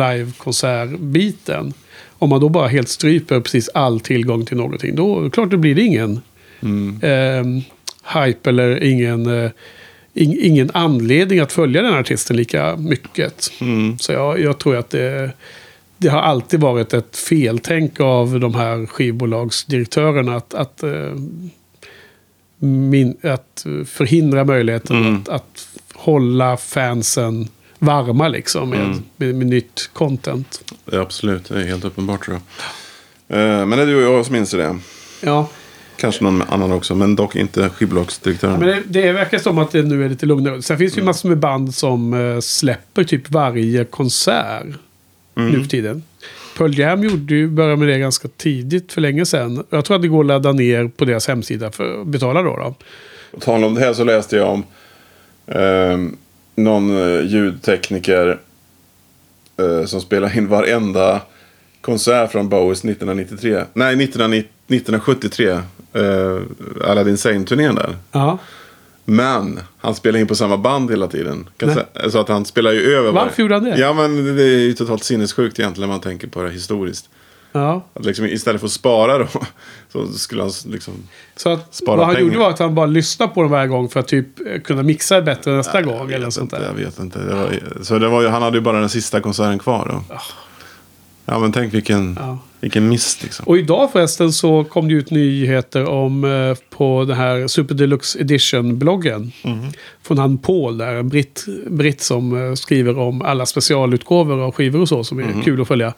live-konsertbiten. 0.63 1.73
Om 2.19 2.31
man 2.31 2.41
då 2.41 2.49
bara 2.49 2.69
helt 2.69 2.89
stryper 2.89 3.41
precis 3.41 3.69
all 3.75 4.01
tillgång 4.01 4.45
till 4.47 4.57
någonting. 4.57 4.95
Då 4.97 5.31
klart 5.31 5.51
det 5.51 5.57
blir 5.57 5.75
det 5.75 5.83
ingen 5.83 6.21
Mm. 6.63 7.01
eh, 7.03 7.63
hype 8.25 8.51
eller 8.51 8.83
ingen, 8.83 9.27
eh, 9.45 9.51
ing, 10.15 10.37
ingen 10.41 10.71
anledning 10.75 11.41
att 11.41 11.53
följa 11.53 11.83
den 11.83 11.95
artisten 11.95 12.37
lika 12.37 12.77
mycket. 12.77 13.53
Mm. 13.61 13.99
Så 13.99 14.13
jag, 14.13 14.41
jag 14.41 14.59
tror 14.59 14.77
att 14.77 14.91
det, 14.91 15.31
det 15.97 16.09
har 16.09 16.21
alltid 16.21 16.61
varit 16.61 16.95
ett 16.95 17.17
feltänk 17.17 18.01
av 18.01 18.41
de 18.41 18.55
här 18.55 18.87
skivbolagsdirektörerna 18.87 20.37
att, 20.37 20.55
att, 20.55 20.83
eh, 20.83 21.13
min, 22.59 23.17
att 23.23 23.67
förhindra 23.87 24.45
möjligheten 24.45 24.97
Mm. 24.97 25.17
att, 25.17 25.29
att 25.29 25.69
hålla 25.95 26.57
fansen 26.57 27.49
varma 27.79 28.29
liksom 28.29 28.71
med, 28.71 28.81
Mm. 28.85 29.03
med, 29.17 29.35
med 29.35 29.47
nytt 29.47 29.91
content. 29.93 30.63
Absolut, 30.93 31.45
det 31.49 31.61
är 31.63 31.67
helt 31.67 31.85
uppenbart 31.85 32.25
tror 32.25 32.41
jag. 33.29 33.39
Eh, 33.41 33.67
Men 33.67 33.79
det 33.79 33.83
är 33.83 33.87
du 33.87 34.07
och 34.07 34.15
jag 34.19 34.27
som 34.27 34.33
minns 34.33 34.51
det. 34.51 34.79
Ja. 35.21 35.49
Kanske 35.99 36.25
någon 36.25 36.43
annan 36.43 36.73
också, 36.73 36.95
men 36.95 37.17
dock 37.17 37.37
inte 37.37 37.69
skivbolagsdirektören. 37.69 38.61
Men 38.61 38.69
det, 38.69 38.83
det 38.87 39.13
verkar 39.13 39.39
som 39.39 39.59
att 39.59 39.71
det 39.71 39.83
nu 39.83 40.05
är 40.05 40.09
lite 40.09 40.27
lugnare. 40.27 40.63
Sen 40.63 40.79
finns 40.79 40.93
det 40.93 41.01
ju 41.01 41.05
massor 41.05 41.29
med 41.29 41.39
band 41.39 41.75
som 41.75 42.15
eh, 42.15 42.41
släpper 42.41 43.05
typ 43.05 43.31
varje 43.31 43.85
konsert 43.85 44.67
nu 45.35 45.63
för 45.63 45.71
tiden. 45.71 46.03
Pearl 46.59 46.79
Jam 46.79 47.05
gjorde 47.05 47.35
ju, 47.35 47.49
började 47.49 47.77
med 47.77 47.89
det 47.89 47.99
ganska 47.99 48.29
tidigt, 48.29 48.93
för 48.93 49.01
länge 49.01 49.27
sedan. 49.27 49.65
Jag 49.71 49.85
tror 49.85 49.97
att 49.97 50.03
det 50.03 50.09
går 50.09 50.21
att 50.21 50.27
ladda 50.27 50.53
ner 50.53 50.89
på 50.89 51.05
deras 51.05 51.29
hemsida 51.29 51.71
för 51.71 52.01
att 52.01 52.07
betala 52.07 52.43
då. 52.43 52.57
då. 52.57 52.75
På 53.33 53.41
tal 53.41 53.65
om 53.65 53.75
det 53.75 53.81
här 53.81 53.93
så 53.93 54.05
läste 54.05 54.37
jag 54.37 54.49
om 54.49 54.65
eh, 55.47 55.99
någon 56.55 56.89
ljudtekniker 57.29 58.39
eh, 59.57 59.85
som 59.85 60.01
spelade 60.01 60.39
in 60.39 60.49
varenda 60.49 61.21
konsert 61.81 62.33
från 62.33 62.49
Bowies 62.49 62.79
1993. 62.79 63.65
Nej, 63.73 64.05
1990, 64.05 64.51
1973. 64.67 65.59
Eh, 65.99 66.91
Aladdin 66.91 67.17
Sane-turnén 67.19 67.75
där. 67.75 67.97
Ja. 68.13 68.39
Men 69.05 69.61
han 69.79 69.95
spelade 69.95 70.21
in 70.21 70.27
på 70.27 70.35
samma 70.35 70.57
band 70.57 70.91
hela 70.91 71.07
tiden. 71.07 71.49
Nej. 71.63 71.75
säga, 71.75 72.11
så 72.11 72.19
att 72.19 72.29
han 72.29 72.45
spelar 72.45 72.73
ju 72.73 72.81
över. 72.95 73.13
Varför 73.13 73.43
gjorde 73.43 73.55
han 73.55 73.65
det? 73.65 73.79
Ja, 73.79 73.93
men 73.93 74.37
det 74.37 74.43
är 74.43 74.59
ju 74.59 74.73
totalt 74.73 75.05
sinnessjukt 75.05 75.59
egentligen 75.59 75.89
när 75.89 75.95
man 75.95 76.01
tänker 76.03 76.29
på 76.29 76.43
det 76.43 76.51
historiskt. 76.51 77.09
ja. 77.53 77.85
Att 77.95 78.05
liksom, 78.05 78.27
istället 78.27 78.61
för 78.61 78.67
att 78.67 78.73
spara 78.73 79.19
då, 79.19 79.27
så 79.93 80.07
skulle 80.13 80.43
han 80.43 80.51
liksom... 80.67 80.95
Så 81.37 81.49
att 81.53 81.75
Spara 81.75 81.97
vad 81.97 82.07
han 82.07 82.15
pengar. 82.15 82.27
gjorde 82.29 82.39
var 82.39 82.51
att 82.51 82.59
han 82.59 82.75
bara 82.75 82.87
lyssnade 82.87 83.33
på 83.35 83.43
dem 83.43 83.51
varje 83.51 83.69
gång 83.69 83.89
för 83.89 84.01
att 84.01 84.09
typ 84.09 84.27
eh, 84.47 84.61
kunna 84.61 84.83
mixa 84.83 85.23
bättre 85.23 85.53
nästa 85.57 85.83
gång. 85.83 85.99
Jag 85.99 86.13
Eller 86.13 86.31
sånt 86.31 86.53
inte, 86.53 86.59
där. 86.59 86.67
jag 86.67 86.85
vet 86.85 86.99
inte. 86.99 87.19
Det 87.19 87.35
var, 87.35 87.59
så 87.83 87.99
det 87.99 88.09
var, 88.09 88.29
han 88.29 88.43
hade 88.43 88.57
ju 88.57 88.61
bara 88.63 88.81
den 88.81 88.89
sista 88.89 89.21
konserten 89.21 89.59
kvar 89.59 90.03
då. 90.09 90.17
Ja, 91.31 91.39
men 91.39 91.53
tänk 91.53 91.75
vilken, 91.75 92.17
Ja. 92.21 92.39
vilken 92.61 92.89
miss 92.89 93.23
liksom. 93.23 93.45
Och 93.49 93.59
idag 93.59 93.93
förresten 93.93 94.33
så 94.33 94.65
kom 94.65 94.89
det 94.89 94.95
ut 94.95 95.11
nyheter 95.11 95.85
om 95.89 96.25
eh, 96.25 96.59
på 96.77 97.05
den 97.09 97.17
här 97.17 97.47
Super 97.47 97.75
Deluxe 97.75 98.19
Edition-bloggen. 98.21 99.33
Från 100.03 100.19
han 100.19 100.39
Paul 100.39 100.79
där, 100.79 100.95
en 100.95 101.09
britt, 101.09 101.45
britt 101.67 102.01
som 102.01 102.47
eh, 102.49 102.55
skriver 102.55 102.99
om 102.99 103.23
alla 103.23 103.47
specialutgåvor 103.47 104.41
av 104.41 104.53
skivor 104.53 104.81
och 104.81 104.89
så 104.89 105.05
som 105.05 105.19
är 105.19 105.43
kul 105.45 105.61
att 105.61 105.69
följa. 105.69 105.95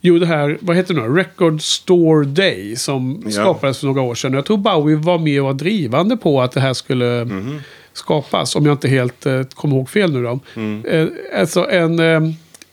Jo, 0.00 0.18
det 0.18 0.26
här, 0.26 0.58
vad 0.60 0.76
heter 0.76 0.94
det 0.94 1.00
nu? 1.00 1.08
Record 1.16 1.62
Store 1.62 2.24
Day 2.26 2.76
som 2.76 3.22
Ja. 3.24 3.30
skapades 3.30 3.78
för 3.78 3.86
några 3.86 4.00
år 4.02 4.14
sedan. 4.14 4.32
Jag 4.32 4.44
tror 4.46 4.56
Bowie 4.56 4.96
var 4.96 5.18
med 5.18 5.40
och 5.40 5.46
var 5.46 5.54
drivande 5.54 6.16
på 6.16 6.42
att 6.42 6.52
det 6.52 6.60
här 6.60 6.74
skulle 6.74 7.28
skapas. 7.92 8.56
Om 8.56 8.66
jag 8.66 8.72
inte 8.74 8.88
helt 8.88 9.26
eh, 9.26 9.42
kommer 9.42 9.76
ihåg 9.76 9.90
fel 9.90 10.12
nu 10.12 10.22
då. 10.22 10.40
Eh, 10.90 11.06
alltså 11.40 11.70
en, 11.70 11.98
eh, 11.98 12.20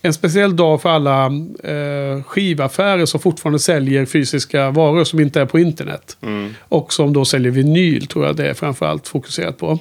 en 0.06 0.14
speciell 0.14 0.56
dag 0.56 0.82
för 0.82 0.90
alla 0.90 1.26
eh, 1.64 2.24
skivaffärer 2.24 3.06
som 3.06 3.20
fortfarande 3.20 3.60
säljer 3.60 4.06
fysiska 4.06 4.72
varor 4.72 5.04
som 5.04 5.20
inte 5.20 5.42
är 5.42 5.46
på 5.46 5.60
internet. 5.60 6.18
Och 6.60 6.94
som 6.94 7.14
då 7.14 7.26
säljer 7.26 7.52
vinyl 7.52 8.08
tror 8.08 8.26
jag 8.26 8.36
det 8.36 8.50
är 8.50 8.54
framförallt 8.54 9.08
fokuserat 9.08 9.58
på. 9.58 9.80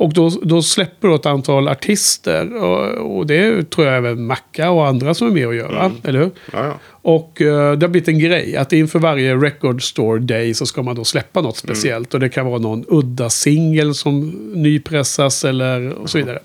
Och 0.00 0.12
då, 0.12 0.28
då 0.42 0.62
släpper 0.62 1.08
då 1.08 1.14
ett 1.14 1.26
antal 1.26 1.68
artister. 1.68 2.56
Och, 2.56 3.16
och 3.16 3.26
det 3.26 3.70
tror 3.70 3.86
jag 3.86 3.96
även 3.96 4.26
Macca 4.26 4.70
och 4.70 4.86
andra 4.86 5.14
som 5.14 5.26
är 5.26 5.30
med 5.32 5.46
och 5.46 5.54
gör. 5.54 5.68
Va? 5.68 5.92
Eller 6.04 6.18
hur? 6.18 6.30
Ja, 6.52 6.64
ja. 6.64 6.78
Och 7.02 7.42
eh, 7.42 7.72
det 7.72 7.86
har 7.86 7.88
blivit 7.88 8.08
en 8.08 8.18
grej 8.18 8.56
att 8.56 8.72
inför 8.72 8.98
varje 8.98 9.36
Record 9.36 9.82
Store 9.82 10.20
Day 10.20 10.54
så 10.54 10.66
ska 10.66 10.82
man 10.82 10.96
då 10.96 11.04
släppa 11.04 11.40
något 11.40 11.56
speciellt. 11.56 12.14
Och 12.14 12.20
det 12.20 12.28
kan 12.28 12.46
vara 12.46 12.58
någon 12.58 12.84
udda 12.88 13.30
singel 13.30 13.94
som 13.94 14.30
nypressas 14.54 15.44
eller 15.44 15.92
och 15.92 16.10
så 16.10 16.18
vidare. 16.18 16.38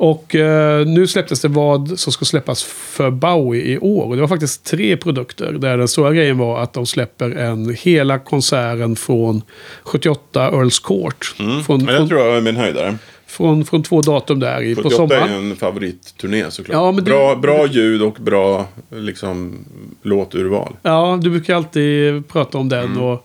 Och 0.00 0.34
eh, 0.34 0.86
nu 0.86 1.06
släpptes 1.06 1.40
det 1.40 1.48
vad 1.48 1.98
som 2.00 2.12
ska 2.12 2.24
släppas 2.24 2.62
för 2.64 3.10
Bowie 3.10 3.62
i 3.62 3.78
år. 3.78 4.04
Och 4.04 4.14
det 4.14 4.20
var 4.20 4.28
faktiskt 4.28 4.64
tre 4.64 4.96
produkter. 4.96 5.52
Där 5.52 5.78
den 5.78 5.88
stora 5.88 6.12
grejen 6.12 6.38
var 6.38 6.60
att 6.62 6.72
de 6.72 6.86
släpper 6.86 7.30
en 7.30 7.76
hela 7.80 8.18
konserten 8.18 8.96
från 8.96 9.42
78 9.82 10.48
Earls 10.48 10.78
Court. 10.78 11.34
Från, 11.36 11.46
Men 11.48 11.64
från, 11.64 11.86
jag 11.86 12.08
tror 12.08 12.20
jag 12.20 12.36
är 12.36 12.40
min 12.40 12.56
höjdare. 12.56 12.98
från, 13.26 13.64
från 13.64 13.82
två 13.82 14.00
datum 14.00 14.40
där 14.40 14.62
i, 14.62 14.74
på 14.74 14.82
78 14.82 14.96
sommaren. 14.96 15.32
är 15.32 15.36
en 15.50 15.56
favoritturné 15.56 16.50
såklart. 16.50 16.74
Ja, 16.74 16.92
men 16.92 17.04
bra, 17.04 17.36
bra 17.36 17.66
ljud 17.66 18.02
och 18.02 18.14
bra 18.20 18.66
liksom, 18.90 19.64
låturval. 20.02 20.76
Ja, 20.82 21.18
du 21.22 21.30
brukar 21.30 21.54
alltid 21.54 22.28
prata 22.28 22.58
om 22.58 22.68
den. 22.68 22.96
Och, 22.96 23.12
eh, 23.12 23.18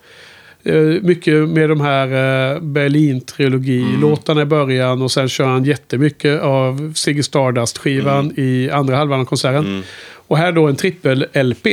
mycket 1.02 1.50
med 1.50 1.70
de 1.70 1.82
här 1.82 2.08
eh, 2.08 2.62
Berlin-trilogi-låtarna 2.62 4.42
i 4.42 4.46
början. 4.46 5.02
Och 5.02 5.12
sen 5.12 5.30
kör 5.30 5.46
han 5.46 5.64
jättemycket 5.64 6.42
av 6.42 6.94
Ziggy 6.96 7.24
Stardust-skivan 7.24 8.34
i 8.36 8.70
andra 8.70 8.96
halvan 8.96 9.20
av 9.20 9.26
konserten. 9.26 9.84
Och 10.28 10.38
här 10.38 10.52
då 10.52 10.68
en 10.68 10.76
trippel-LP. 10.76 11.68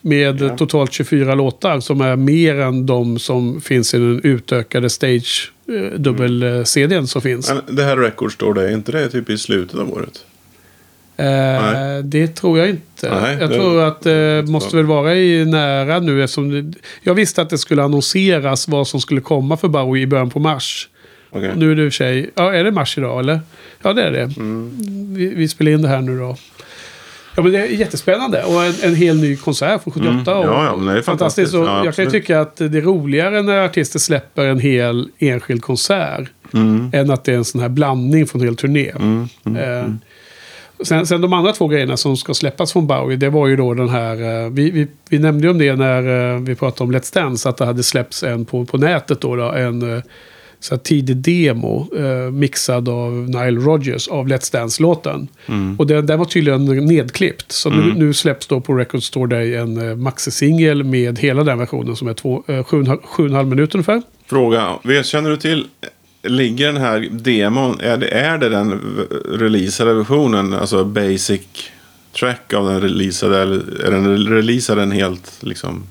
Med 0.00 0.58
totalt 0.58 0.92
24 0.92 1.34
låtar 1.34 1.80
som 1.80 2.00
är 2.00 2.16
mer 2.16 2.60
än 2.60 2.86
de 2.86 3.18
som 3.18 3.60
finns 3.60 3.94
i 3.94 3.98
den 3.98 4.20
utökade 4.24 4.90
stage 4.90 5.52
eh, 5.68 5.98
dubbel-CDn 6.00 7.06
som 7.06 7.22
finns. 7.22 7.52
Men 7.66 7.76
det 7.76 7.82
här 7.82 7.96
Record 7.96 8.32
Store 8.32 8.54
Day, 8.54 8.72
är 8.72 8.74
inte 8.74 8.92
det 8.92 9.08
typ 9.08 9.30
i 9.30 9.38
slutet 9.38 9.80
av 9.80 9.92
året? 9.92 10.24
Eh, 11.16 11.98
det 12.04 12.26
tror 12.28 12.58
jag 12.58 12.68
inte. 12.70 13.20
Nej, 13.20 13.36
jag 13.40 13.50
det- 13.50 13.56
tror 13.56 13.82
att 13.82 14.00
det 14.02 14.48
måste 14.48 14.76
väl 14.76 14.86
vara 14.86 15.14
i 15.14 15.44
nära 15.44 15.98
nu. 15.98 16.22
Eftersom 16.24 16.50
det, 16.70 16.78
jag 17.02 17.14
visste 17.14 17.42
att 17.42 17.50
det 17.50 17.58
skulle 17.58 17.82
annonseras 17.82 18.68
vad 18.68 18.88
som 18.88 19.00
skulle 19.00 19.20
komma 19.20 19.56
för 19.56 19.68
Bowie 19.68 20.02
i 20.02 20.06
början 20.06 20.30
på 20.30 20.38
mars. 20.38 20.88
Okej. 21.30 21.52
Nu 21.56 21.70
är 21.72 21.74
det 21.76 21.84
i 21.84 21.88
och 21.88 21.92
för 21.92 21.96
sig... 21.96 22.30
Ja, 22.34 22.54
är 22.54 22.64
det 22.64 22.70
mars 22.70 22.98
idag 22.98 23.20
eller? 23.20 23.40
Ja, 23.82 23.92
det 23.92 24.02
är 24.02 24.10
det. 24.12 24.22
Mm. 24.22 24.70
Vi, 25.14 25.34
vi 25.34 25.48
spelar 25.48 25.72
in 25.72 25.82
det 25.82 25.88
här 25.88 26.00
nu 26.00 26.18
då. 26.18 26.36
Ja, 27.36 27.42
men 27.42 27.52
det 27.52 27.58
är 27.58 27.66
jättespännande. 27.66 28.42
Och 28.44 28.64
en, 28.64 28.74
en 28.82 28.94
hel 28.94 29.16
ny 29.16 29.36
konsert 29.36 29.82
från 29.82 29.92
78. 29.92 30.10
Mm. 30.12 30.22
Ja, 30.26 30.64
ja, 30.64 30.76
men 30.76 30.94
det 30.94 31.00
är 31.00 31.02
fantastiskt. 31.02 31.54
Och 31.54 31.64
Ja, 31.66 31.84
jag 31.84 31.94
kan 31.94 32.04
ju 32.04 32.10
tycka 32.10 32.40
att 32.40 32.56
det 32.56 32.64
är 32.64 32.80
roligare 32.80 33.42
när 33.42 33.64
artister 33.64 33.98
släpper 33.98 34.44
en 34.46 34.60
hel 34.60 35.08
enskild 35.18 35.62
konsert. 35.62 36.28
Mm. 36.54 36.90
Än 36.92 37.10
att 37.10 37.24
det 37.24 37.32
är 37.32 37.36
en 37.36 37.44
sån 37.44 37.60
här 37.60 37.68
blandning 37.68 38.26
från 38.26 38.40
en 38.40 38.46
hel 38.46 38.56
turné. 38.56 38.88
Eh, 38.88 39.84
Sen, 40.84 41.06
sen 41.06 41.20
de 41.20 41.32
andra 41.32 41.52
två 41.52 41.68
grejerna 41.68 41.96
som 41.96 42.16
ska 42.16 42.34
släppas 42.34 42.72
från 42.72 42.86
Bowie, 42.86 43.16
det 43.16 43.30
var 43.30 43.46
ju 43.46 43.56
då 43.56 43.74
den 43.74 43.88
här... 43.88 44.44
eh, 44.44 44.50
Vi, 44.50 44.70
vi, 44.70 44.86
vi 45.10 45.18
nämnde 45.18 45.46
ju 45.46 45.50
om 45.50 45.58
det 45.58 45.76
när 45.76 46.34
eh, 46.34 46.40
vi 46.40 46.54
pratade 46.54 46.84
om 46.84 46.96
Let's 46.96 47.14
Dance, 47.14 47.48
att 47.48 47.56
det 47.56 47.64
hade 47.66 47.82
släppts 47.82 48.22
en 48.22 48.44
på, 48.44 48.64
på 48.64 48.78
nätet 48.78 49.20
då, 49.20 49.36
då 49.36 49.52
en 49.52 49.96
eh, 49.96 50.02
så 50.60 50.76
tidig 50.76 51.16
demo 51.16 51.88
eh, 51.96 52.30
mixad 52.32 52.88
av 52.88 53.12
Nile 53.12 53.60
Rodgers 53.60 54.08
av 54.08 54.28
Let's 54.28 54.52
Dance-låten. 54.52 55.28
Och 55.78 55.86
den, 55.86 56.06
den 56.06 56.18
var 56.18 56.24
tydligen 56.26 56.64
nedklippt. 56.86 57.52
Så 57.52 57.70
nu, 57.70 57.92
nu 57.96 58.14
släpps 58.14 58.46
då 58.46 58.60
på 58.60 58.74
Record 58.74 59.02
Store 59.02 59.36
Day 59.36 59.54
en 59.56 59.88
eh, 59.90 59.96
maxisingel 59.96 60.84
med 60.84 61.18
hela 61.18 61.44
den 61.44 61.58
versionen 61.58 61.96
som 61.96 62.08
är 62.08 62.14
två, 62.14 62.42
eh, 62.46 62.64
sju, 62.64 62.84
sju 63.04 63.22
och 63.22 63.28
en 63.28 63.34
halv 63.34 63.48
minut 63.48 63.74
ungefär. 63.74 64.02
Fråga, 64.26 64.74
känner 65.04 65.30
du 65.30 65.36
till, 65.36 65.66
ligger 66.28 66.66
den 66.66 66.82
här 66.82 67.08
demon, 67.10 67.80
är 67.80 67.96
det, 67.96 68.08
är 68.08 68.38
det 68.38 68.48
den 68.48 68.80
releasade 69.30 69.94
versionen, 69.94 70.52
alltså 70.52 70.84
basic 70.84 71.70
track 72.12 72.52
av 72.52 72.66
den 72.66 72.80
releasade, 72.80 73.42
eller 73.42 73.84
är 73.84 73.90
den 73.90 74.28
releasade 74.28 74.82
en 74.82 74.92
helt 74.92 75.38
liksom 75.40 75.82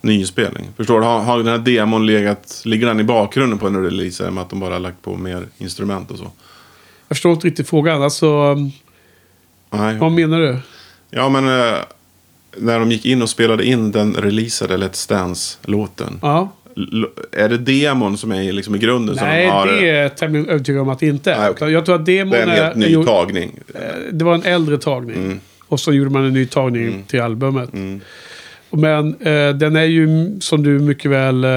nyinspelning? 0.00 0.68
Förstår 0.76 1.00
du? 1.00 1.06
Har, 1.06 1.20
har 1.20 1.38
den 1.38 1.46
här 1.46 1.58
demon 1.58 2.06
legat, 2.06 2.62
ligger 2.64 2.86
den 2.86 3.00
i 3.00 3.04
bakgrunden 3.04 3.58
på 3.58 3.66
en 3.66 3.84
release 3.84 4.30
med 4.30 4.42
att 4.42 4.50
de 4.50 4.60
bara 4.60 4.78
lagt 4.78 5.02
på 5.02 5.16
mer 5.16 5.46
instrument 5.58 6.10
och 6.10 6.18
så? 6.18 6.30
Jag 7.08 7.16
förstår 7.16 7.32
inte 7.32 7.46
riktigt 7.46 7.68
frågan. 7.68 8.02
Alltså, 8.02 8.54
Nej. 9.70 9.98
vad 9.98 10.12
menar 10.12 10.40
du? 10.40 10.58
Ja, 11.10 11.28
men 11.28 11.48
eh, 11.48 11.78
när 12.56 12.78
de 12.78 12.92
gick 12.92 13.04
in 13.06 13.22
och 13.22 13.30
spelade 13.30 13.64
in 13.64 13.92
den 13.92 14.14
releasade 14.14 14.76
Let's 14.76 15.08
Dance-låten. 15.08 16.18
Ja. 16.22 16.52
Är 17.32 17.48
det 17.48 17.58
demon 17.58 18.18
som 18.18 18.32
är 18.32 18.52
liksom 18.52 18.74
i 18.74 18.78
grunden? 18.78 19.16
som 19.16 19.26
Nej, 19.28 19.44
de 19.44 19.50
har, 19.50 19.66
det 19.66 19.88
är 19.90 20.02
jag 20.02 20.16
tämligen 20.16 20.48
övertygad 20.48 20.82
om 20.82 20.88
att 20.88 20.98
det 20.98 21.06
inte 21.06 21.32
är. 21.32 21.40
Nej. 21.40 21.50
Utan 21.50 21.72
Jag 21.72 21.86
tror 21.86 21.94
att 21.94 22.06
demon 22.06 22.30
det 22.30 22.38
är 22.38 22.42
en 22.42 22.50
helt 22.50 22.76
ny 22.76 22.86
jo- 22.88 23.04
tagning. 23.04 23.58
eh, 23.74 23.80
Det 24.12 24.24
var 24.24 24.34
en 24.34 24.42
äldre 24.42 24.78
tagning. 24.78 25.16
Mm. 25.16 25.40
Och 25.68 25.80
så 25.80 25.92
gjorde 25.92 26.10
man 26.10 26.24
en 26.24 26.32
ny 26.32 26.46
tagning 26.46 27.04
till 27.06 27.20
albumet. 27.20 27.72
Mm. 27.72 28.00
Men 28.70 29.08
eh, 29.20 29.48
den 29.56 29.76
är 29.76 29.84
ju, 29.84 30.08
som 30.40 30.62
du 30.62 30.70
mycket 30.78 31.10
väl 31.10 31.44
eh, 31.44 31.50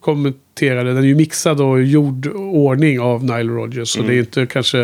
kommenterade, 0.00 0.88
den 0.94 0.96
är 1.02 1.06
ju 1.08 1.14
mixad 1.14 1.60
och 1.60 1.82
gjord 1.82 2.26
ordning 2.34 3.00
av 3.00 3.24
Nile 3.24 3.52
Rodgers. 3.52 3.88
Så 3.88 3.98
Mm. 4.00 4.10
det 4.10 4.16
är 4.16 4.18
inte 4.18 4.46
kanske 4.46 4.80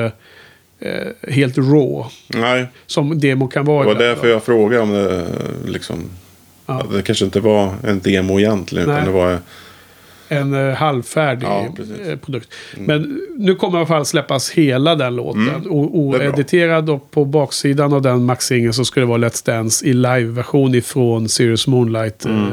eh, 0.80 0.92
helt 1.32 1.58
raw. 1.58 2.04
Nej, 2.28 2.66
Som 2.86 3.18
demo 3.20 3.48
kan 3.48 3.64
vara. 3.64 3.88
det 3.88 3.94
var 3.94 4.00
därför 4.02 4.28
jag 4.28 4.42
frågade 4.42 4.82
om 4.82 4.90
det 4.92 5.24
liksom... 5.66 6.04
Ja. 6.68 6.82
Det 6.92 7.02
kanske 7.02 7.24
inte 7.24 7.40
var 7.40 7.74
en 7.84 8.00
demo 8.00 8.38
egentligen. 8.40 8.88
Nej. 8.88 8.96
Utan 9.02 9.12
det 9.12 9.18
var... 9.20 9.38
En 10.30 10.68
eh, 10.68 10.74
halvfärdig 10.74 11.46
Ja. 11.46 11.66
Mm. 11.78 12.10
eh, 12.10 12.16
produkt. 12.18 12.48
Men 12.76 13.20
nu 13.36 13.54
kommer 13.54 13.74
i 13.74 13.80
alla 13.80 13.86
fall 13.86 14.04
släppas 14.06 14.50
hela 14.50 14.94
den 14.94 15.16
låten. 15.16 15.48
Mm. 15.48 15.66
Oediterad 15.70 16.90
och 16.90 17.10
på 17.10 17.24
baksidan 17.24 17.92
av 17.92 18.02
den 18.02 18.24
maxingen 18.24 18.72
så 18.72 18.84
skulle 18.84 19.06
det 19.06 19.10
vara 19.10 19.18
Let's 19.28 19.46
Dance 19.46 19.86
i 19.86 19.92
liveversion 19.92 20.74
ifrån 20.74 21.28
Sirius 21.28 21.66
Moonlight. 21.66 22.24
Mm. 22.24 22.42
Eh, 22.46 22.48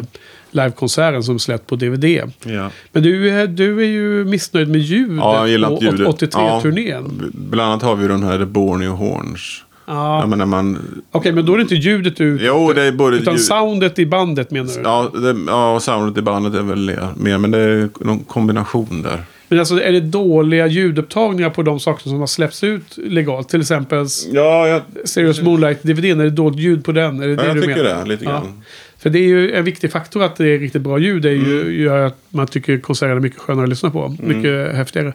livekonserten 0.52 1.24
som 1.24 1.40
släppt 1.40 1.68
på 1.68 1.76
DVD. 1.76 2.06
Ja, 2.44 2.70
Men 2.92 3.04
du, 3.04 3.30
är- 3.30 3.48
du 3.48 3.80
är 3.80 3.88
ju 3.88 4.26
missnöjd 4.26 4.68
med 4.70 4.82
ljudet 4.82 5.18
ja 5.18 5.40
på 5.42 5.48
inte 5.48 5.86
ljudet. 5.86 6.08
83-turnén. 6.36 7.20
Ja, 7.22 7.28
bland 7.34 7.72
annat 7.72 7.84
har 7.84 7.96
vi 7.96 8.08
den 8.08 8.24
här 8.24 8.38
The 8.38 8.46
Borneo 8.46 8.92
Horns. 8.92 9.64
Ja. 9.88 10.20
Jag 10.20 10.30
menar 10.30 10.46
man... 10.46 10.78
Okej, 11.12 11.32
men 11.32 11.46
då 11.46 11.54
är 11.54 11.58
det 11.58 11.62
inte 11.62 11.76
ljudet 11.76 12.18
du... 12.18 12.38
Jo, 12.42 12.74
det 12.74 12.82
är 12.84 12.92
både... 12.92 13.18
Utan 13.18 13.34
ljud- 13.34 13.44
soundet 13.44 14.00
i 14.00 14.06
bandet 14.06 14.52
menar 14.52 14.68
du? 14.76 14.82
Ja, 14.84 15.12
det, 15.14 15.36
ja, 15.48 15.80
soundet 15.80 16.18
i 16.18 16.22
bandet 16.22 16.54
är 16.54 16.62
väl 16.64 17.00
mer, 17.16 17.38
men 17.38 17.52
det 17.52 17.58
är 17.60 17.90
någon 18.00 18.20
kombination 18.20 19.02
där. 19.02 19.24
Men 19.48 19.60
alltså 19.60 19.82
är 19.82 19.92
det 19.92 20.00
dåliga 20.00 20.68
ljudupptagningar 20.68 21.50
på 21.50 21.64
de 21.64 21.80
saker 21.80 22.04
som 22.10 22.20
har 22.20 22.28
släppts 22.28 22.64
ut 22.64 22.98
legalt? 22.98 23.50
Till 23.50 23.62
exempel 23.62 24.06
Ja, 24.32 24.68
jag, 24.68 24.82
Serious 25.06 25.42
Moonlight-DVDn, 25.42 26.20
är 26.20 26.24
det 26.24 26.30
dåligt 26.30 26.60
ljud 26.60 26.86
på 26.86 26.92
den? 26.92 27.22
Är 27.22 27.28
det 27.28 27.34
ja, 27.34 27.42
det 27.42 27.48
jag 27.48 27.56
du 27.56 27.62
tycker 27.62 27.84
menar? 27.84 28.04
det. 28.04 28.10
Lite 28.10 28.24
Ja. 28.26 28.32
grann. 28.32 28.64
För 28.98 29.10
det 29.10 29.20
är 29.20 29.28
ju 29.28 29.52
en 29.52 29.64
viktig 29.64 29.92
faktor 29.92 30.24
att 30.24 30.36
det 30.36 30.48
är 30.48 30.60
riktigt 30.60 30.82
bra 30.82 30.98
ljud. 31.00 31.22
Det 31.22 31.30
är 31.30 31.34
ju, 31.34 31.62
Mm. 31.62 31.82
gör 31.82 32.06
att 32.06 32.18
man 32.30 32.48
tycker 32.48 32.78
konserterna 32.80 33.16
är 33.16 33.20
mycket 33.20 33.40
skönare 33.40 33.64
att 33.64 33.70
lyssna 33.70 33.90
på. 33.92 34.16
Mycket 34.20 34.76
häftigare. 34.76 35.14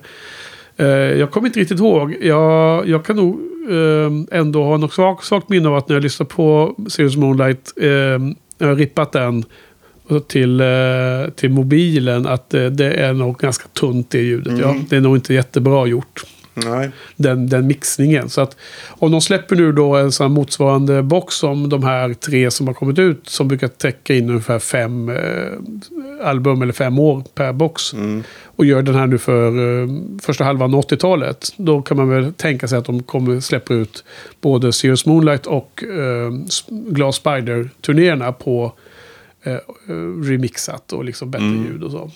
Eh, 0.80 0.86
jag 1.18 1.30
kommer 1.30 1.46
inte 1.46 1.60
riktigt 1.60 1.78
ihåg. 1.78 2.16
Jag, 2.20 2.88
jag 2.88 3.04
kan 3.04 3.16
nog 3.16 3.40
eh, 3.70 4.38
ändå 4.38 4.64
ha 4.64 4.76
något 4.76 4.92
svagt, 4.92 5.24
svagt 5.24 5.48
minne 5.48 5.68
av 5.68 5.76
att 5.76 5.88
när 5.88 5.96
jag 5.96 6.02
lyssnade 6.02 6.30
på 6.30 6.74
Serious 6.88 7.16
Moonlight. 7.16 7.72
eh, 7.76 7.88
jag 8.58 8.66
har 8.66 8.74
rippat 8.74 9.12
den 9.12 9.44
till, 10.28 10.60
eh, 10.60 10.66
till 11.36 11.50
mobilen. 11.50 12.26
Att 12.26 12.54
eh, 12.54 12.66
det 12.66 12.92
är 12.92 13.12
nog 13.12 13.38
ganska 13.38 13.68
tunt 13.68 14.10
det 14.10 14.20
ljudet. 14.20 14.58
Ja. 14.58 14.70
Mm. 14.70 14.84
Det 14.88 14.96
är 14.96 15.00
nog 15.00 15.16
inte 15.16 15.34
jättebra 15.34 15.86
gjort 15.86 16.24
Nej. 16.54 16.90
den, 17.16 17.48
den 17.48 17.66
mixningen. 17.66 18.28
Så 18.28 18.40
att 18.40 18.56
om 18.88 19.12
de 19.12 19.20
släpper 19.20 19.56
nu 19.56 19.72
då 19.72 19.96
en 19.96 20.12
sån 20.12 20.32
motsvarande 20.32 21.02
box 21.02 21.34
som 21.34 21.68
de 21.68 21.84
här 21.84 22.14
tre 22.14 22.50
som 22.50 22.66
har 22.66 22.74
kommit 22.74 22.98
ut. 22.98 23.28
Som 23.28 23.48
brukar 23.48 23.68
täcka 23.68 24.14
in 24.14 24.30
ungefär 24.30 24.58
fem 24.58 25.08
eh, 25.08 25.16
album 26.22 26.62
eller 26.62 26.72
fem 26.72 26.98
år 26.98 27.24
per 27.34 27.52
box. 27.52 27.92
Mm. 27.92 28.22
Och 28.44 28.64
gör 28.64 28.82
den 28.82 28.94
här 28.94 29.06
nu 29.06 29.18
för 29.18 29.82
eh, 29.82 29.88
första 30.22 30.44
halvan 30.44 30.74
av 30.74 30.80
80-talet. 30.80 31.52
Då 31.56 31.82
kan 31.82 31.96
man 31.96 32.08
väl 32.08 32.32
tänka 32.32 32.68
sig 32.68 32.78
att 32.78 32.84
de 32.84 33.02
kommer 33.02 33.40
släppa 33.40 33.74
ut 33.74 34.04
både 34.40 34.72
Serious 34.72 35.06
Moonlight 35.06 35.46
och 35.46 35.84
eh, 35.84 36.32
Glass 36.68 37.16
Spider-turnéerna 37.16 38.32
på 38.32 38.72
eh, 39.42 39.52
eh, 39.52 39.60
remixat 40.24 40.92
och 40.92 41.04
liksom 41.04 41.30
bättre 41.30 41.46
ljud 41.46 41.82
och 41.82 41.90
så. 41.90 42.10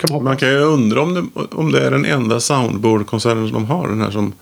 Kan 0.00 0.14
man 0.16 0.24
Man 0.24 0.36
kan 0.36 0.48
ju 0.48 0.58
undra 0.58 1.02
om 1.02 1.14
det, 1.14 1.24
om 1.56 1.72
det 1.72 1.86
är 1.86 1.90
den 1.90 2.04
enda 2.04 2.40
soundboard-konserten 2.40 3.48
som 3.48 3.52
de 3.52 3.66
har. 3.66 3.88
Den 3.88 4.00
här 4.00 4.10
som... 4.10 4.32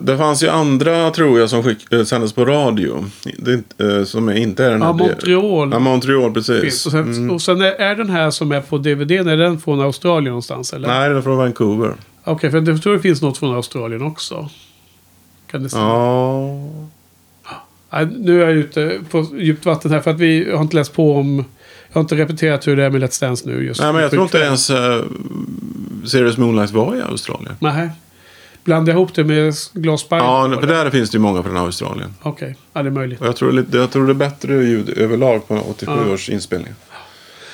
Det 0.00 0.18
fanns 0.18 0.42
ju 0.42 0.48
andra, 0.48 1.10
tror 1.10 1.40
jag, 1.40 1.50
som 1.50 1.62
skick, 1.62 1.92
eh, 1.92 2.04
sändes 2.04 2.32
på 2.32 2.44
radio. 2.44 3.04
Det, 3.38 3.84
eh, 3.84 4.04
som 4.04 4.28
är, 4.28 4.36
inte 4.36 4.64
är 4.64 4.70
den 4.70 4.82
här... 4.82 4.88
Ja, 4.88 4.92
Montreal. 4.92 5.70
Ja, 5.72 5.78
Montreal, 5.78 6.32
precis. 6.34 6.86
Och 6.86 6.92
sen, 6.92 7.30
och 7.30 7.42
sen 7.42 7.60
är, 7.60 7.72
är 7.72 7.96
den 7.96 8.10
här 8.10 8.30
som 8.30 8.52
är 8.52 8.60
på 8.60 8.78
DVD, 8.78 9.10
är 9.10 9.36
den 9.36 9.60
från 9.60 9.80
Australien 9.80 10.30
någonstans? 10.30 10.72
Eller? 10.72 10.88
Nej, 10.88 11.08
den 11.08 11.18
är 11.18 11.22
från 11.22 11.36
Vancouver. 11.36 11.94
Okej, 12.24 12.50
för 12.50 12.60
jag 12.60 12.82
tror 12.82 12.92
det 12.92 13.00
finns 13.00 13.22
något 13.22 13.38
från 13.38 13.54
Australien 13.54 14.02
också. 14.02 14.48
Kan 15.50 15.62
det 15.62 15.68
stämma? 15.68 15.84
Ja. 15.84 17.60
Nej, 17.90 18.08
nu 18.18 18.42
är 18.42 18.46
jag 18.46 18.56
ute 18.56 19.00
på 19.10 19.26
djupt 19.38 19.66
vatten 19.66 19.90
här 19.90 20.00
för 20.00 20.10
att 20.10 20.18
vi 20.18 20.52
har 20.52 20.62
inte 20.62 20.76
läst 20.76 20.94
på 20.94 21.16
om... 21.16 21.44
Jag 21.92 21.94
har 21.94 22.00
inte 22.00 22.16
repeterat 22.16 22.66
hur 22.66 22.76
det 22.76 22.84
är 22.84 22.90
med 22.90 23.02
Let's 23.02 23.20
Dance 23.20 23.48
nu 23.48 23.64
just 23.66 23.80
Nej, 23.80 23.92
men 23.92 24.02
jag 24.02 24.10
tror 24.10 24.22
inte 24.22 24.38
ens 24.38 24.70
uh, 24.70 24.76
Serious 26.06 26.36
Moonlight 26.36 26.70
var 26.70 26.96
i 26.96 27.00
Australien. 27.02 27.54
Nej. 27.60 27.90
Blandar 28.64 28.92
ihop 28.92 29.14
det 29.14 29.24
med 29.24 29.54
Glass 29.72 30.00
Spider? 30.00 30.22
Ja, 30.24 30.56
för 30.60 30.66
där 30.66 30.90
finns 30.90 31.10
det 31.10 31.16
ju 31.16 31.20
många 31.22 31.42
från 31.42 31.56
Australien. 31.56 32.14
Okej, 32.22 32.56
ja 32.72 32.82
det 32.82 32.88
är 32.88 32.90
möjligt. 32.90 33.20
Och 33.20 33.26
jag 33.26 33.36
tror, 33.36 33.66
jag 33.72 33.90
tror 33.90 34.06
det 34.06 34.12
är 34.12 34.14
bättre 34.14 34.54
ljud 34.64 34.88
överlag 34.98 35.48
på 35.48 35.54
87 35.68 35.92
Ja. 36.06 36.12
års 36.12 36.28
inspelning. 36.30 36.72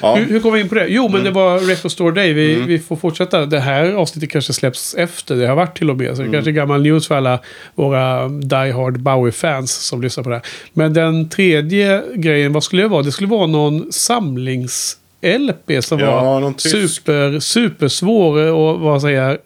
Ja. 0.02 0.16
Mm. 0.16 0.24
Hur, 0.28 0.32
hur 0.34 0.40
kom 0.40 0.52
vi 0.52 0.60
in 0.60 0.68
på 0.68 0.74
det? 0.74 0.86
Jo, 0.88 1.08
men 1.08 1.24
det 1.24 1.30
var 1.30 1.58
Record 1.58 1.90
Store 1.90 2.14
Day. 2.14 2.32
Vi, 2.32 2.54
vi 2.54 2.78
får 2.78 2.96
fortsätta. 2.96 3.46
Det 3.46 3.60
här 3.60 3.92
avsnittet 3.92 4.30
kanske 4.30 4.52
släpps 4.52 4.94
efter 4.94 5.36
det 5.36 5.46
har 5.46 5.56
varit 5.56 5.78
till 5.78 5.90
och 5.90 5.96
med. 5.96 6.16
Så 6.16 6.22
Mm. 6.22 6.30
det 6.32 6.36
kanske 6.36 6.50
är 6.50 6.52
gammal 6.52 6.82
news 6.82 7.08
för 7.08 7.14
alla 7.14 7.38
våra 7.74 8.28
Die 8.28 8.72
Hard 8.72 9.00
Bowie-fans 9.00 9.72
som 9.72 10.02
lyssnar 10.02 10.24
på 10.24 10.30
det 10.30 10.36
här. 10.36 10.44
Men 10.72 10.92
den 10.94 11.28
tredje 11.28 12.02
grejen, 12.14 12.52
vad 12.52 12.64
skulle 12.64 12.82
det 12.82 12.88
vara? 12.88 13.02
Det 13.02 13.12
skulle 13.12 13.28
vara 13.28 13.46
någon 13.46 13.92
samlings-LP 13.92 15.80
som 15.82 15.98
Ja, 15.98 16.40
var 16.40 16.54
super, 16.58 17.40
supersvår 17.40 18.52
och 18.52 18.80
vad 18.80 19.02
säger 19.02 19.38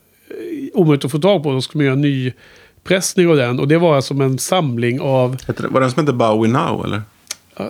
omöjligt 0.75 1.05
att 1.05 1.11
få 1.11 1.19
tag 1.19 1.43
på. 1.43 1.53
Då 1.53 1.61
skulle 1.61 1.79
man 1.79 1.85
göra 1.87 1.95
en 1.95 2.01
ny 2.01 2.33
pressning 2.85 3.29
av 3.29 3.37
den. 3.37 3.61
Och 3.61 3.69
det 3.69 3.79
var 3.79 4.01
som 4.01 4.21
en 4.21 4.39
samling 4.39 5.01
av 5.01 5.31
var 5.47 5.81
det 5.81 5.85
den 5.87 5.91
som 5.91 6.01
hette 6.07 6.13
Bowie 6.13 6.53
Now, 6.53 6.85
eller? 6.85 7.03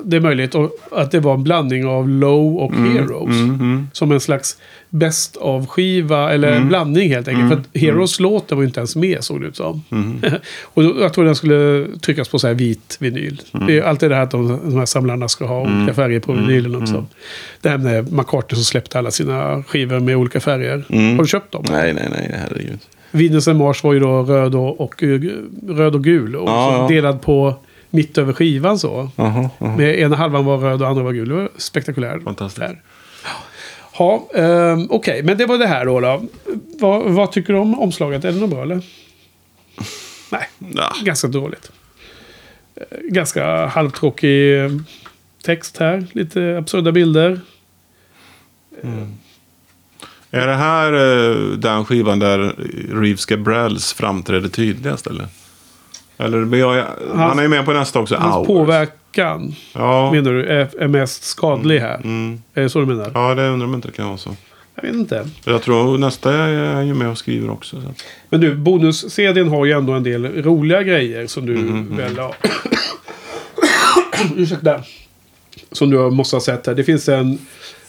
Det 0.04 0.16
är 0.16 0.20
möjligt 0.20 0.54
att 0.92 1.10
det 1.10 1.20
var 1.20 1.34
en 1.34 1.42
blandning 1.42 1.86
av 1.86 2.08
Low 2.08 2.56
och 2.56 2.74
Heroes. 2.74 3.36
Som 3.92 4.12
en 4.12 4.20
slags 4.20 4.56
bäst 4.88 5.36
av 5.36 5.66
skiva 5.66 6.32
eller 6.32 6.52
en 6.52 6.68
blandning 6.68 7.08
helt 7.08 7.28
enkelt. 7.28 7.48
För 7.48 7.56
att 7.56 7.82
Heroes 7.82 8.20
låten 8.20 8.58
var 8.58 8.62
ju 8.62 8.66
inte 8.68 8.80
ens 8.80 8.96
med 8.96 9.24
såg 9.24 9.40
det 9.40 9.46
ut 9.46 9.56
som. 9.56 9.82
och 10.62 10.82
då, 10.82 10.94
jag 11.00 11.12
tror 11.12 11.24
den 11.24 11.34
skulle 11.36 11.86
tryckas 12.00 12.28
på 12.28 12.38
så 12.38 12.46
här 12.46 12.54
vit 12.54 12.96
vinyl. 13.00 13.40
Det 13.66 13.78
är 13.78 13.82
alltid 13.82 14.10
det 14.10 14.14
här 14.16 14.22
att 14.22 14.30
de, 14.30 14.48
de 14.64 14.78
här 14.78 14.86
samlarna 14.86 15.28
ska 15.28 15.46
ha 15.46 15.60
olika 15.60 15.94
färger 15.94 16.20
på 16.20 16.32
vinylen 16.32 16.82
också. 16.82 17.06
Det 17.60 17.68
här 17.68 17.78
med 17.78 18.12
McCartney 18.12 18.56
som 18.56 18.64
släppte 18.64 18.98
alla 18.98 19.10
sina 19.10 19.62
skivor 19.62 20.00
med 20.00 20.16
olika 20.16 20.40
färger. 20.40 20.84
Har 21.16 21.22
du 21.22 21.28
köpt 21.28 21.52
dem? 21.52 21.64
Nej, 21.70 21.94
nej, 21.94 22.08
nej, 22.10 22.34
herregud. 22.34 22.78
Venus 23.10 23.48
and 23.48 23.58
Mars 23.58 23.84
var 23.84 23.92
ju 23.92 24.00
då 24.00 24.22
röd 24.22 24.54
och, 24.54 24.80
och, 24.80 25.02
röd 25.68 25.94
och 25.94 26.04
gul. 26.04 26.36
Och 26.36 26.48
Ja, 26.48 26.76
ja. 26.78 26.88
delad 26.94 27.22
på 27.22 27.54
mitt 27.90 28.18
över 28.18 28.32
skivan 28.32 28.78
så. 28.78 29.10
Jaha, 29.16 29.50
jaha. 29.58 29.76
Med 29.76 29.98
ena 29.98 30.16
halvan 30.16 30.44
var 30.44 30.58
röd 30.58 30.82
och 30.82 30.88
andra 30.88 31.02
var 31.02 31.12
gul. 31.12 31.28
Det 31.28 31.34
var 31.34 31.48
spektakulärt. 31.56 32.22
Fantastiskt. 32.22 32.60
Där. 32.60 32.82
Ja, 33.98 34.28
ehm, 34.34 34.86
okej. 34.90 35.22
Men 35.22 35.38
det 35.38 35.46
var 35.46 35.58
det 35.58 35.66
här 35.66 35.84
då. 35.86 36.00
då. 36.00 36.22
Vad, 36.80 37.02
vad 37.10 37.32
tycker 37.32 37.52
du 37.52 37.58
om 37.58 37.80
omslaget? 37.80 38.24
Är 38.24 38.32
det 38.32 38.38
något 38.40 38.50
bra 38.50 38.62
eller? 38.62 38.80
Nej, 40.32 40.48
Ja. 40.58 40.92
ganska 41.02 41.28
dåligt. 41.28 41.70
Eh, 42.76 42.82
Ganska 43.04 43.66
halvtråkig 43.66 44.60
eh, 44.64 44.70
text 45.44 45.76
här. 45.78 46.06
Lite 46.12 46.56
absurda 46.58 46.92
bilder. 46.92 47.40
Är 50.30 50.46
det 50.46 50.54
här 50.54 50.92
eh, 50.92 51.36
den 51.58 51.84
skivan 51.84 52.18
där 52.18 52.54
Reeves 53.00 53.26
Gabrels 53.26 53.92
framträder 53.92 54.48
tydligast, 54.48 55.06
eller? 55.06 55.26
Eller 56.20 56.56
jag, 56.56 56.84
han 57.14 57.38
är 57.38 57.42
ju 57.42 57.48
med 57.48 57.64
på 57.64 57.72
nästa 57.72 57.98
också, 58.00 58.16
Hans 58.16 58.34
Hours. 58.34 58.46
påverkan, 58.46 59.54
Ja. 59.74 60.12
menar 60.12 60.32
du, 60.32 60.46
är, 60.46 60.82
är 60.82 60.88
mest 60.88 61.24
skadlig 61.24 61.80
här? 61.80 61.94
Mm. 61.96 62.42
Är 62.54 62.62
det 62.62 62.68
så 62.70 62.80
du 62.80 62.86
menar? 62.86 63.10
ja, 63.14 63.34
det 63.34 63.48
undrar 63.48 63.66
om 63.68 63.74
inte 63.74 63.88
det 63.88 63.92
kan 63.94 64.06
vara 64.08 64.18
så. 64.18 64.36
Jag 64.74 64.82
vet 64.82 64.94
inte. 64.94 65.26
Jag 65.44 65.62
tror 65.62 65.98
nästa 65.98 66.32
är 66.34 66.74
han 66.74 66.86
ju 66.86 66.94
med 66.94 67.08
och 67.08 67.18
skriver 67.18 67.50
också. 67.50 67.82
Så. 67.82 67.88
Men 68.28 68.40
du, 68.40 68.54
bonus-CDn 68.54 69.48
har 69.48 69.64
ju 69.66 69.72
ändå 69.72 69.92
en 69.92 70.02
del 70.02 70.42
roliga 70.42 70.82
grejer 70.82 71.26
som 71.26 71.46
du 71.46 71.56
Mhm, 71.56 71.96
väl 71.96 72.18
har... 72.18 72.34
Ursäkta. 74.36 74.80
Som 75.72 75.90
du 75.90 76.10
måste 76.10 76.36
ha 76.36 76.40
sett 76.40 76.66
här. 76.66 76.74
Det 76.74 76.84
finns 76.84 77.08
en 77.08 77.38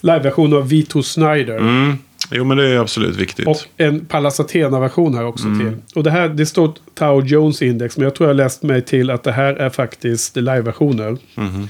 liveversion 0.02 0.54
av 0.54 0.70
Vito 0.70 1.04
Snyder. 1.04 1.58
Mm. 1.58 1.98
Jo, 2.32 2.44
men 2.44 2.58
det 2.58 2.68
är 2.68 2.78
absolut 2.78 3.16
viktigt. 3.16 3.48
Och 3.48 3.58
en 3.78 4.06
Pallas 4.06 4.40
Athena-version 4.40 5.16
här 5.16 5.26
också 5.26 5.48
Mm. 5.48 5.60
till. 5.60 5.78
Och 5.96 6.04
det 6.04 6.12
här, 6.12 6.30
det 6.30 6.46
står 6.46 6.74
Tao 6.94 7.22
Jones 7.26 7.62
index. 7.62 7.98
Men 7.98 8.04
jag 8.04 8.16
tror 8.16 8.30
jag 8.30 8.36
läst 8.36 8.64
mig 8.64 8.82
till 8.82 9.10
att 9.10 9.24
det 9.24 9.32
här 9.32 9.54
är 9.54 9.70
faktiskt 9.70 10.36
live-versioner. 10.36 11.18
Mhm. 11.36 11.70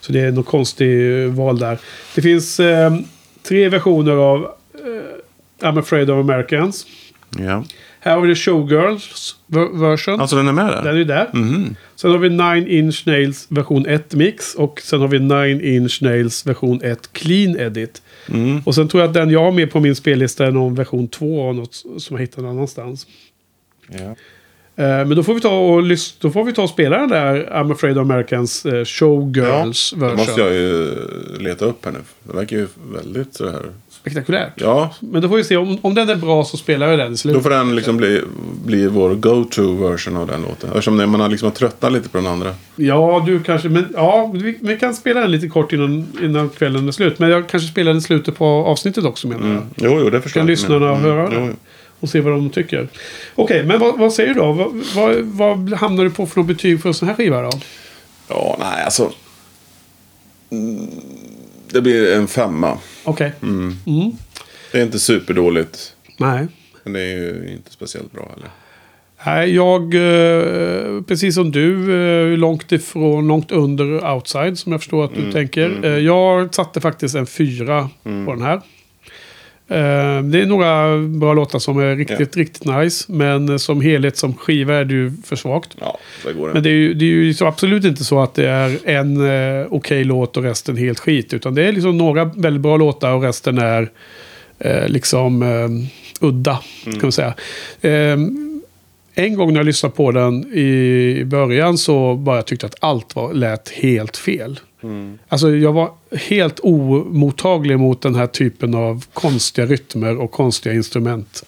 Så 0.00 0.12
det 0.12 0.20
är 0.20 0.32
något 0.32 0.46
konstigt 0.46 1.30
val 1.30 1.58
där. 1.58 1.78
Det 2.14 2.22
finns 2.22 2.60
eh, 2.60 2.94
tre 3.48 3.68
versioner 3.68 4.12
av 4.12 4.42
eh, 4.74 5.66
I'm 5.68 5.78
afraid 5.78 6.10
of 6.10 6.30
Americans. 6.30 6.86
Ja. 7.38 7.64
Här 8.00 8.14
har 8.14 8.20
vi 8.20 8.34
The 8.34 8.40
Showgirls 8.40 9.36
ver- 9.46 9.80
version. 9.80 10.20
Alltså 10.20 10.36
den 10.36 10.48
är 10.48 10.52
med 10.52 10.66
där? 10.66 10.82
Den 10.82 10.96
är 11.00 11.04
där. 11.04 11.28
Mhm. 11.32 11.76
Sen 11.96 12.10
har 12.10 12.18
vi 12.18 12.28
Nine 12.28 12.68
Inch 12.68 13.02
Nails 13.06 13.46
version 13.48 13.86
1 13.86 14.14
mix. 14.14 14.54
Och 14.54 14.80
sen 14.84 15.00
har 15.00 15.08
vi 15.08 15.18
Nine 15.18 15.60
Inch 15.76 16.02
Nails 16.02 16.46
version 16.46 16.80
1 16.82 17.12
clean 17.12 17.56
edit. 17.60 18.02
Mm. 18.28 18.60
Och 18.64 18.74
sen 18.74 18.88
tror 18.88 19.00
jag 19.02 19.08
att 19.08 19.14
den 19.14 19.30
jag 19.30 19.40
har 19.44 19.52
med 19.52 19.70
på 19.70 19.80
min 19.80 19.94
spellista 19.96 20.46
är 20.46 20.50
någon 20.50 20.74
version 20.74 21.08
2 21.08 21.48
av 21.48 21.54
något 21.54 21.74
som 21.74 22.16
jag 22.16 22.18
hittade 22.18 22.42
någon 22.46 22.56
annanstans. 22.56 23.06
Ja. 23.88 23.98
Eh, 24.76 25.06
men 25.06 25.08
då 25.16 25.22
får 25.22 25.34
vi 25.34 25.40
ta 25.40 25.58
och 25.58 25.82
då 26.20 26.30
får 26.30 26.44
vi 26.44 26.52
ta 26.52 26.62
och 26.62 26.70
spela 26.70 26.98
den 26.98 27.08
där 27.08 27.46
I'm 27.52 27.72
afraid 27.72 27.98
of 27.98 28.02
Americans 28.10 28.66
eh, 28.66 28.84
Showgirls 28.84 29.90
Det 29.90 29.96
version. 30.00 30.16
måste 30.16 30.40
jag 30.40 30.52
ju 30.54 30.94
leta 31.38 31.64
upp 31.64 31.84
här 31.84 31.92
nu. 31.92 31.98
Det 32.24 32.36
verkar 32.36 32.56
ju 32.56 32.66
väldigt 32.92 33.34
så 33.34 33.50
här. 33.50 33.62
Spektakulärt. 34.02 34.52
Ja, 34.56 34.94
Men 35.00 35.22
då 35.22 35.28
får 35.28 35.36
vi 35.36 35.44
se 35.44 35.56
om, 35.56 35.78
om 35.82 35.94
den 35.94 36.08
är 36.10 36.16
bra 36.16 36.44
så 36.44 36.56
spelar 36.56 36.90
vi 36.90 36.96
den 36.96 37.06
i 37.06 37.10
då 37.10 37.16
slutet. 37.16 37.42
får 37.42 37.50
den 37.50 37.76
liksom 37.76 37.96
bli, 37.96 38.20
bli 38.64 38.86
vår 38.88 39.14
go-to 39.14 39.74
version 39.74 40.16
av 40.16 40.26
den 40.26 40.42
låten. 40.42 40.68
Eftersom 40.70 40.96
man 40.96 41.20
har 41.20 41.28
liksom 41.28 41.50
tröttnat 41.50 41.92
lite 41.92 42.08
på 42.08 42.18
den 42.18 42.26
andra. 42.26 42.54
Ja, 42.76 43.22
du 43.26 43.42
kanske... 43.42 43.68
Men 43.68 43.86
ja, 43.94 44.30
vi, 44.34 44.58
vi 44.60 44.78
kan 44.78 44.94
spela 44.94 45.20
den 45.20 45.30
lite 45.30 45.48
kort 45.48 45.72
innan, 45.72 46.06
innan 46.22 46.48
kvällen 46.48 46.88
är 46.88 46.92
slut. 46.92 47.18
Men 47.18 47.30
jag 47.30 47.48
kanske 47.48 47.68
spelar 47.68 47.90
den 47.92 47.98
i 47.98 48.02
slutet 48.02 48.36
på 48.38 48.44
avsnittet 48.46 49.04
också 49.04 49.28
menar 49.28 49.42
jag. 49.46 49.50
Mm. 49.50 49.64
Jo, 49.76 49.98
jo, 50.00 50.10
det 50.10 50.20
förstår 50.22 50.40
Kan 50.40 50.46
jag. 50.46 50.50
lyssnarna 50.50 50.88
Mm. 50.88 51.02
höra 51.02 51.28
Jo, 51.32 51.40
det? 51.40 51.46
jo. 51.46 51.54
Och 52.00 52.08
se 52.08 52.20
vad 52.20 52.32
de 52.32 52.50
tycker. 52.50 52.88
Okej, 53.34 53.64
men 53.64 53.80
vad, 53.80 53.98
vad 53.98 54.12
säger 54.12 54.34
du 54.34 54.40
då? 54.40 54.52
Vad, 54.52 54.72
vad, 54.94 55.16
vad 55.24 55.72
hamnar 55.72 56.04
du 56.04 56.10
på 56.10 56.26
för 56.26 56.42
betyg 56.42 56.82
för 56.82 56.88
en 56.88 56.94
sån 56.94 57.08
här 57.08 57.14
skiva 57.14 57.42
då? 57.42 57.50
Ja, 58.28 58.56
nej 58.60 58.84
alltså. 58.84 59.12
Mm, 60.50 60.88
Det 61.72 61.80
blir 61.80 62.14
en 62.16 62.28
femma. 62.28 62.78
Okej. 63.04 63.32
Mm. 63.42 63.76
Mm. 63.86 64.12
Det 64.72 64.78
är 64.78 64.82
inte 64.82 64.98
superdåligt. 64.98 65.96
Nej. 66.18 66.46
Men 66.84 66.92
det 66.92 67.00
är 67.00 67.16
ju 67.16 67.52
inte 67.52 67.70
speciellt 67.70 68.12
bra 68.12 68.28
heller. 68.34 68.48
Nej, 69.26 69.54
jag, 69.54 69.94
eh, 69.94 71.02
precis 71.02 71.34
som 71.34 71.50
du, 71.50 71.94
eh, 71.94 72.38
långt 72.38 72.72
ifrån, 72.72 73.28
långt 73.28 73.52
under 73.52 74.14
outside 74.14 74.58
som 74.58 74.72
jag 74.72 74.80
förstår 74.80 75.04
att 75.04 75.14
du 75.14 75.32
tänker. 75.32 75.84
Eh, 75.84 75.98
jag 75.98 76.54
satte 76.54 76.80
faktiskt 76.80 77.14
en 77.14 77.26
fyra 77.26 77.90
på 78.02 78.32
den 78.32 78.42
här. 78.42 78.60
Eh, 79.72 80.22
det 80.22 80.40
är 80.40 80.46
några 80.46 80.98
bra 80.98 81.34
låtar 81.34 81.58
som 81.58 81.78
är 81.78 81.96
riktigt, 81.96 82.36
riktigt 82.36 82.64
nice. 82.64 83.12
Men 83.12 83.58
som 83.58 83.80
helhet, 83.80 84.16
som 84.16 84.34
skiva 84.34 84.74
är 84.74 84.84
det 84.84 84.94
ju 84.94 85.12
för 85.24 85.36
svagt. 85.36 85.76
Ja, 85.80 85.98
det 86.26 86.32
går 86.32 86.52
Men 86.52 86.62
det 86.62 86.68
är 86.68 86.74
ju, 86.74 86.94
det 86.94 87.04
är 87.04 87.08
ju 87.08 87.34
så 87.34 87.46
absolut 87.46 87.84
inte 87.84 88.04
så 88.04 88.22
att 88.22 88.34
det 88.34 88.48
är 88.48 88.78
en 88.84 89.16
eh, 89.60 89.66
okej 89.70 90.04
låt 90.04 90.36
och 90.36 90.42
resten 90.42 90.76
helt 90.76 91.00
skit. 91.00 91.34
Utan 91.34 91.54
det 91.54 91.68
är 91.68 91.72
liksom 91.72 91.98
några 91.98 92.24
väldigt 92.24 92.62
bra 92.62 92.76
låtar 92.76 93.12
och 93.12 93.22
resten 93.22 93.58
är 93.58 93.90
eh, 94.58 94.88
liksom 94.88 95.42
eh, 95.42 95.68
udda. 96.28 96.58
Kan 96.84 96.98
man 97.02 97.12
säga. 97.12 97.34
Eh, 97.80 98.18
en 99.14 99.34
gång 99.34 99.52
när 99.52 99.60
jag 99.60 99.66
lyssnade 99.66 99.94
på 99.94 100.12
den 100.12 100.52
i 100.54 101.22
början 101.26 101.78
så 101.78 102.14
bara 102.14 102.36
jag 102.36 102.46
tyckte 102.46 102.66
att 102.66 102.76
allt 102.80 103.16
var, 103.16 103.34
lät 103.34 103.68
helt 103.68 104.16
fel. 104.16 104.60
Alltså 105.28 105.56
jag 105.56 105.72
var 105.72 105.90
helt 106.12 106.60
omottaglig 106.62 107.78
mot 107.78 108.02
den 108.02 108.14
här 108.14 108.26
typen 108.26 108.74
av 108.74 109.04
konstiga 109.12 109.66
rytmer 109.66 110.16
och 110.20 110.30
konstiga 110.30 110.74
instrument. 110.74 111.42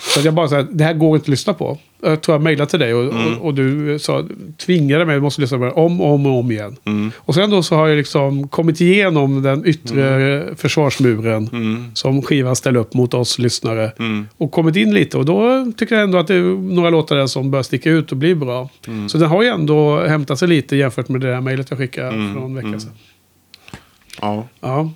Så 0.00 0.18
att 0.18 0.24
jag 0.24 0.34
bara 0.34 0.48
sa 0.48 0.62
det 0.62 0.84
här 0.84 0.94
går 0.94 1.16
inte 1.16 1.24
att 1.24 1.28
lyssna 1.28 1.54
på. 1.54 1.78
Jag 2.02 2.20
tror 2.20 2.34
jag 2.34 2.42
mejlade 2.42 2.70
till 2.70 2.78
dig 2.80 2.94
och, 2.94 3.04
och, 3.04 3.44
och 3.46 3.54
du 3.54 3.98
sa, 3.98 4.24
tvingade 4.56 5.04
mig, 5.04 5.14
jag 5.14 5.22
måste 5.22 5.40
lyssna 5.40 5.58
på 5.58 5.64
det 5.64 5.70
om 5.70 6.00
och 6.00 6.14
om 6.14 6.26
och 6.26 6.38
om 6.38 6.50
igen. 6.50 6.76
Och 7.16 7.34
sen 7.34 7.50
då 7.50 7.62
så 7.62 7.74
har 7.74 7.88
jag 7.88 7.96
liksom 7.96 8.48
kommit 8.48 8.80
igenom 8.80 9.42
den 9.42 9.66
yttre 9.66 10.54
försvarsmuren 10.56 11.48
som 11.94 12.22
skivan 12.22 12.56
ställer 12.56 12.80
upp 12.80 12.94
mot 12.94 13.14
oss 13.14 13.38
lyssnare. 13.38 13.92
Och 14.36 14.50
kommit 14.50 14.76
in 14.76 14.94
lite 14.94 15.16
och 15.16 15.24
då 15.24 15.66
tycker 15.76 15.94
jag 15.94 16.04
ändå 16.04 16.18
att 16.18 16.26
det 16.26 16.34
är 16.34 16.74
några 16.74 16.90
låtar 16.90 17.16
där 17.16 17.26
som 17.26 17.50
bör 17.50 17.62
sticka 17.62 17.90
ut 17.90 18.10
och 18.12 18.16
bli 18.18 18.34
bra. 18.34 18.68
Så 19.08 19.18
den 19.18 19.28
har 19.28 19.42
ju 19.42 19.48
ändå 19.48 20.00
hämtat 20.00 20.38
sig 20.38 20.48
lite 20.48 20.76
jämfört 20.76 21.08
med 21.08 21.20
det 21.20 21.30
där 21.30 21.40
mejlet 21.40 21.70
jag 21.70 21.78
skickade 21.78 22.10
för 22.10 22.40
någon 22.40 22.54
vecka 22.54 22.80
sedan. 22.80 22.92
Ja. 24.20 24.48
Ja. 24.60 24.90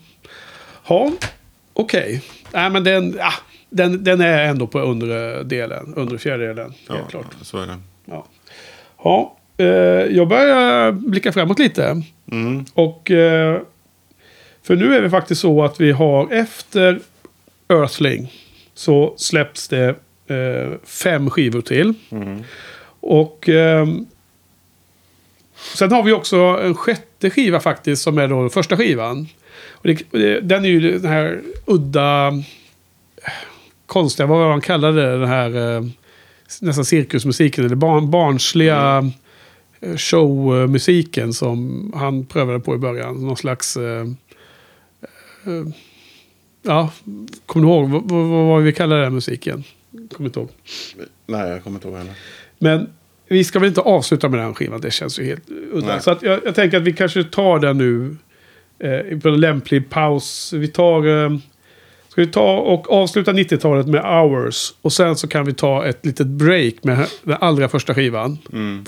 Ja, 0.88 1.12
okej. 1.72 2.22
Nej, 2.52 2.70
men 2.70 2.84
den, 2.84 3.14
ja, 3.18 3.32
den, 3.74 4.04
den 4.04 4.20
är 4.20 4.44
ändå 4.44 4.66
på 4.66 4.80
undre 4.80 5.42
delen, 5.42 5.94
undre 5.96 6.18
fjärdedelen. 6.18 6.74
Ja, 6.88 6.94
Helt 6.94 7.10
klart. 7.10 7.26
så 7.42 7.58
är 7.58 7.66
det. 7.66 7.78
Ja. 8.04 8.26
Ja, 9.04 9.36
eh, 9.56 9.66
jag 10.16 10.28
börjar 10.28 10.92
blicka 10.92 11.32
framåt 11.32 11.58
lite. 11.58 12.02
Mm. 12.32 12.64
Och 12.74 13.10
eh, 13.10 13.60
för 14.62 14.76
nu 14.76 14.94
är 14.94 15.02
det 15.02 15.10
faktiskt 15.10 15.40
så 15.40 15.64
att 15.64 15.80
vi 15.80 15.92
har 15.92 16.32
efter 16.32 17.00
Earthling 17.68 18.32
så 18.74 19.14
släpps 19.16 19.68
det 19.68 19.88
eh, 20.26 20.72
fem 20.84 21.30
skivor 21.30 21.60
till. 21.60 21.94
Och 23.00 23.48
ehm, 23.48 24.06
sen 25.74 25.92
har 25.92 26.02
vi 26.02 26.12
också 26.12 26.36
en 26.36 26.74
sjätte 26.74 27.30
skiva 27.30 27.60
faktiskt 27.60 28.02
som 28.02 28.18
är 28.18 28.28
då 28.28 28.40
den 28.40 28.50
första 28.50 28.76
skivan. 28.76 29.28
Och 29.70 29.86
det, 30.10 30.40
den 30.40 30.64
är 30.64 30.68
ju 30.68 30.98
den 30.98 31.10
här 31.10 31.40
udda, 31.66 32.32
konstiga, 33.94 34.26
vad 34.26 34.38
var 34.38 34.48
man 34.48 34.60
kallade 34.60 35.02
det, 35.02 35.18
den 35.18 35.28
här 35.28 35.76
eh, 35.76 35.84
nästan 36.60 36.84
cirkusmusiken, 36.84 37.64
eller 37.64 37.76
barn, 37.76 38.10
barnsliga 38.10 39.10
eh, 39.80 39.96
showmusiken 39.96 41.32
som 41.32 41.92
han 41.96 42.26
prövade 42.26 42.60
på 42.60 42.74
i 42.74 42.78
början. 42.78 43.26
Någon 43.26 43.36
slags... 43.36 43.76
Eh, 43.76 44.06
eh, 45.46 45.66
ja, 46.62 46.90
kommer 47.46 47.66
du 47.66 47.72
ihåg 47.72 47.90
vad, 47.90 48.02
vad, 48.10 48.46
vad 48.46 48.62
vi 48.62 48.72
kallar 48.72 49.00
den 49.00 49.14
musiken? 49.14 49.64
Kommer 50.12 50.28
inte 50.28 50.40
ihåg. 50.40 50.48
Nej, 51.26 51.50
jag 51.50 51.62
kommer 51.62 51.76
inte 51.76 51.88
ihåg 51.88 51.96
heller. 51.96 52.14
Men 52.58 52.88
vi 53.28 53.44
ska 53.44 53.58
väl 53.58 53.68
inte 53.68 53.80
avsluta 53.80 54.28
med 54.28 54.40
den 54.40 54.54
skivan. 54.54 54.80
Det 54.80 54.90
känns 54.90 55.18
ju 55.18 55.24
helt 55.24 55.50
udda. 55.72 56.00
Så 56.00 56.10
att 56.10 56.22
jag, 56.22 56.40
jag 56.44 56.54
tänker 56.54 56.76
att 56.76 56.82
vi 56.82 56.92
kanske 56.92 57.24
tar 57.24 57.58
den 57.58 57.78
nu. 57.78 58.16
Eh, 58.78 59.18
på 59.18 59.28
en 59.28 59.40
lämplig 59.40 59.90
paus. 59.90 60.52
Vi 60.52 60.68
tar... 60.68 61.40
Ska 62.14 62.20
vi 62.20 62.26
ta 62.26 62.58
och 62.58 62.92
avsluta 62.92 63.32
90-talet 63.32 63.86
med 63.86 64.02
Hours. 64.02 64.74
Och 64.82 64.92
sen 64.92 65.16
så 65.16 65.28
kan 65.28 65.44
vi 65.44 65.54
ta 65.54 65.86
ett 65.86 66.06
litet 66.06 66.26
break 66.26 66.74
med 66.82 67.06
den 67.22 67.36
allra 67.40 67.68
första 67.68 67.94
skivan. 67.94 68.38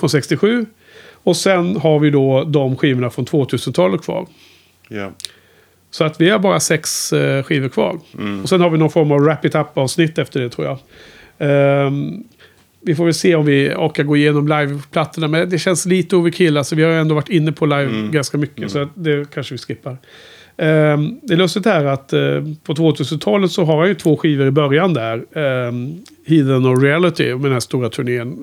Från 0.00 0.10
67. 0.10 0.66
Och 1.12 1.36
sen 1.36 1.76
har 1.76 1.98
vi 1.98 2.10
då 2.10 2.44
de 2.44 2.76
skivorna 2.76 3.10
från 3.10 3.24
2000-talet 3.24 4.02
kvar. 4.02 4.26
Ja. 4.88 5.12
Så 5.90 6.04
att 6.04 6.20
vi 6.20 6.30
har 6.30 6.38
bara 6.38 6.60
sex 6.60 7.12
eh, 7.12 7.42
skivor 7.42 7.68
kvar. 7.68 8.00
Och 8.42 8.48
sen 8.48 8.60
har 8.60 8.70
vi 8.70 8.78
någon 8.78 8.90
form 8.90 9.12
av 9.12 9.20
wrap 9.20 9.44
it 9.44 9.54
up-avsnitt 9.54 10.18
efter 10.18 10.40
det 10.40 10.50
tror 10.50 10.66
jag. 10.66 10.78
Ehm, 11.38 12.24
vi 12.80 12.94
får 12.94 13.04
väl 13.04 13.14
se 13.14 13.34
om 13.34 13.46
vi 13.46 13.74
orkar 13.76 14.04
gå 14.04 14.16
igenom 14.16 14.48
live-plattorna. 14.48 15.28
Men 15.28 15.50
det 15.50 15.58
känns 15.58 15.86
lite 15.86 16.16
overkill. 16.16 16.56
Alltså, 16.56 16.74
vi 16.74 16.82
har 16.82 16.90
ändå 16.90 17.14
varit 17.14 17.28
inne 17.28 17.52
på 17.52 17.66
live 17.66 18.08
ganska 18.12 18.38
mycket. 18.38 18.70
Så 18.70 18.78
att 18.78 18.90
det 18.94 19.30
kanske 19.34 19.54
vi 19.54 19.58
skippar. 19.58 19.96
Ehm, 20.58 21.20
det 21.22 21.34
är 21.34 21.36
lustigt 21.36 21.64
här 21.64 21.84
att 21.84 22.12
eh, 22.12 22.20
på 22.62 22.74
2000-talet 22.74 23.52
så 23.52 23.64
har 23.64 23.78
jag 23.78 23.88
ju 23.88 23.94
två 23.94 24.16
skivor 24.16 24.46
i 24.46 24.50
början 24.50 24.94
där. 24.94 25.38
Um, 25.68 26.04
Heathen 26.26 26.66
och 26.66 26.82
Reality. 26.82 27.34
Med 27.34 27.42
den 27.42 27.52
här 27.52 27.60
stora 27.60 27.88
turnén 27.88 28.38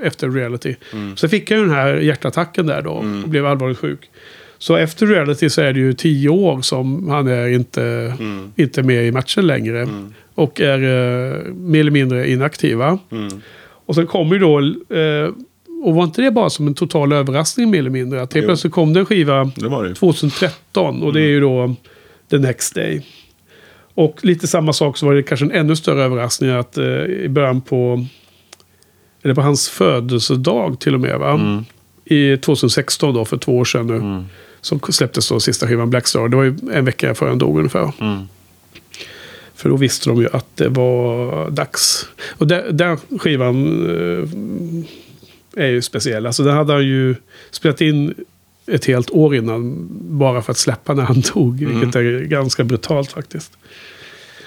eh, 0.00 0.06
efter 0.06 0.30
Reality. 0.30 0.74
Så 1.16 1.28
fick 1.28 1.50
jag 1.50 1.58
ju 1.58 1.64
den 1.64 1.74
här 1.74 1.94
hjärtattacken 1.94 2.66
där 2.66 2.82
då. 2.82 2.90
Och 2.90 3.28
blev 3.28 3.46
allvarligt 3.46 3.78
sjuk. 3.78 4.10
Så 4.58 4.76
efter 4.76 5.06
reality 5.06 5.50
så 5.50 5.60
är 5.60 5.72
det 5.72 5.80
ju 5.80 5.92
tio 5.92 6.28
år 6.28 6.60
som 6.60 7.08
han 7.08 7.28
är 7.28 7.48
inte, 7.48 8.14
inte 8.56 8.82
med 8.82 9.06
i 9.06 9.12
matchen 9.12 9.46
längre. 9.46 9.88
Och 10.34 10.60
är 10.60 10.78
eh, 10.78 11.52
mer 11.52 11.80
eller 11.80 11.90
mindre 11.90 12.30
inaktiva. 12.30 12.98
Och 13.86 13.94
sen 13.94 14.06
kommer 14.06 14.34
ju 14.34 14.40
då... 14.40 14.58
Eh, 14.96 15.30
och 15.82 15.94
var 15.94 16.04
inte 16.04 16.22
det 16.22 16.30
bara 16.30 16.50
som 16.50 16.66
en 16.66 16.74
total 16.74 17.12
överraskning 17.12 17.70
mer 17.70 17.78
eller 17.78 17.90
mindre? 17.90 18.22
Att 18.22 18.34
helt 18.34 18.46
plötsligt 18.46 18.72
kom 18.72 18.92
det 18.92 19.00
en 19.00 19.06
skiva 19.06 19.44
Det 19.44 19.68
det 19.82 19.88
ju. 19.88 19.94
2013 19.94 21.02
och 21.02 21.12
det 21.12 21.20
är 21.20 21.28
ju 21.28 21.40
då 21.40 21.74
The 22.30 22.38
Next 22.38 22.74
Day. 22.74 23.02
Och 23.94 24.18
lite 24.22 24.46
samma 24.46 24.72
sak 24.72 24.98
så 24.98 25.06
var 25.06 25.14
det 25.14 25.22
kanske 25.22 25.46
en 25.46 25.52
ännu 25.52 25.76
större 25.76 26.02
överraskning 26.02 26.50
att 26.50 26.78
eh, 26.78 26.84
i 27.04 27.28
början 27.28 27.60
på... 27.60 28.06
Eller 29.22 29.34
på 29.34 29.40
hans 29.40 29.68
födelsedag 29.68 30.80
till 30.80 30.94
och 30.94 31.00
med 31.00 31.18
va? 31.18 31.64
I 32.04 32.36
2016 32.36 33.14
då, 33.14 33.24
för 33.24 33.36
två 33.36 33.58
år 33.58 33.64
sedan 33.64 33.86
nu. 33.86 34.24
Så 34.60 34.78
släpptes 34.78 35.28
då 35.28 35.40
sista 35.40 35.66
skivan 35.68 35.90
Black 35.90 36.06
Star. 36.06 36.28
Det 36.28 36.36
var 36.36 36.44
ju 36.44 36.56
en 36.72 36.84
vecka 36.84 37.14
före 37.14 37.28
han 37.28 37.38
dog 37.38 37.56
ungefär. 37.58 37.92
För 39.54 39.68
då 39.68 39.76
visste 39.76 40.10
de 40.10 40.20
ju 40.20 40.28
att 40.32 40.56
det 40.56 40.68
var 40.68 41.50
dags. 41.50 42.08
Och 42.38 42.46
den, 42.46 42.76
den 42.76 42.96
skivan 42.96 43.86
eh, 43.86 44.28
är 45.56 45.66
ju 45.66 45.82
speciell. 45.82 46.26
Alltså 46.26 46.42
den 46.42 46.56
hade 46.56 46.72
han 46.72 46.86
ju 46.86 47.14
spelat 47.50 47.80
in 47.80 48.14
ett 48.66 48.84
helt 48.84 49.10
år 49.10 49.36
innan. 49.36 49.88
Bara 50.18 50.42
för 50.42 50.50
att 50.50 50.58
släppa 50.58 50.94
när 50.94 51.02
han 51.02 51.20
dog. 51.34 51.64
Vilket 51.64 51.96
är 51.96 52.20
ganska 52.24 52.64
brutalt 52.64 53.12
faktiskt. 53.12 53.52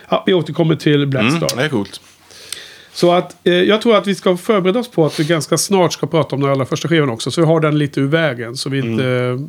Ja, 0.09 0.23
vi 0.27 0.33
återkommer 0.33 0.75
till 0.75 1.07
Black 1.07 1.23
Mm, 1.23 1.47
det 1.55 1.63
är 1.63 1.69
coolt. 1.69 2.01
Så 2.93 3.11
att 3.11 3.47
eh, 3.47 3.53
jag 3.53 3.81
tror 3.81 3.95
att 3.95 4.07
vi 4.07 4.15
ska 4.15 4.37
förbereda 4.37 4.79
oss 4.79 4.91
på 4.91 5.05
att 5.05 5.19
vi 5.19 5.23
ganska 5.23 5.57
snart 5.57 5.93
ska 5.93 6.07
prata 6.07 6.35
om 6.35 6.41
den 6.41 6.51
allra 6.51 6.65
första 6.65 6.87
skivan 6.87 7.09
också. 7.09 7.31
Så 7.31 7.41
vi 7.41 7.47
har 7.47 7.59
den 7.59 7.77
lite 7.77 7.99
ur 7.99 8.07
vägen. 8.07 8.55
Så 8.55 8.69
vi 8.69 8.79
inte, 8.79 9.05
eh, 9.05 9.39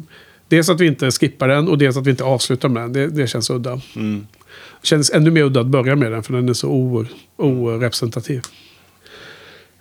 dels 0.48 0.68
att 0.68 0.80
vi 0.80 0.86
inte 0.86 1.11
skippar 1.11 1.48
den 1.48 1.68
och 1.68 1.78
dels 1.78 1.96
att 1.96 2.07
vi 2.07 2.11
inte 2.11 2.24
avslutar 2.24 2.68
med 2.68 2.82
den. 2.82 2.92
Det, 2.92 3.07
det 3.07 3.26
känns 3.26 3.50
udda. 3.50 3.80
Det 4.80 4.86
känns 4.86 5.11
ännu 5.11 5.30
mer 5.30 5.42
udda 5.42 5.61
att 5.61 5.66
börja 5.66 5.96
med 5.96 6.12
den 6.12 6.22
för 6.22 6.32
den 6.32 6.48
är 6.48 6.52
så 6.52 6.68
orepresentativ. 7.36 8.42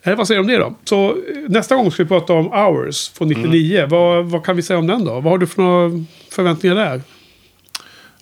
Eh, 0.06 0.16
vad 0.16 0.28
säger 0.28 0.39
du 0.39 0.43
om 0.43 0.47
det 0.47 0.58
då? 0.58 0.76
Så 0.84 1.10
eh, 1.10 1.16
nästa 1.49 1.76
gång 1.76 1.91
ska 1.91 2.03
vi 2.03 2.10
prata 2.10 2.34
om 2.34 2.45
Hours 2.51 3.10
från 3.10 3.28
99. 3.28 3.86
Vad, 3.89 4.26
vad 4.26 4.45
kan 4.45 4.56
vi 4.56 4.62
säga 4.62 4.80
om 4.80 4.88
den 4.88 5.06
då? 5.06 5.14
Vad 5.14 5.24
har 5.24 5.38
du 5.38 5.47
för 5.47 5.62
några 5.62 6.06
förväntningar 6.32 6.76
där? 6.76 7.01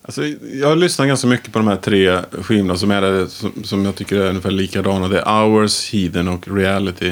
Alltså, 0.06 0.22
jag 0.54 0.78
lyssnar 0.78 1.06
ganska 1.06 1.28
mycket 1.28 1.54
på 1.54 1.60
de 1.60 1.68
här 1.68 1.76
tre 1.76 2.18
skivorna 2.42 2.76
som, 2.78 2.92
är 2.92 3.02
där, 3.02 3.26
som, 3.26 3.52
som 3.64 3.86
jag 3.86 3.96
tycker 3.96 4.16
är 4.16 4.30
ungefär 4.30 4.52
likadana. 4.52 5.08
Det 5.08 5.20
är 5.20 5.42
Hours, 5.46 5.94
Heathen 5.94 6.28
och 6.28 6.48
Reality. 6.58 7.12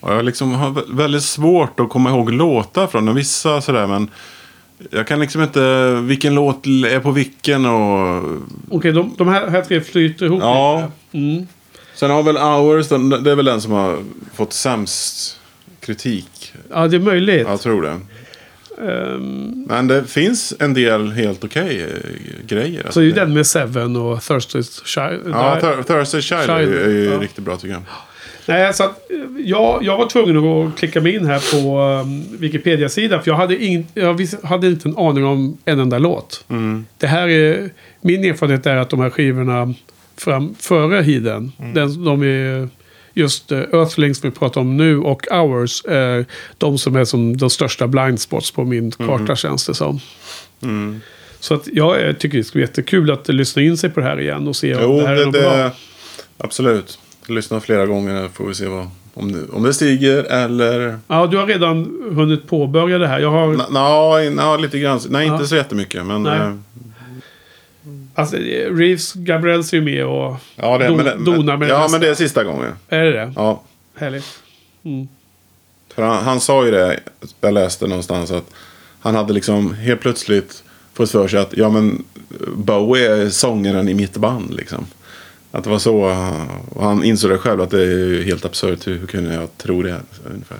Och 0.00 0.12
jag 0.12 0.24
liksom 0.24 0.52
har 0.52 0.70
vä- 0.70 0.96
väldigt 0.96 1.22
svårt 1.22 1.80
att 1.80 1.88
komma 1.88 2.10
ihåg 2.10 2.32
låtar 2.32 2.86
från 2.86 3.06
dem. 3.06 3.14
Vissa 3.14 3.60
sådär, 3.60 3.86
men 3.86 4.10
jag 4.90 5.06
kan 5.06 5.20
liksom 5.20 5.42
inte... 5.42 5.92
Vilken 6.02 6.34
låt 6.34 6.66
är 6.66 7.00
på 7.00 7.10
vilken 7.10 7.66
och... 7.66 8.24
Okej, 8.70 8.92
de, 8.92 9.14
de 9.18 9.28
här, 9.28 9.48
här 9.48 9.62
tre 9.62 9.80
flyter 9.80 10.26
ihop 10.26 10.42
Ja. 10.42 10.76
lite. 11.12 11.26
Mm. 11.28 11.46
Sen 11.96 12.10
har 12.10 12.22
väl 12.22 12.36
Hours, 12.36 12.88
det 13.24 13.30
är 13.30 13.34
väl 13.34 13.44
den 13.44 13.60
som 13.60 13.72
har 13.72 13.98
fått 14.34 14.52
sämst 14.52 15.38
kritik. 15.80 16.52
Ja, 16.70 16.88
det 16.88 16.96
är 16.96 17.00
möjligt. 17.00 17.46
Jag 17.48 17.60
tror 17.60 17.82
det. 17.82 17.96
Ehm, 18.88 19.64
Men 19.68 19.88
det 19.88 20.04
finns 20.04 20.54
en 20.60 20.74
del 20.74 21.12
helt 21.12 21.44
okej 21.44 21.82
eh, 21.82 22.46
grejer. 22.46 22.86
så 22.90 23.00
är 23.00 23.04
ju 23.04 23.12
den 23.12 23.34
med 23.34 23.46
Seven 23.46 23.96
och 23.96 24.22
Thirsty 24.22 24.62
Child. 24.62 25.20
Ja, 25.30 25.58
Thur- 25.60 25.82
Thursday 25.82 26.22
Child, 26.22 26.50
är 26.50 26.60
ju, 26.60 26.82
är 26.84 26.88
ju 26.90 27.04
Ja. 27.04 27.18
riktigt 27.20 27.44
bra 27.44 27.56
tycker 27.56 27.72
jag. 27.74 27.82
Nej, 28.48 28.74
så 28.74 28.84
att, 28.84 29.10
eh, 29.10 29.16
jag, 29.44 29.78
jag 29.82 29.96
var 29.98 30.06
tvungen 30.08 30.36
att 30.36 30.76
klicka 30.78 31.00
mig 31.00 31.14
in 31.14 31.26
här 31.26 31.52
på 31.62 31.80
um, 32.02 32.24
Wikipedia-sidan. 32.38 33.22
För 33.22 33.30
jag 33.30 33.36
hade, 33.36 33.64
ing, 33.64 33.86
jag 33.94 34.20
hade 34.42 34.66
inte 34.66 34.88
en 34.88 34.98
aning 34.98 35.24
om 35.24 35.58
en 35.64 35.80
enda 35.80 35.98
låt. 35.98 36.44
Det 36.98 37.06
här 37.06 37.28
är, 37.28 37.70
min 38.00 38.24
erfarenhet 38.24 38.66
är 38.66 38.76
att 38.76 38.90
de 38.90 39.00
här 39.00 39.10
skivorna 39.10 39.74
fram, 40.16 40.54
före 40.58 41.02
Hiden, 41.02 41.52
den, 41.74 42.04
de 42.04 42.22
är 42.22 42.68
just 43.14 43.52
eh, 43.52 43.58
Earthlings 43.58 44.24
vi 44.24 44.30
pratar 44.30 44.60
om 44.60 44.76
nu 44.76 44.98
och 44.98 45.26
Hours. 45.30 45.84
Eh, 45.84 46.24
de 46.58 46.78
som 46.78 46.96
är 46.96 47.04
som 47.04 47.36
de 47.36 47.50
största 47.50 47.86
blind 47.86 48.20
spots 48.20 48.50
på 48.50 48.64
min 48.64 48.90
karta 48.90 49.36
känns 49.36 49.66
det 49.66 49.74
som. 49.74 50.00
Mm. 50.62 51.00
Så 51.40 51.54
att 51.54 51.68
jag 51.72 52.06
eh, 52.08 52.12
tycker 52.12 52.38
det 52.38 52.44
ska 52.44 52.52
bli 52.52 52.62
jättekul 52.62 53.10
att 53.10 53.28
lyssna 53.28 53.62
in 53.62 53.76
sig 53.76 53.90
på 53.90 54.00
det 54.00 54.06
här 54.06 54.20
igen 54.20 54.48
och 54.48 54.56
se 54.56 54.74
om 54.74 54.82
Jo, 54.82 55.00
det 55.00 55.06
här 55.06 55.12
är 55.12 55.18
det, 55.18 55.24
något 55.24 55.32
bra. 55.32 55.56
det, 55.56 55.70
absolut. 56.38 56.98
Lyssna 57.26 57.60
flera 57.60 57.86
gånger 57.86 58.28
får 58.34 58.46
vi 58.46 58.54
se 58.54 58.66
vad, 58.66 58.88
om, 59.14 59.32
det, 59.32 59.38
om 59.52 59.62
det 59.62 59.74
stiger 59.74 60.24
eller... 60.24 60.98
Ja, 61.08 61.26
du 61.26 61.36
har 61.36 61.46
redan 61.46 62.02
hunnit 62.14 62.48
påbörja 62.48 62.98
det 62.98 63.08
här. 63.08 63.18
Jag 63.20 63.30
har... 63.30 63.70
Nej, 64.30 64.62
lite 64.62 64.78
grann. 64.78 65.00
Nej, 65.08 65.26
inte 65.26 65.42
Ja. 65.42 65.46
så 65.46 65.56
jättemycket. 65.56 66.06
Men, 66.06 66.22
Nej. 66.22 66.40
Alltså, 68.18 68.36
Reeves 68.36 69.12
Gabriels 69.12 69.72
är 69.72 69.76
ju 69.76 69.82
med 69.82 70.06
och 70.06 70.36
ja, 70.56 70.78
det, 70.78 70.86
don, 70.86 70.96
men, 70.96 71.24
donar 71.24 71.56
med 71.56 71.68
ja, 71.68 71.78
nästa. 71.78 71.92
men 71.92 72.00
det 72.00 72.08
är 72.08 72.14
sista 72.14 72.44
gången. 72.44 72.72
Är 72.88 73.04
det 73.04 73.12
det? 73.12 73.32
Ja, 73.36 73.62
Härligt. 73.94 74.42
Mm. 74.84 75.08
för 75.94 76.02
han, 76.02 76.24
han 76.24 76.40
sa 76.40 76.64
ju 76.64 76.70
det, 76.70 77.00
jag 77.40 77.54
läste 77.54 77.86
någonstans, 77.86 78.30
att 78.30 78.50
han 79.00 79.14
hade 79.14 79.32
liksom 79.32 79.74
helt 79.74 80.00
plötsligt 80.00 80.62
fått 80.94 81.10
för 81.10 81.28
sig 81.28 81.40
att 81.40 81.56
ja, 81.56 81.70
men 81.70 82.04
Bowie 82.56 83.16
är 83.16 83.30
sångaren 83.30 83.88
i 83.88 83.94
mitt 83.94 84.16
band. 84.16 84.54
Liksom. 84.54 84.86
Att 85.50 85.64
det 85.64 85.70
var 85.70 85.78
så. 85.78 85.96
Och 86.70 86.82
han 86.84 87.04
insåg 87.04 87.30
det 87.30 87.38
själv 87.38 87.60
att 87.60 87.70
det 87.70 87.82
är 87.82 87.86
ju 87.86 88.22
helt 88.22 88.44
absurt. 88.44 88.86
Hur, 88.86 88.98
hur 88.98 89.06
kunde 89.06 89.34
jag 89.34 89.58
tro 89.58 89.82
det? 89.82 90.00
Ungefär. 90.24 90.58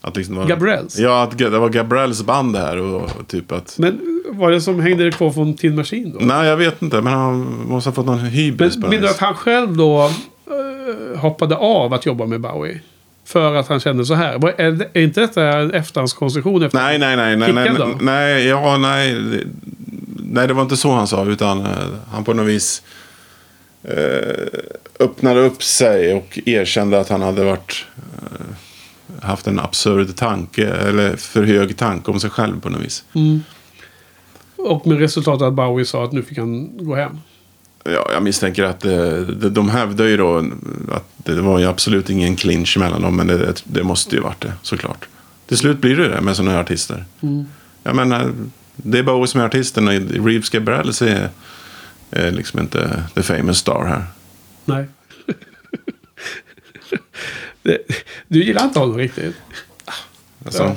Att 0.00 0.16
liksom 0.16 0.34
det 0.34 0.40
var, 0.40 0.48
Gabriels? 0.48 0.98
Ja, 0.98 1.22
att 1.22 1.38
det 1.38 1.48
var 1.48 1.68
Gabriels 1.68 2.22
band 2.22 2.52
det 2.52 2.58
här. 2.58 2.76
Och, 2.76 3.02
och 3.02 3.28
typ 3.28 3.52
att... 3.52 3.78
Men 3.78 4.15
var 4.36 4.50
det 4.50 4.60
som 4.60 4.80
hängde 4.80 5.10
kvar 5.10 5.30
från 5.30 5.54
Tin 5.56 5.74
Machine 5.76 6.12
då? 6.12 6.24
Nej, 6.24 6.46
jag 6.48 6.56
vet 6.56 6.82
inte. 6.82 7.00
Men 7.00 7.12
han 7.12 7.40
måste 7.68 7.90
ha 7.90 7.94
fått 7.94 8.06
någon 8.06 8.18
hybris 8.20 8.76
Men 8.76 8.90
menar 8.90 9.02
du 9.02 9.08
att 9.08 9.18
han 9.18 9.34
själv 9.34 9.76
då 9.76 10.04
eh, 10.04 11.18
hoppade 11.20 11.56
av 11.56 11.92
att 11.94 12.06
jobba 12.06 12.26
med 12.26 12.40
Bowie? 12.40 12.80
För 13.24 13.54
att 13.54 13.68
han 13.68 13.80
kände 13.80 14.04
så 14.04 14.14
här? 14.14 14.60
Är, 14.60 14.70
det- 14.70 14.88
är 14.92 15.00
inte 15.02 15.20
detta 15.20 15.42
en 15.58 15.70
efterhandskonstruktion? 15.70 16.62
Efter 16.62 16.78
Nej, 16.78 16.98
nej, 16.98 17.16
nej. 17.16 17.36
Nej, 17.36 17.52
nej, 17.52 17.70
nej, 17.78 17.94
nej, 18.00 18.46
ja, 18.46 18.76
nej. 18.76 19.16
Nej, 20.30 20.48
det 20.48 20.54
var 20.54 20.62
inte 20.62 20.76
så 20.76 20.92
han 20.92 21.06
sa. 21.06 21.24
Utan 21.24 21.60
eh, 21.60 21.66
han 22.12 22.24
på 22.24 22.32
något 22.34 22.46
vis 22.46 22.82
eh, 23.82 24.46
öppnade 25.00 25.40
upp 25.40 25.62
sig 25.62 26.14
och 26.14 26.38
erkände 26.46 27.00
att 27.00 27.08
han 27.08 27.22
hade 27.22 27.44
varit 27.44 27.84
haft 29.22 29.46
en 29.46 29.60
absurd 29.60 30.16
tanke. 30.16 30.66
Eller 30.68 31.16
för 31.16 31.42
hög 31.42 31.76
tanke 31.76 32.10
om 32.10 32.20
sig 32.20 32.30
själv 32.30 32.60
på 32.60 32.68
något 32.68 32.80
vis. 32.84 33.04
Och 34.66 34.86
med 34.86 34.98
resultatet 34.98 35.42
att 35.42 35.54
Bowie 35.54 35.84
sa 35.84 36.04
att 36.04 36.12
nu 36.12 36.22
fick 36.22 36.38
han 36.38 36.84
gå 36.86 36.94
hem. 36.94 37.18
Ja, 37.84 38.08
jag 38.12 38.22
misstänker 38.22 38.64
att 38.64 38.84
eh, 38.84 39.18
de, 39.18 39.48
de 39.48 39.68
hävdar 39.68 40.04
ju 40.04 40.16
då 40.16 40.38
att 40.92 41.04
det 41.16 41.40
var 41.40 41.58
ju 41.58 41.64
absolut 41.66 42.10
ingen 42.10 42.36
clinch 42.36 42.78
mellan 42.78 43.02
dem. 43.02 43.16
Men 43.16 43.26
det, 43.26 43.62
det 43.64 43.82
måste 43.82 44.16
ju 44.16 44.22
varit 44.22 44.40
det, 44.40 44.52
såklart. 44.62 45.08
Till 45.46 45.56
slut 45.56 45.78
blir 45.78 45.96
det 45.96 46.08
det 46.08 46.20
med 46.20 46.36
sådana 46.36 46.52
här 46.52 46.60
artister. 46.60 47.04
Jag 47.82 47.96
menar, 47.96 48.32
det 48.76 48.98
är 48.98 49.02
Bowie 49.02 49.26
som 49.26 49.40
är 49.40 49.44
artisten 49.44 49.88
och 49.88 49.94
Reeves 50.26 50.50
Gabrels 50.50 51.02
är, 51.02 51.28
är 52.10 52.32
liksom 52.32 52.60
inte 52.60 53.02
the 53.14 53.22
famous 53.22 53.58
star 53.58 53.84
här. 53.84 54.04
Nej. 54.64 54.86
Du 58.28 58.44
gillar 58.44 58.64
inte 58.64 58.78
honom 58.78 58.96
riktigt? 58.96 59.36
Alltså, 60.44 60.62
Ja. 60.62 60.76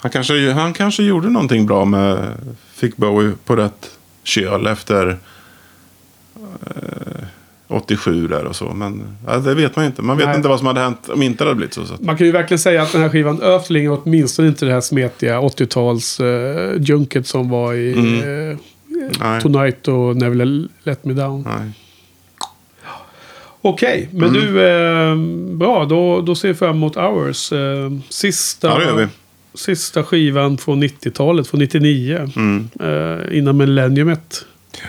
Han, 0.00 0.10
kanske, 0.10 0.52
han 0.52 0.72
kanske 0.72 1.02
gjorde 1.02 1.28
någonting 1.30 1.66
bra 1.66 1.84
med, 1.84 2.32
fick 2.74 2.96
Bowie 2.96 3.32
på 3.44 3.56
rätt 3.56 3.90
köl 4.24 4.66
efter 4.66 5.18
eh, 6.36 7.24
87 7.68 8.28
där 8.28 8.44
och 8.44 8.56
så. 8.56 8.64
Men 8.74 9.02
ja, 9.26 9.36
det 9.38 9.54
vet 9.54 9.76
man 9.76 9.84
inte. 9.84 10.02
Man 10.02 10.16
vet 10.16 10.26
Nej. 10.26 10.36
inte 10.36 10.48
vad 10.48 10.58
som 10.58 10.66
hade 10.66 10.80
hänt 10.80 11.08
om 11.08 11.22
inte 11.22 11.44
det 11.44 11.48
hade 11.48 11.56
blivit 11.56 11.74
så. 11.74 11.82
Man 12.00 12.16
kan 12.16 12.26
ju 12.26 12.32
verkligen 12.32 12.58
säga 12.58 12.82
att 12.82 12.92
den 12.92 13.02
här 13.02 13.08
skivan 13.08 13.42
Earthling 13.42 13.84
är 13.84 13.98
åtminstone 14.02 14.48
inte 14.48 14.64
det 14.66 14.72
här 14.72 14.80
smetiga 14.80 15.40
80-tals 15.40 16.20
uh, 16.20 16.82
junket 16.82 17.26
som 17.26 17.48
var 17.50 17.74
i 17.74 17.92
Mm. 17.92 18.50
eh. 18.50 18.56
Tonight 19.42 19.88
och 19.88 20.16
Never 20.16 20.68
Let 20.84 21.04
Me 21.04 21.14
Down. 21.14 21.42
Nej. 21.42 21.70
Okej, 23.62 24.08
men 24.12 24.28
Mm. 24.28 24.40
du, 24.40 24.62
eh, 24.68 25.16
bra. 25.56 25.84
Då, 25.84 26.20
då 26.20 26.34
ser 26.34 26.48
vi 26.48 26.54
fram 26.54 26.76
emot 26.76 26.96
Hours. 26.96 27.52
Eh, 27.52 27.90
sista, 28.08 28.68
Ja, 28.68 28.78
det 28.78 28.84
gör 28.84 28.96
vi. 28.96 29.06
Sista 29.54 30.04
skivan 30.04 30.58
från 30.58 30.82
90-talet, 30.82 31.48
från 31.48 31.60
99. 31.60 32.30
Mm. 32.36 32.68
Eh, 32.80 33.38
innan 33.38 33.56
millenniumet. 33.56 34.44
Ja. 34.82 34.88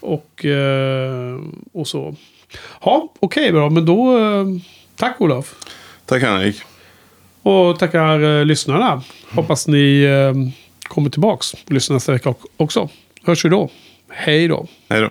Och, 0.00 0.44
eh, 0.44 1.40
och 1.72 1.88
så. 1.88 2.16
Ja, 2.80 3.12
okej 3.20 3.52
bra. 3.52 3.70
Men 3.70 3.86
då, 3.86 4.18
eh, 4.18 4.46
tack 4.96 5.20
Olof. 5.20 5.54
Tack 6.06 6.22
Henrik. 6.22 6.56
Och 7.42 7.78
tackar 7.78 8.38
eh, 8.38 8.44
lyssnarna. 8.44 9.02
Hoppas 9.30 9.68
ni 9.68 10.02
eh, 10.02 10.32
kommer 10.88 11.10
tillbaks 11.10 11.54
och 11.54 11.72
lyssnar 11.72 11.94
nästa 11.94 12.12
vecka 12.12 12.34
också. 12.56 12.88
Hörs 13.22 13.44
vi 13.44 13.48
då. 13.48 13.70
Hej 14.08 14.48
då. 14.48 14.66
Hej 14.88 15.00
då. 15.00 15.10